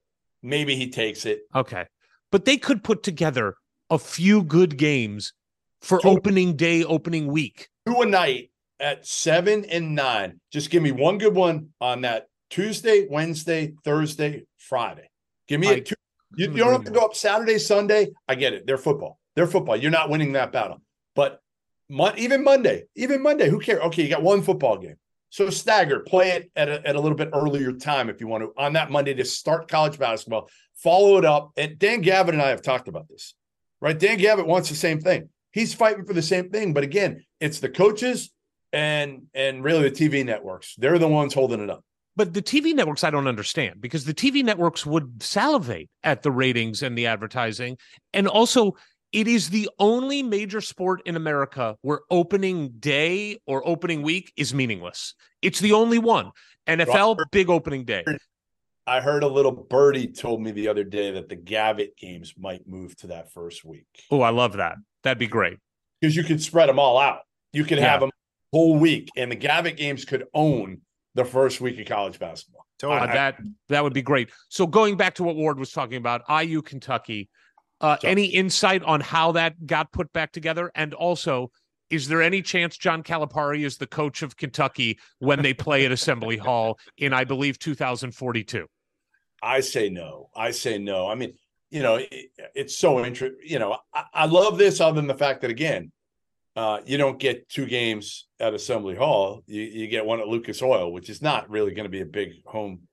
[0.42, 1.40] maybe he takes it.
[1.54, 1.84] okay,
[2.32, 3.56] but they could put together
[3.90, 5.34] a few good games
[5.82, 6.16] for Totally.
[6.16, 7.68] opening day, opening week.
[7.84, 8.50] Do a night
[8.80, 10.40] at seven and nine.
[10.50, 15.10] Just give me one good one on that Tuesday, Wednesday, Thursday, Friday.
[15.48, 15.94] Give me I a two.
[16.36, 18.12] You, you don't have to go up Saturday, Sunday.
[18.28, 18.66] I get it.
[18.66, 19.18] They're football.
[19.34, 19.76] They're football.
[19.76, 20.82] You're not winning that battle.
[21.14, 21.40] But
[21.88, 23.80] mon- even Monday, even Monday, who cares?
[23.84, 24.96] Okay, you got one football game.
[25.30, 28.44] So stagger, play it at a, at a little bit earlier time if you want
[28.44, 30.48] to on that Monday to start college basketball.
[30.76, 31.52] Follow it up.
[31.56, 33.34] And Dan Gavitt and I have talked about this,
[33.80, 33.98] right?
[33.98, 35.28] Dan Gavitt wants the same thing.
[35.52, 38.30] He's fighting for the same thing, but again, it's the coaches
[38.72, 40.74] and and really the TV networks.
[40.76, 41.84] They're the ones holding it up.
[42.16, 46.30] But the TV networks, I don't understand because the TV networks would salivate at the
[46.32, 47.76] ratings and the advertising.
[48.14, 48.76] And also,
[49.12, 54.54] it is the only major sport in America where opening day or opening week is
[54.54, 55.14] meaningless.
[55.42, 56.30] It's the only one.
[56.66, 58.02] NFL, big opening day.
[58.88, 62.66] I heard a little birdie told me the other day that the Gavitt games might
[62.66, 64.76] move to that first week Oh, I love that.
[65.02, 65.58] That'd be great.
[66.00, 67.20] because you could spread them all out.
[67.52, 68.06] You could have Yeah.
[68.06, 68.10] them
[68.52, 70.80] whole week, and the Gavitt games could own
[71.16, 72.66] the first week of college basketball.
[72.78, 73.08] Totally.
[73.08, 74.30] Uh, that that would be great.
[74.48, 77.28] So going back to what Ward was talking about, IU Kentucky.
[77.80, 80.70] Uh, So- any insight on how that got put back together?
[80.74, 81.50] And also,
[81.90, 85.92] is there any chance John Calipari is the coach of Kentucky when they play at
[85.92, 88.66] Assembly Hall in, I believe, 2042?
[89.42, 90.30] I say no.
[90.34, 91.06] I say no.
[91.08, 91.34] I mean,
[91.70, 93.40] you know, it, it's so interesting.
[93.44, 95.92] You know, I, I love this other than the fact that again,
[96.56, 99.42] uh, you don't get two games at Assembly Hall.
[99.46, 102.06] You, you get one at Lucas Oil, which is not really going to be a
[102.06, 102.88] big home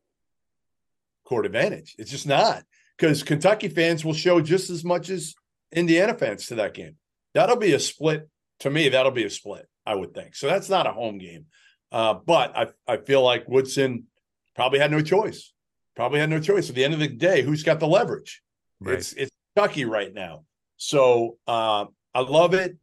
[1.24, 1.96] court advantage.
[1.98, 2.64] It's just not
[2.98, 5.34] because Kentucky fans will show just as much as
[5.72, 6.98] Indiana fans to that game.
[7.34, 8.30] That'll be a split
[8.60, 8.90] to me.
[8.90, 10.36] That'll be a split, I would think.
[10.36, 11.46] So that's not a home game.
[11.92, 14.08] Uh, but I, I feel like Woodson
[14.56, 15.54] probably had no choice.
[15.96, 16.70] Probably had no choice.
[16.70, 18.42] At the end of the day, who's got the leverage?
[18.80, 18.96] Right.
[18.96, 20.44] It's it's Kentucky right now.
[20.78, 22.78] So uh, I love it.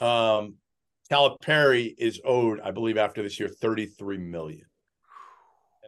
[0.00, 0.54] Um,
[1.10, 4.66] Calipari is owed, I believe, after this year, 33 million.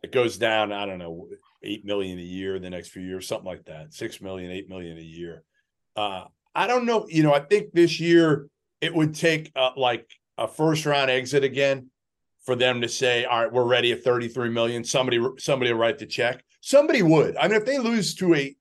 [0.02, 1.28] It goes down, I don't know,
[1.62, 3.94] 8 million a year the next few years, something like that.
[3.94, 5.42] 6 million, 8 million a year.
[5.96, 6.24] Uh,
[6.54, 7.06] I don't know.
[7.08, 8.48] You know, I think this year
[8.80, 10.08] it would take uh, like
[10.38, 11.90] a first round exit again
[12.44, 14.84] for them to say, all right, we're ready at 33 million.
[14.84, 16.44] Somebody, somebody will write the check.
[16.60, 17.36] Somebody would.
[17.36, 18.54] I mean, if they lose to a,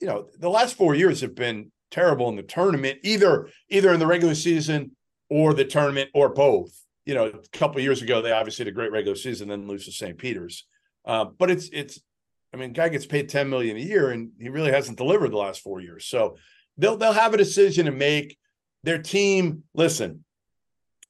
[0.00, 4.00] you know, the last four years have been terrible in the tournament, either either in
[4.00, 4.96] the regular season
[5.28, 6.72] or the tournament or both.
[7.06, 9.86] You know, a couple years ago they obviously had a great regular season, then lose
[9.86, 10.18] to St.
[10.18, 10.66] Peter's.
[11.04, 12.00] Uh, but it's it's,
[12.52, 15.36] I mean, guy gets paid 10 million a year, and he really hasn't delivered the
[15.36, 16.06] last four years.
[16.06, 16.36] So
[16.76, 18.36] they'll they'll have a decision to make.
[18.82, 20.24] Their team, listen,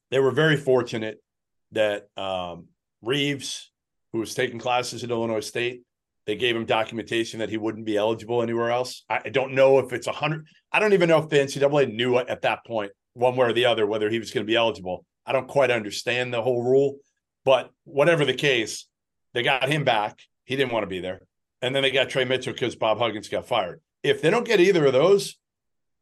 [0.09, 1.23] they were very fortunate
[1.71, 2.67] that um,
[3.01, 3.71] Reeves,
[4.11, 5.83] who was taking classes at Illinois State,
[6.25, 9.03] they gave him documentation that he wouldn't be eligible anywhere else.
[9.09, 10.45] I don't know if it's a hundred.
[10.71, 13.65] I don't even know if the NCAA knew at that point, one way or the
[13.65, 15.05] other, whether he was going to be eligible.
[15.25, 16.97] I don't quite understand the whole rule,
[17.43, 18.87] but whatever the case,
[19.33, 20.19] they got him back.
[20.45, 21.21] He didn't want to be there,
[21.61, 23.81] and then they got Tre Mitchell because Bob Huggins got fired.
[24.03, 25.37] If they don't get either of those,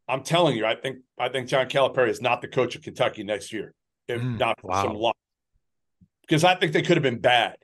[0.08, 3.24] I'm telling you, I think I think John Calipari is not the coach of Kentucky
[3.24, 3.74] next year,
[4.08, 4.84] if Mm, not for wow.
[4.84, 5.16] some luck.
[6.22, 7.52] Because I think they could have been bad.
[7.54, 7.56] I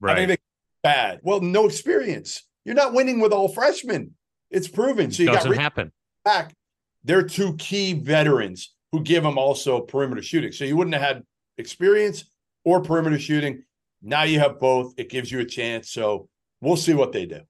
[0.00, 0.16] Right.
[0.16, 0.36] think they
[0.84, 1.18] bad.
[1.24, 2.44] Well, no experience.
[2.64, 4.12] You're not winning with all freshmen.
[4.50, 5.10] It's proven.
[5.10, 5.92] So you Doesn't got Rick happen.
[6.24, 6.54] back.
[7.02, 10.52] They're two key veterans who give them also perimeter shooting.
[10.52, 11.22] So you wouldn't have had
[11.58, 12.24] experience
[12.64, 13.64] or perimeter shooting.
[14.00, 14.94] Now you have both.
[14.96, 15.90] It gives you a chance.
[15.90, 16.28] So
[16.60, 17.40] we'll see what they do.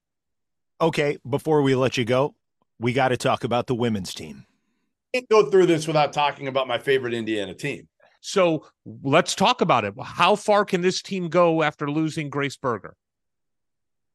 [0.80, 2.34] Okay, before we let you go,
[2.80, 4.44] we got to talk about the women's team.
[5.12, 7.86] Can't go through this without talking about my favorite Indiana team.
[8.20, 8.66] So
[9.02, 9.94] let's talk about it.
[10.02, 12.96] How far can this team go after losing Grace Berger?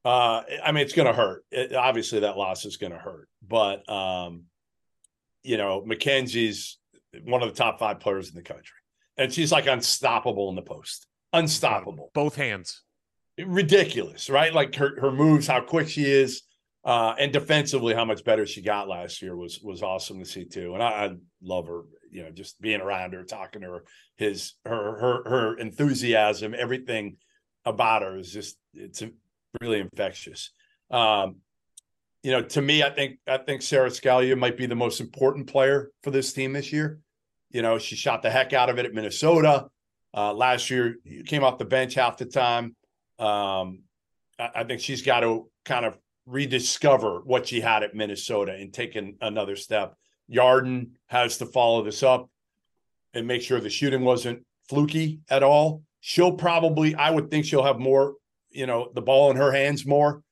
[0.05, 1.43] Uh, I mean, it's going to hurt.
[1.51, 3.27] It- obviously, that loss is going to hurt.
[3.45, 4.43] But um,
[5.43, 6.77] you know, Mackenzie's
[7.23, 8.77] one of the top five players in the country,
[9.17, 11.05] and she's like unstoppable in the post.
[11.34, 12.81] Unstoppable, both hands.
[13.38, 14.53] Ridiculous, right?
[14.53, 16.43] Like her her moves, how quick she is,
[16.84, 20.45] uh, and defensively, how much better she got last year was was awesome to see
[20.45, 20.73] too.
[20.73, 21.11] And I, I
[21.41, 21.84] love her.
[22.11, 23.84] You know, just being around her, talking to her,
[24.17, 27.17] his her her her enthusiasm, everything
[27.65, 29.03] about her is just it's
[29.61, 30.51] really infectious.
[30.91, 31.38] Um,
[32.23, 35.47] you know, to me, I think I think Sara Scalia might be the most important
[35.47, 36.99] player for this team this year.
[37.51, 39.67] You know, she shot the heck out of it at Minnesota.
[40.13, 40.97] Uh, last year,
[41.27, 42.76] came off the bench half the time.
[43.19, 43.84] Um,
[44.38, 48.73] I, I think she's got to kind of rediscover what she had at Minnesota and
[48.73, 49.95] take an, another step.
[50.31, 52.30] Yarden has to follow this up
[53.13, 55.84] and make sure the shooting wasn't fluky at all.
[56.01, 58.15] She'll probably, I would think she'll have more,
[58.51, 60.23] you know, the ball in her hands more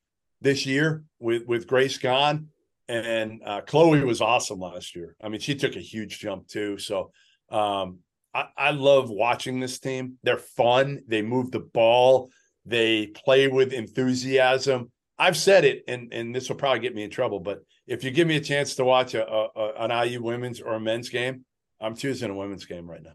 [0.42, 2.50] this year with with Grace gone.
[2.90, 5.16] And uh, Chloe was awesome last year.
[5.22, 6.78] I mean, she took a huge jump too.
[6.78, 7.12] So
[7.50, 8.00] um,
[8.34, 10.18] I, I love watching this team.
[10.24, 11.02] They're fun.
[11.06, 12.30] They move the ball.
[12.66, 14.92] They play with enthusiasm.
[15.20, 17.40] I've said it, and and this will probably get me in trouble.
[17.40, 20.62] But if you give me a chance to watch a, a, a an IU women's
[20.62, 21.44] or a men's game,
[21.82, 23.14] I'm choosing a women's game right now.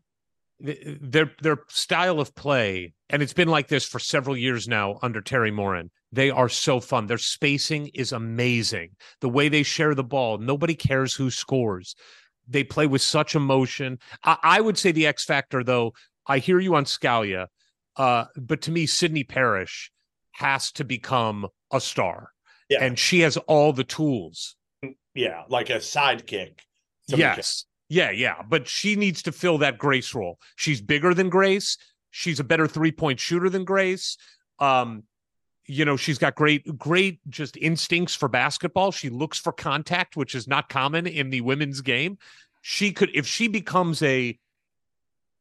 [0.65, 4.99] Th- Their their style of play, and it's been like this for several years now
[5.03, 5.91] under Teri Moren.
[6.13, 7.07] They are so fun.
[7.07, 8.91] Their spacing is amazing.
[9.21, 11.95] The way they share the ball, nobody cares who scores.
[12.49, 13.99] They play with such emotion.
[14.25, 15.93] I, I would say the X factor, though.
[16.27, 17.47] I hear you on Scalia,
[17.97, 19.91] uh, but to me, Sydney Parrish
[20.33, 22.31] has to become a star,
[22.69, 22.85] Yeah.
[22.85, 24.55] and she has all the tools.
[25.15, 26.61] Yeah, like a sidekick.
[27.09, 27.65] to Yes.
[27.93, 28.37] Yeah, yeah.
[28.49, 30.39] But she needs to fill that Grace role.
[30.57, 31.77] She's bigger than Grace.
[32.11, 34.17] She's a better three point shooter than Grace.
[34.59, 35.03] Um,
[35.67, 38.93] you know, she's got great, great just instincts for basketball.
[38.93, 42.17] She looks for contact, which is not common in the women's game.
[42.63, 44.39] She could, if she becomes a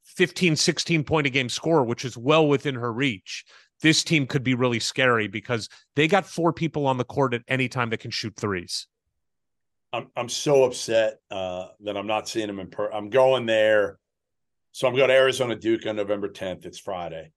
[0.04, 3.46] 15, 16 point a game scorer, which is well within her reach,
[3.82, 7.44] this team could be really scary because they got four people on the court at
[7.48, 8.88] any time that can shoot threes.
[9.94, 12.90] I'm I'm so upset uh, that I'm not seeing them in per.
[12.92, 14.00] I'm going there,
[14.72, 16.66] so I'm going to Arizona Duke on November 10th.
[16.66, 17.32] It's Friday,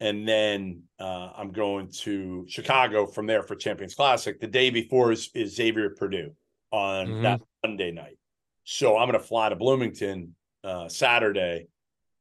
[0.00, 4.40] and then uh, I'm going to Chicago from there for Champions Classic.
[4.40, 6.34] The day before is, is Xavier Purdue
[6.70, 7.22] on Mhm.
[7.22, 8.18] that Monday night.
[8.64, 11.68] So I'm going to fly to Bloomington uh, Saturday,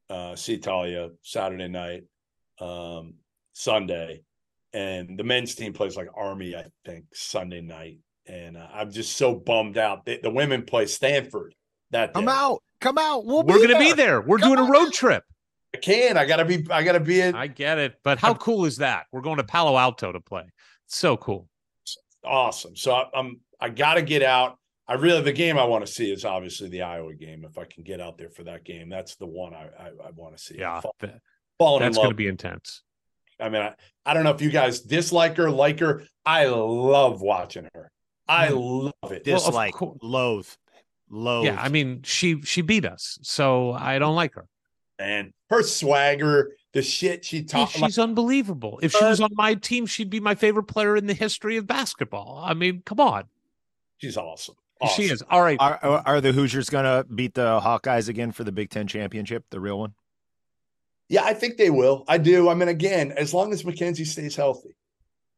[0.09, 2.03] uh, see Talia Saturday night,
[2.59, 3.15] um,
[3.53, 4.21] Sunday,
[4.73, 7.99] and the men's team plays like Army, I think, Sunday night.
[8.27, 10.05] And uh, I'm just so bummed out.
[10.05, 11.55] The, the women play Stanford
[11.91, 12.19] that day.
[12.19, 12.61] Come out.
[12.81, 13.25] Come out.
[13.25, 13.79] We'll We're be gonna there.
[13.79, 14.21] be there.
[14.21, 14.93] We're Come doing a road out.
[14.93, 15.23] trip.
[15.73, 16.17] I can.
[16.17, 16.65] I gotta be.
[16.69, 17.35] I gotta be in.
[17.35, 19.05] I get it, but how cool is that?
[19.11, 20.43] We're going to Palo Alto to play.
[20.87, 21.47] So cool.
[22.23, 22.75] awesome.
[22.75, 23.39] So I, I'm.
[23.59, 24.57] I gotta get out.
[24.87, 27.43] I really the game I want to see is obviously the Iowa game.
[27.43, 30.09] If I can get out there for that game, that's the one I I, I
[30.15, 30.57] want to see.
[30.59, 31.21] Yeah, Fall- that-
[31.59, 32.83] falling in that's going to be intense.
[33.39, 33.73] I mean, I,
[34.05, 36.03] I don't know if you guys dislike her, like her.
[36.25, 37.91] I love watching her.
[38.29, 39.23] I love it.
[39.25, 40.47] Well, of Dislike, cour- loathe,
[41.09, 41.45] loathe.
[41.45, 44.47] Yeah, I mean, she she beat us, so I don't like her.
[44.99, 47.71] and her swagger, the shit she Hey, talks.
[47.73, 48.79] she's unbelievable.
[48.81, 51.55] If she uh, was on my team, she'd be my favorite player in the history
[51.57, 52.41] of basketball.
[52.43, 53.25] I mean, come on,
[53.97, 54.55] she's awesome.
[54.95, 55.23] she is.
[55.29, 58.69] All right, Are, are are the Hoosiers gonna beat the Hawkeyes again for the Big
[58.69, 59.93] Ten championship, the real one?
[61.09, 62.03] Yeah, I think they will.
[62.09, 62.49] I do.
[62.49, 64.75] I mean, again, as long as Mackenzie stays healthy,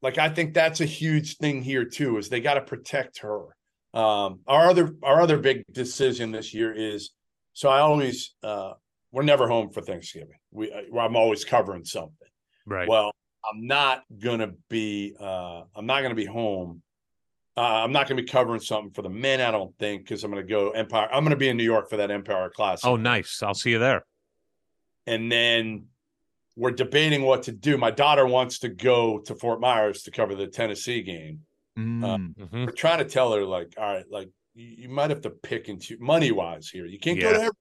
[0.02, 2.18] like I think that's a huge thing here too.
[2.18, 3.46] Is they got to protect her.
[3.94, 7.12] Um, our other our other big decision this year is
[7.54, 8.74] so I always uh,
[9.12, 10.38] we're never home for Thanksgiving.
[10.52, 12.28] We uh, I'm always covering something.
[12.66, 12.88] right.
[12.88, 13.12] Well,
[13.52, 16.82] I'm not gonna be uh, I'm not gonna be home.
[17.58, 19.42] Uh, I'm not gonna be covering something for the men.
[19.42, 21.10] I don't think because I'm gonna go Empire.
[21.12, 22.86] I'm gonna be in New York for that Empire class.
[22.86, 23.42] oh, nice.
[23.44, 24.06] I'll see you there.
[25.08, 25.88] and then
[26.60, 27.78] we're debating what to do.
[27.78, 31.42] My daughter wants to go to Fort Myers to cover the Tennessee game.
[31.78, 32.36] Mm.
[32.36, 32.66] Mhm.
[32.66, 35.70] We're trying to tell her, like, all right, like you, you might have to pick
[35.70, 36.86] and choose money wise here.
[36.86, 37.34] You can't go Yeah.
[37.38, 37.52] to every.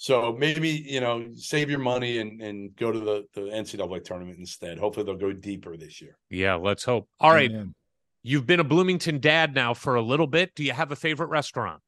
[0.00, 4.38] So maybe you know save your money and and go to the the NCAA tournament
[4.38, 4.78] instead.
[4.78, 6.16] Hopefully they'll go deeper this year.
[6.30, 7.08] Yeah, let's hope.
[7.20, 7.74] All right, Amen.
[8.22, 10.54] you've been a Bloomington dad now for a little bit.
[10.54, 11.82] Do you have a favorite restaurant?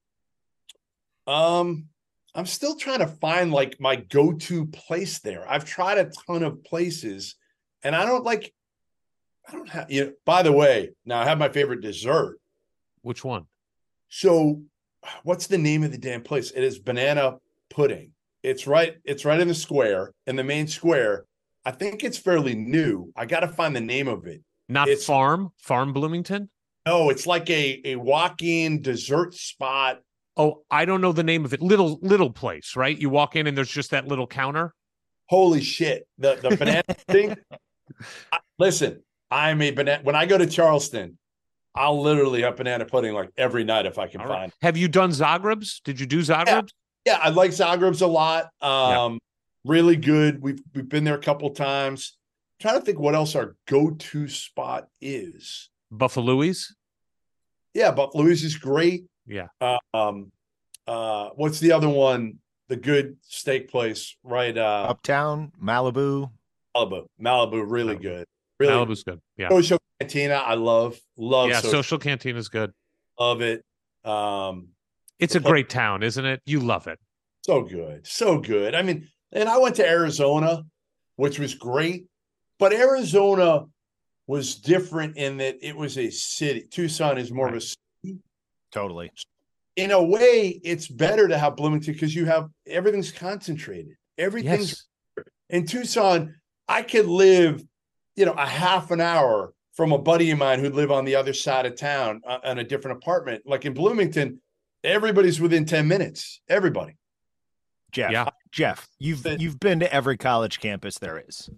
[1.26, 1.88] Um,
[2.35, 5.44] I'm still trying to find like my go-to place there.
[5.51, 7.35] I've tried a ton of places,
[7.82, 8.52] and I don't like.
[9.48, 9.90] I don't have.
[9.90, 12.39] You know, by the way, now I have my favorite dessert.
[13.02, 13.47] Which one?
[14.09, 14.62] So,
[15.24, 16.51] what's the name of the damn place?
[16.51, 17.39] It is banana
[17.69, 18.12] pudding.
[18.43, 18.97] It's right.
[19.05, 21.24] It's right in the square, in the main square.
[21.65, 23.12] I think it's fairly new.
[23.16, 24.43] I got to find the name of it.
[24.69, 26.48] Not It's- Farm, Farm Bloomington.
[26.86, 30.01] No, it's like a a walk-in dessert spot.
[30.41, 31.61] Oh, I don't know the name of it.
[31.61, 32.97] Little little place, right?
[32.99, 34.73] You walk in and there's just that little counter.
[35.29, 36.07] Holy shit!
[36.19, 37.37] The the banana thing.
[38.33, 40.03] I- listen, I'm a banana.
[40.03, 41.19] When I go to Charleston,
[41.75, 44.41] I'll literally have banana pudding like every night if I can All find.
[44.45, 44.53] right.
[44.62, 45.81] Have you done Zagreb's?
[45.85, 46.73] Did you do Zagreb's?
[47.05, 48.49] Yeah, I like Zagreb's a lot.
[48.62, 49.19] Um,
[49.67, 50.43] really good.
[50.43, 52.17] We've we've been there a couple times.
[52.61, 55.69] trying to think what else our go-to spot is.
[55.91, 56.75] Buffalo's?
[57.75, 59.05] Yeah, Louis is great.
[59.27, 59.47] Yeah.
[59.61, 60.31] Uh, um,
[60.87, 62.39] uh, what's the other one?
[62.69, 64.57] The good steak place, right?
[64.57, 66.31] Uh, Uptown, Malibu.
[66.77, 67.07] Malibu.
[67.21, 68.03] Malibu, really Malibu.
[68.03, 68.27] good.
[68.61, 69.21] Really Malibu's good.
[69.37, 69.49] Yeah.
[69.49, 72.73] Social Cantina, I love, love, yeah, social, Social Canteen is good.
[73.19, 73.65] love it.
[74.05, 74.69] Um,
[75.19, 76.41] It's a pla- great town, isn't it?
[76.47, 76.99] You love it.
[77.45, 78.75] so good, so good.
[78.75, 80.62] I mean, and I went to Arizona,
[81.17, 82.07] which was great,
[82.59, 83.65] but Arizona
[84.27, 86.67] was different in that it was a city.
[86.71, 88.19] Tucson is more of a city.
[88.71, 89.11] Totally.
[89.76, 93.97] In a way, it's better to have Bloomington because you have everything's concentrated.
[94.18, 94.86] Everything's
[95.16, 95.26] Yes.
[95.48, 96.34] in Tucson.
[96.68, 97.62] I could live,
[98.16, 101.14] you know, a half an hour from a buddy of mine who'd live on the
[101.16, 103.42] other side of town uh, in a different apartment.
[103.47, 104.40] Like in Bloomington,
[104.84, 106.40] everybody's within 10 minutes.
[106.48, 106.97] Everybody.
[107.92, 108.10] Jeff.
[108.12, 108.28] Yeah.
[108.52, 111.48] Jeff, you've But- you've been to every college campus there is.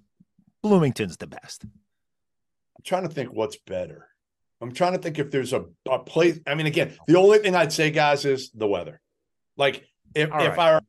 [0.62, 1.64] Bloomington's the best.
[1.64, 4.08] I'm trying to think what's better.
[4.62, 6.38] I'm trying to think if there's a, a place.
[6.46, 9.00] I mean, again, the only thing I'd say, guys, is the weather.
[9.56, 9.84] Like
[10.14, 10.58] if All if.
[10.58, 10.80] I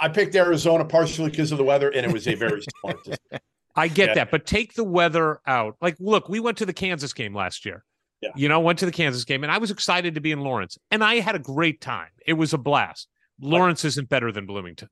[0.00, 3.40] I picked Arizona partially because of the weather, and it was a very smart decision.
[3.74, 4.14] I get Yeah.
[4.14, 5.76] that, but take the weather out.
[5.80, 7.84] Like, look, we went to the Kansas game last year.
[8.20, 8.30] Yeah.
[8.36, 10.76] You know, went to the Kansas game, and I was excited to be in Lawrence,
[10.90, 12.08] and I had a great time.
[12.26, 13.08] It was a blast.
[13.40, 14.88] Lawrence isn't better than Bloomington.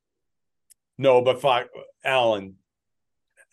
[0.97, 1.65] No, but fi-
[2.03, 2.55] Allen,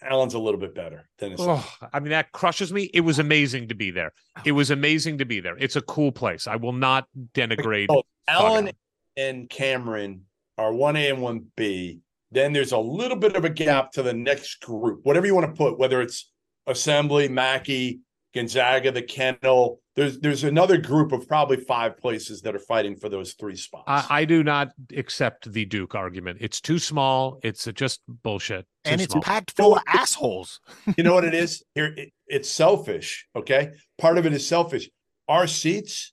[0.05, 1.37] Allen's a little bit better than.
[1.39, 2.91] Oh, I mean, that crushes me.
[2.95, 4.13] It was amazing to be there.
[4.45, 5.57] It was amazing to be there.
[5.59, 6.47] It's a cool place.
[6.47, 7.87] I will not denigrate.
[7.89, 8.71] Oh, Allen
[9.17, 10.23] and Cameron
[10.59, 12.01] are one A and one B.
[12.31, 15.47] Then there's a little bit of a gap to the next group, whatever you want
[15.47, 16.31] to put, whether it's
[16.67, 18.01] Assembly, Mackey,
[18.35, 19.81] Gonzaga, the Kennel.
[19.95, 23.85] There's there's another group of probably five places that are fighting for those three spots.
[23.87, 26.39] I, I do not accept the Duke argument.
[26.41, 27.39] It's too small.
[27.45, 28.67] It's just bullshit.
[28.85, 29.23] Too and it's small.
[29.23, 30.61] packed full of assholes.
[30.97, 31.63] you know what it is?
[31.77, 33.27] Here, it, it's selfish.
[33.37, 34.91] Okay, part of it is selfish.
[35.29, 36.13] Our seats,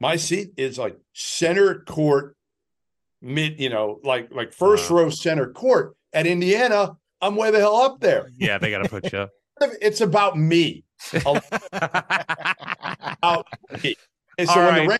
[0.00, 2.36] my seat is like center court,
[3.20, 4.94] mid, you know, like like first uh.
[4.94, 5.94] row center court.
[6.14, 8.28] At Indiana, I'm way the hell up there.
[8.36, 9.20] Yeah, they got to put you.
[9.20, 9.30] up.
[9.80, 10.82] It's about me.
[13.82, 13.96] Me.
[14.38, 14.82] And so All when right.
[14.82, 14.98] the rain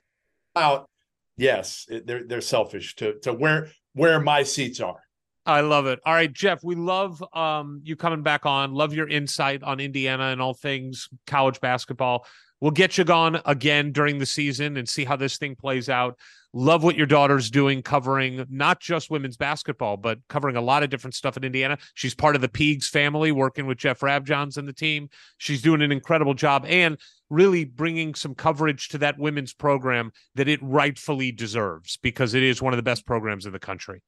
[0.56, 0.90] out,
[1.38, 5.00] yes, they're they're selfish to to where where my seats are.
[5.46, 6.00] I love it.
[6.04, 8.74] All right, Jeff, we love um, you coming back on.
[8.74, 12.26] Love your insight on Indiana and all things college basketball.
[12.62, 16.16] We'll get you gone again during the season and see how this thing plays out.
[16.52, 20.88] Love what your daughter's doing, covering not just women's basketball, but covering a lot of
[20.88, 21.76] different stuff in Indiana.
[21.94, 25.08] She's part of the Peegs family, working with Jeff Rabjohns and the team.
[25.38, 26.98] She's doing an incredible job and
[27.30, 32.62] really bringing some coverage to that women's program that it rightfully deserves because it is
[32.62, 34.02] one of the best programs in the country.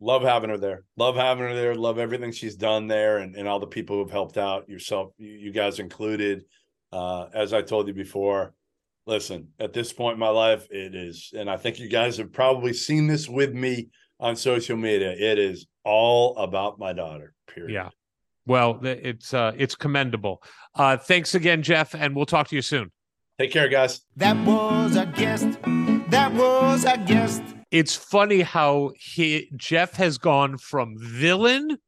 [0.00, 0.84] Love having her there.
[0.96, 1.74] Love having her there.
[1.74, 5.32] Love everything she's done there and, and all the people who've helped out, yourself, you,
[5.32, 6.44] you guys included.
[6.94, 8.54] Uh, as I told you before,
[9.04, 12.32] listen, at this point in my life, it is, and I think you guys have
[12.32, 13.88] probably seen this with me
[14.20, 15.10] on social media.
[15.10, 17.72] It is all about my daughter, period.
[17.72, 17.88] Yeah.
[18.46, 20.42] Well, it's uh it's commendable.
[20.74, 22.92] Uh thanks again, Jeff, and we'll talk to you soon.
[23.40, 24.02] Take care, guys.
[24.16, 25.58] That was a guest.
[26.10, 27.42] That was a guest.
[27.70, 31.78] It's funny how he Jeff has gone from villain,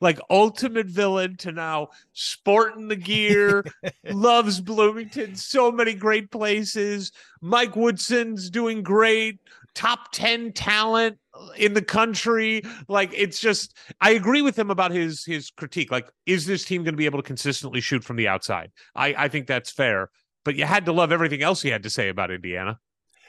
[0.00, 3.64] like ultimate villain, to now sporting the gear,
[4.04, 7.12] loves Bloomington, so many great places.
[7.40, 9.38] Mike Woodson's doing great,
[9.74, 11.18] top 10 talent
[11.56, 12.62] in the country.
[12.88, 15.90] Like it's just I agree with him about his his critique.
[15.90, 18.72] Like, is this team going to be able to consistently shoot from the outside?
[18.94, 20.10] I, I think that's fair.
[20.44, 22.78] But you had to love everything else he had to say about Indiana.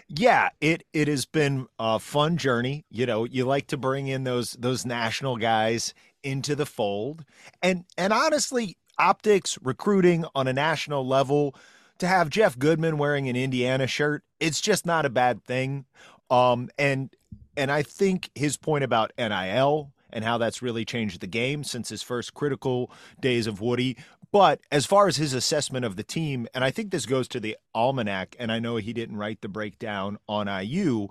[0.08, 2.86] Yeah, it it has been a fun journey.
[2.90, 5.94] You know, you like to bring in those those national guys
[6.24, 7.26] into the fold.
[7.62, 11.56] And and honestly, optics recruiting on a national level
[12.00, 15.86] to have Jeff Goodman wearing an Indiana shirt, it's just not a bad thing.
[16.30, 17.14] Um and
[17.58, 21.90] and I think his point about NIL and how that's really changed the game since
[21.90, 23.98] his first critical days of Woody.
[24.32, 27.40] But as far as his assessment of the team, and I think this goes to
[27.40, 31.08] the almanac, and I know he didn't write the breakdown on IU,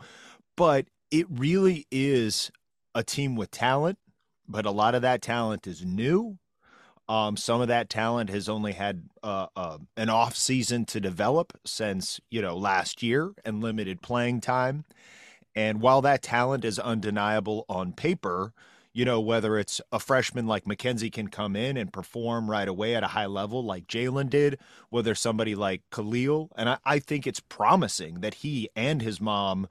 [0.57, 2.51] but it really is
[2.95, 3.99] a team with talent,
[4.49, 6.39] but a lot of that talent is new.
[7.09, 11.59] Um, some of that talent has only had uh, uh, an off season to develop
[11.65, 14.85] since you know last year and limited playing time.
[15.55, 18.53] And while that talent is undeniable on paper,
[18.93, 22.95] you know, whether it's a freshman like Mackenzie can come in and perform right away
[22.95, 24.59] at a high level like Jalen did,
[24.91, 29.69] whether somebody like Kel'el, and I, I think it's promising that he and his mom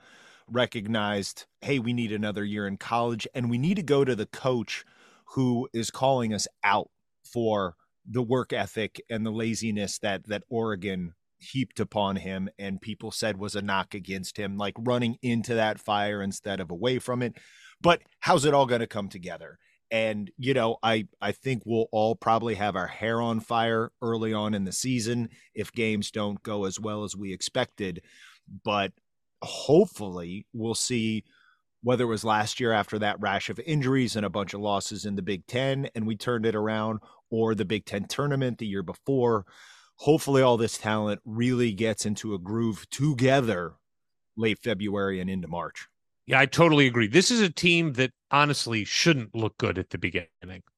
[0.50, 4.26] recognized, hey, we need another year in college and we need to go to the
[4.26, 4.86] coach
[5.32, 6.90] who is calling us out
[7.24, 7.76] for
[8.10, 13.38] the work ethic and the laziness that that Oregon heaped upon him and people said
[13.38, 17.36] was a knock against him like running into that fire instead of away from it.
[17.82, 19.60] But how's it all going to come together?
[19.90, 24.34] And you know i i think we'll all probably have our hair on fire early
[24.34, 28.02] on in the season if games don't go as well as we expected.
[28.66, 28.92] But
[29.42, 31.24] hopefully we'll see
[31.84, 35.06] whether it was last year after that rash of injuries and a bunch of losses
[35.06, 37.00] in the Big 10 and we turned it around
[37.30, 39.46] or the Big 10 tournament the year before
[39.98, 43.76] hopefully all this talent really gets into a groove together
[44.36, 45.88] late February and into March.
[46.26, 47.08] Yeah, I totally agree.
[47.08, 50.28] This is a team that honestly shouldn't look good at the beginning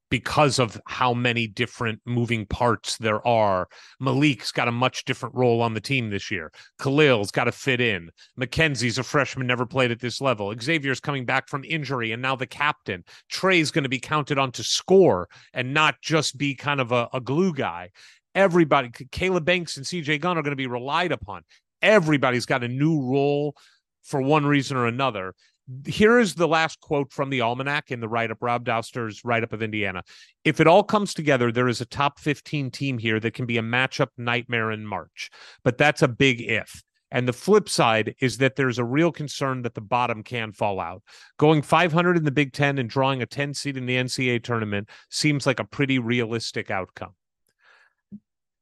[0.09, 3.67] because of how many different moving parts there are.
[3.99, 6.51] Malik's got a much different role on the team this year.
[6.79, 8.09] Kel'el's got to fit in.
[8.35, 10.53] Mackenzie's a freshman, never played at this level.
[10.59, 13.03] Xavier's coming back from injury and now the captain.
[13.29, 17.07] Trey's going to be counted on to score and not just be kind of a,
[17.13, 17.89] a glue guy.
[18.35, 21.43] Everybody, Caleb Banks and CJ Gunn are going to be relied upon.
[21.81, 23.55] Everybody's got a new role
[24.03, 25.33] for one reason or another.
[25.85, 29.43] Here is the last quote from the Almanac in the write up, Rob Dauster's write
[29.43, 30.03] up of Indiana.
[30.43, 33.57] If it all comes together, there is a top 15 team here that can be
[33.57, 35.29] a matchup nightmare in March.
[35.63, 36.81] But that's a big if.
[37.11, 40.79] And the flip side is that there's a real concern that the bottom can fall
[40.79, 41.03] out.
[41.37, 44.89] Going 500 in the Big Ten and drawing a 10 seed in the NCAA tournament
[45.09, 47.13] seems like a pretty realistic outcome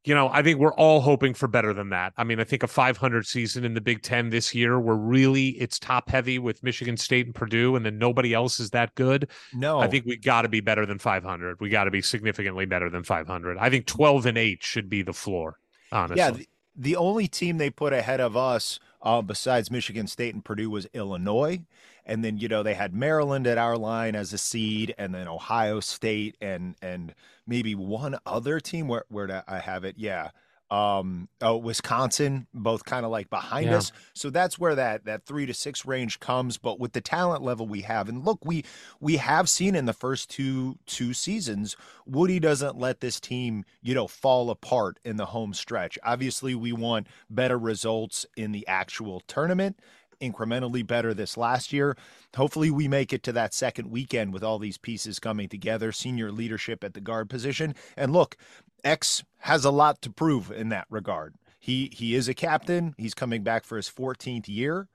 [0.07, 2.13] you know, I think we're all hoping for better than that.
[2.15, 5.49] I mean, I think a 500 season in the Big Ten this year, where really
[5.49, 9.29] it's top heavy with Michigan State and Purdue, and then nobody else is that good.
[9.53, 11.59] No, I think we got to be better than 500.
[11.59, 13.57] We got to be significantly better than 500.
[13.57, 15.59] I think 12 and 8 should be the floor,
[15.91, 16.17] honestly.
[16.17, 16.47] Yeah, the,
[16.77, 20.87] the only team they put ahead of us, uh, besides Michigan State and Purdue, was
[20.93, 21.61] Illinois.
[22.05, 25.27] And then, you know, they had Maryland at our line as a seed, and then
[25.27, 27.13] Ohio State and and
[27.45, 28.87] maybe one other team.
[28.87, 29.95] Where where do I have it?
[29.97, 30.29] Yeah.
[30.71, 33.77] Um oh, Wisconsin both kind of like behind Yeah.
[33.77, 37.43] us so that's where that that 3 to 6 range comes but with the talent
[37.43, 38.65] level we have and look we
[38.99, 43.95] we have seen in the first two two seasons Woody doesn't let this team you
[43.95, 49.21] know fall apart in the home stretch obviously we want better results in the actual
[49.21, 49.79] tournament
[50.21, 51.95] incrementally better this last year.
[52.35, 56.31] Hopefully, we make it to that second weekend with all these pieces coming together, senior
[56.31, 57.75] leadership at the guard position.
[57.95, 58.37] And look,
[58.83, 61.35] X has a lot to prove in that regard.
[61.59, 62.95] He he is a captain.
[62.97, 64.87] He's coming back for his 14th year.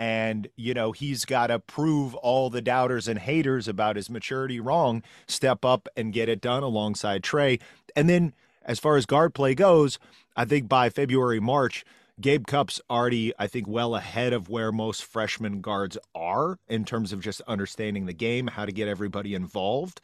[0.00, 4.60] And, you know, he's got to prove all the doubters and haters about his maturity
[4.60, 7.58] wrong, step up and get it done alongside Trey.
[7.96, 8.32] And then,
[8.64, 9.98] as far as guard play goes,
[10.36, 11.84] I think by February, March,
[12.20, 17.12] Gabe Cupps already, I think, well ahead of where most freshman guards are in terms
[17.12, 20.00] of just understanding the game, how to get everybody involved.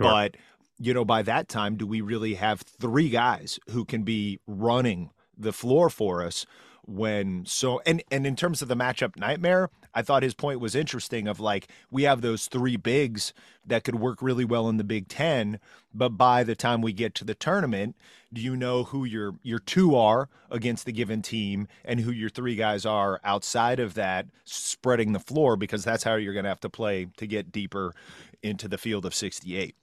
[0.00, 0.10] Sure.
[0.10, 0.36] But,
[0.78, 5.10] you know, by that time, do we really have three guys who can be running
[5.36, 6.46] the floor for us
[6.86, 10.76] when so and and in terms of the matchup nightmare i thought his point was
[10.76, 13.34] interesting of like we have those three bigs
[13.66, 15.58] that could work really well in the big 10
[15.92, 17.96] but by the time we get to the tournament
[18.32, 22.28] do you know who your your two are against the given team and who your
[22.28, 25.56] three guys are outside of that spreading the floor?
[25.56, 27.94] Because that's how you're going to have to play to get deeper
[28.42, 29.74] into the field of 68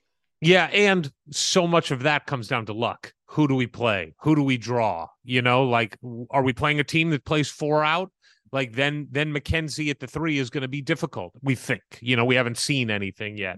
[0.43, 3.13] Yeah, and so much of that comes down to luck.
[3.27, 4.13] Who do we play?
[4.19, 5.07] Who do we draw?
[5.23, 5.97] You know, like
[6.29, 8.11] are we playing a team that plays four out?
[8.51, 11.33] Like then then Mackenzie at the three is going to be difficult.
[11.41, 11.81] We think.
[12.01, 13.57] You know, we haven't seen anything yet,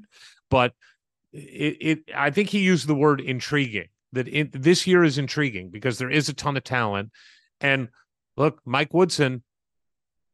[0.50, 0.74] but
[1.34, 3.88] it, it I think he used the word intriguing.
[4.14, 7.12] That it, this year is intriguing because there is a ton of talent,
[7.60, 7.90] and
[8.38, 9.44] look, Mike Woodson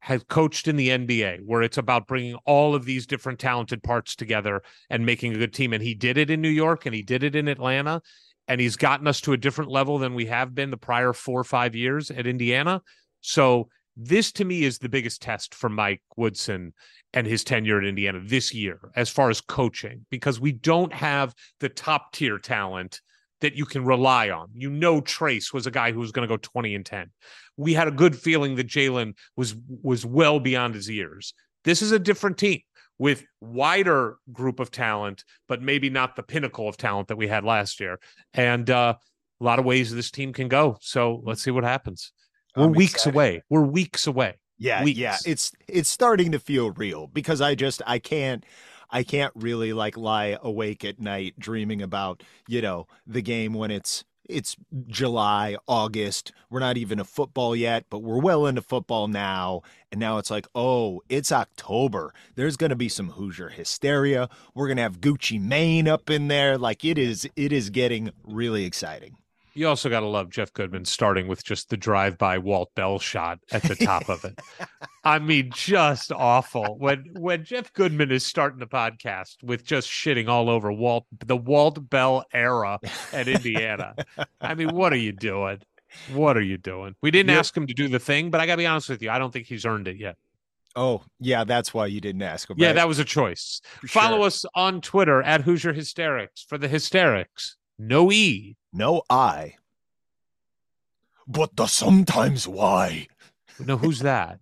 [0.01, 4.15] has coached in the NBA where it's about bringing all of these different talented parts
[4.15, 5.73] together and making a good team.
[5.73, 8.01] And he did it in New York and he did it in Atlanta.
[8.47, 11.39] And he's gotten us to a different level than we have been the prior four
[11.39, 12.81] or five years at Indiana.
[13.21, 16.73] So this to me is the biggest test for Mike Woodson
[17.13, 21.35] and his tenure at Indiana this year, as far as coaching, because we don't have
[21.59, 23.01] the top tier talent
[23.41, 24.49] that you can rely on.
[24.53, 27.11] You know, Trayce was a guy who was going to go 20 and 10.
[27.57, 31.33] We had a good feeling that Jalen was was well beyond his years.
[31.63, 32.61] This is a different team
[32.97, 37.43] with wider group of talent, but maybe not the pinnacle of talent that we had
[37.43, 37.99] last year.
[38.33, 38.95] And uh,
[39.39, 40.77] a lot of ways this team can go.
[40.81, 42.11] So let's see what happens.
[42.55, 43.15] We're I'm weeks excited.
[43.15, 43.43] away.
[43.49, 44.39] We're weeks away.
[44.59, 44.99] Yeah, Weeks.
[44.99, 45.17] yeah.
[45.25, 48.45] It's it's starting to feel real because I just I can't
[48.91, 53.71] I can't really like lie awake at night dreaming about, you know, the game when
[53.71, 54.55] it's it's
[54.87, 56.31] July, August.
[56.49, 59.61] We're not even a football yet, but we're well into football now.
[59.91, 62.13] And now it's like, oh, it's October.
[62.35, 64.29] There's gonna be some Hoosier hysteria.
[64.53, 66.57] We're gonna have Gucci Mane up in there.
[66.57, 69.17] Like it is it is getting really exciting.
[69.53, 72.99] You also got to love Jeff Goodman starting with just the drive by Walt Bell
[72.99, 74.39] shot at the top of it.
[75.03, 76.77] I mean, just awful.
[76.77, 81.35] When when Jeff Goodman is starting the podcast with just shitting all over Walt the
[81.35, 82.79] Walt Bell era
[83.11, 83.95] at Indiana.
[84.39, 85.59] I mean, what are you doing?
[86.13, 86.95] What are you doing?
[87.01, 87.39] We didn't Yep.
[87.39, 89.19] ask him to do the thing, but I got to be honest with you, I
[89.19, 90.15] don't think he's earned it yet.
[90.73, 93.59] Oh, yeah, that's why you didn't ask about Yeah, that was a choice.
[93.87, 94.25] Follow Sure.
[94.27, 97.57] us on Twitter at Hoosier Hysterics for the hysterics.
[97.77, 98.55] No E.
[98.73, 99.55] no I.
[101.27, 103.07] But the sometimes why.
[103.59, 104.39] No, who's that?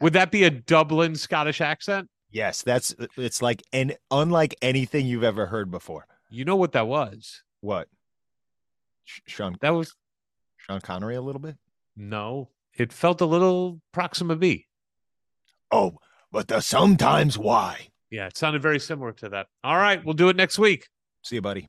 [0.00, 2.08] Would that be a Dublin Scottish accent?
[2.30, 6.06] Yes, that's it's like and unlike anything you've ever heard before.
[6.30, 7.42] You know what that was?
[7.60, 7.88] What?
[9.04, 9.94] Sean That was
[10.56, 11.56] Sean Connery a little bit?
[11.96, 12.48] no.
[12.74, 14.66] It felt a little Proxima B.
[15.70, 15.98] Oh,
[16.30, 17.88] but the sometimes why.
[18.10, 19.48] Yeah, it sounded very similar to that.
[19.62, 20.88] All right, we'll do it next week.
[21.20, 21.68] See you, buddy.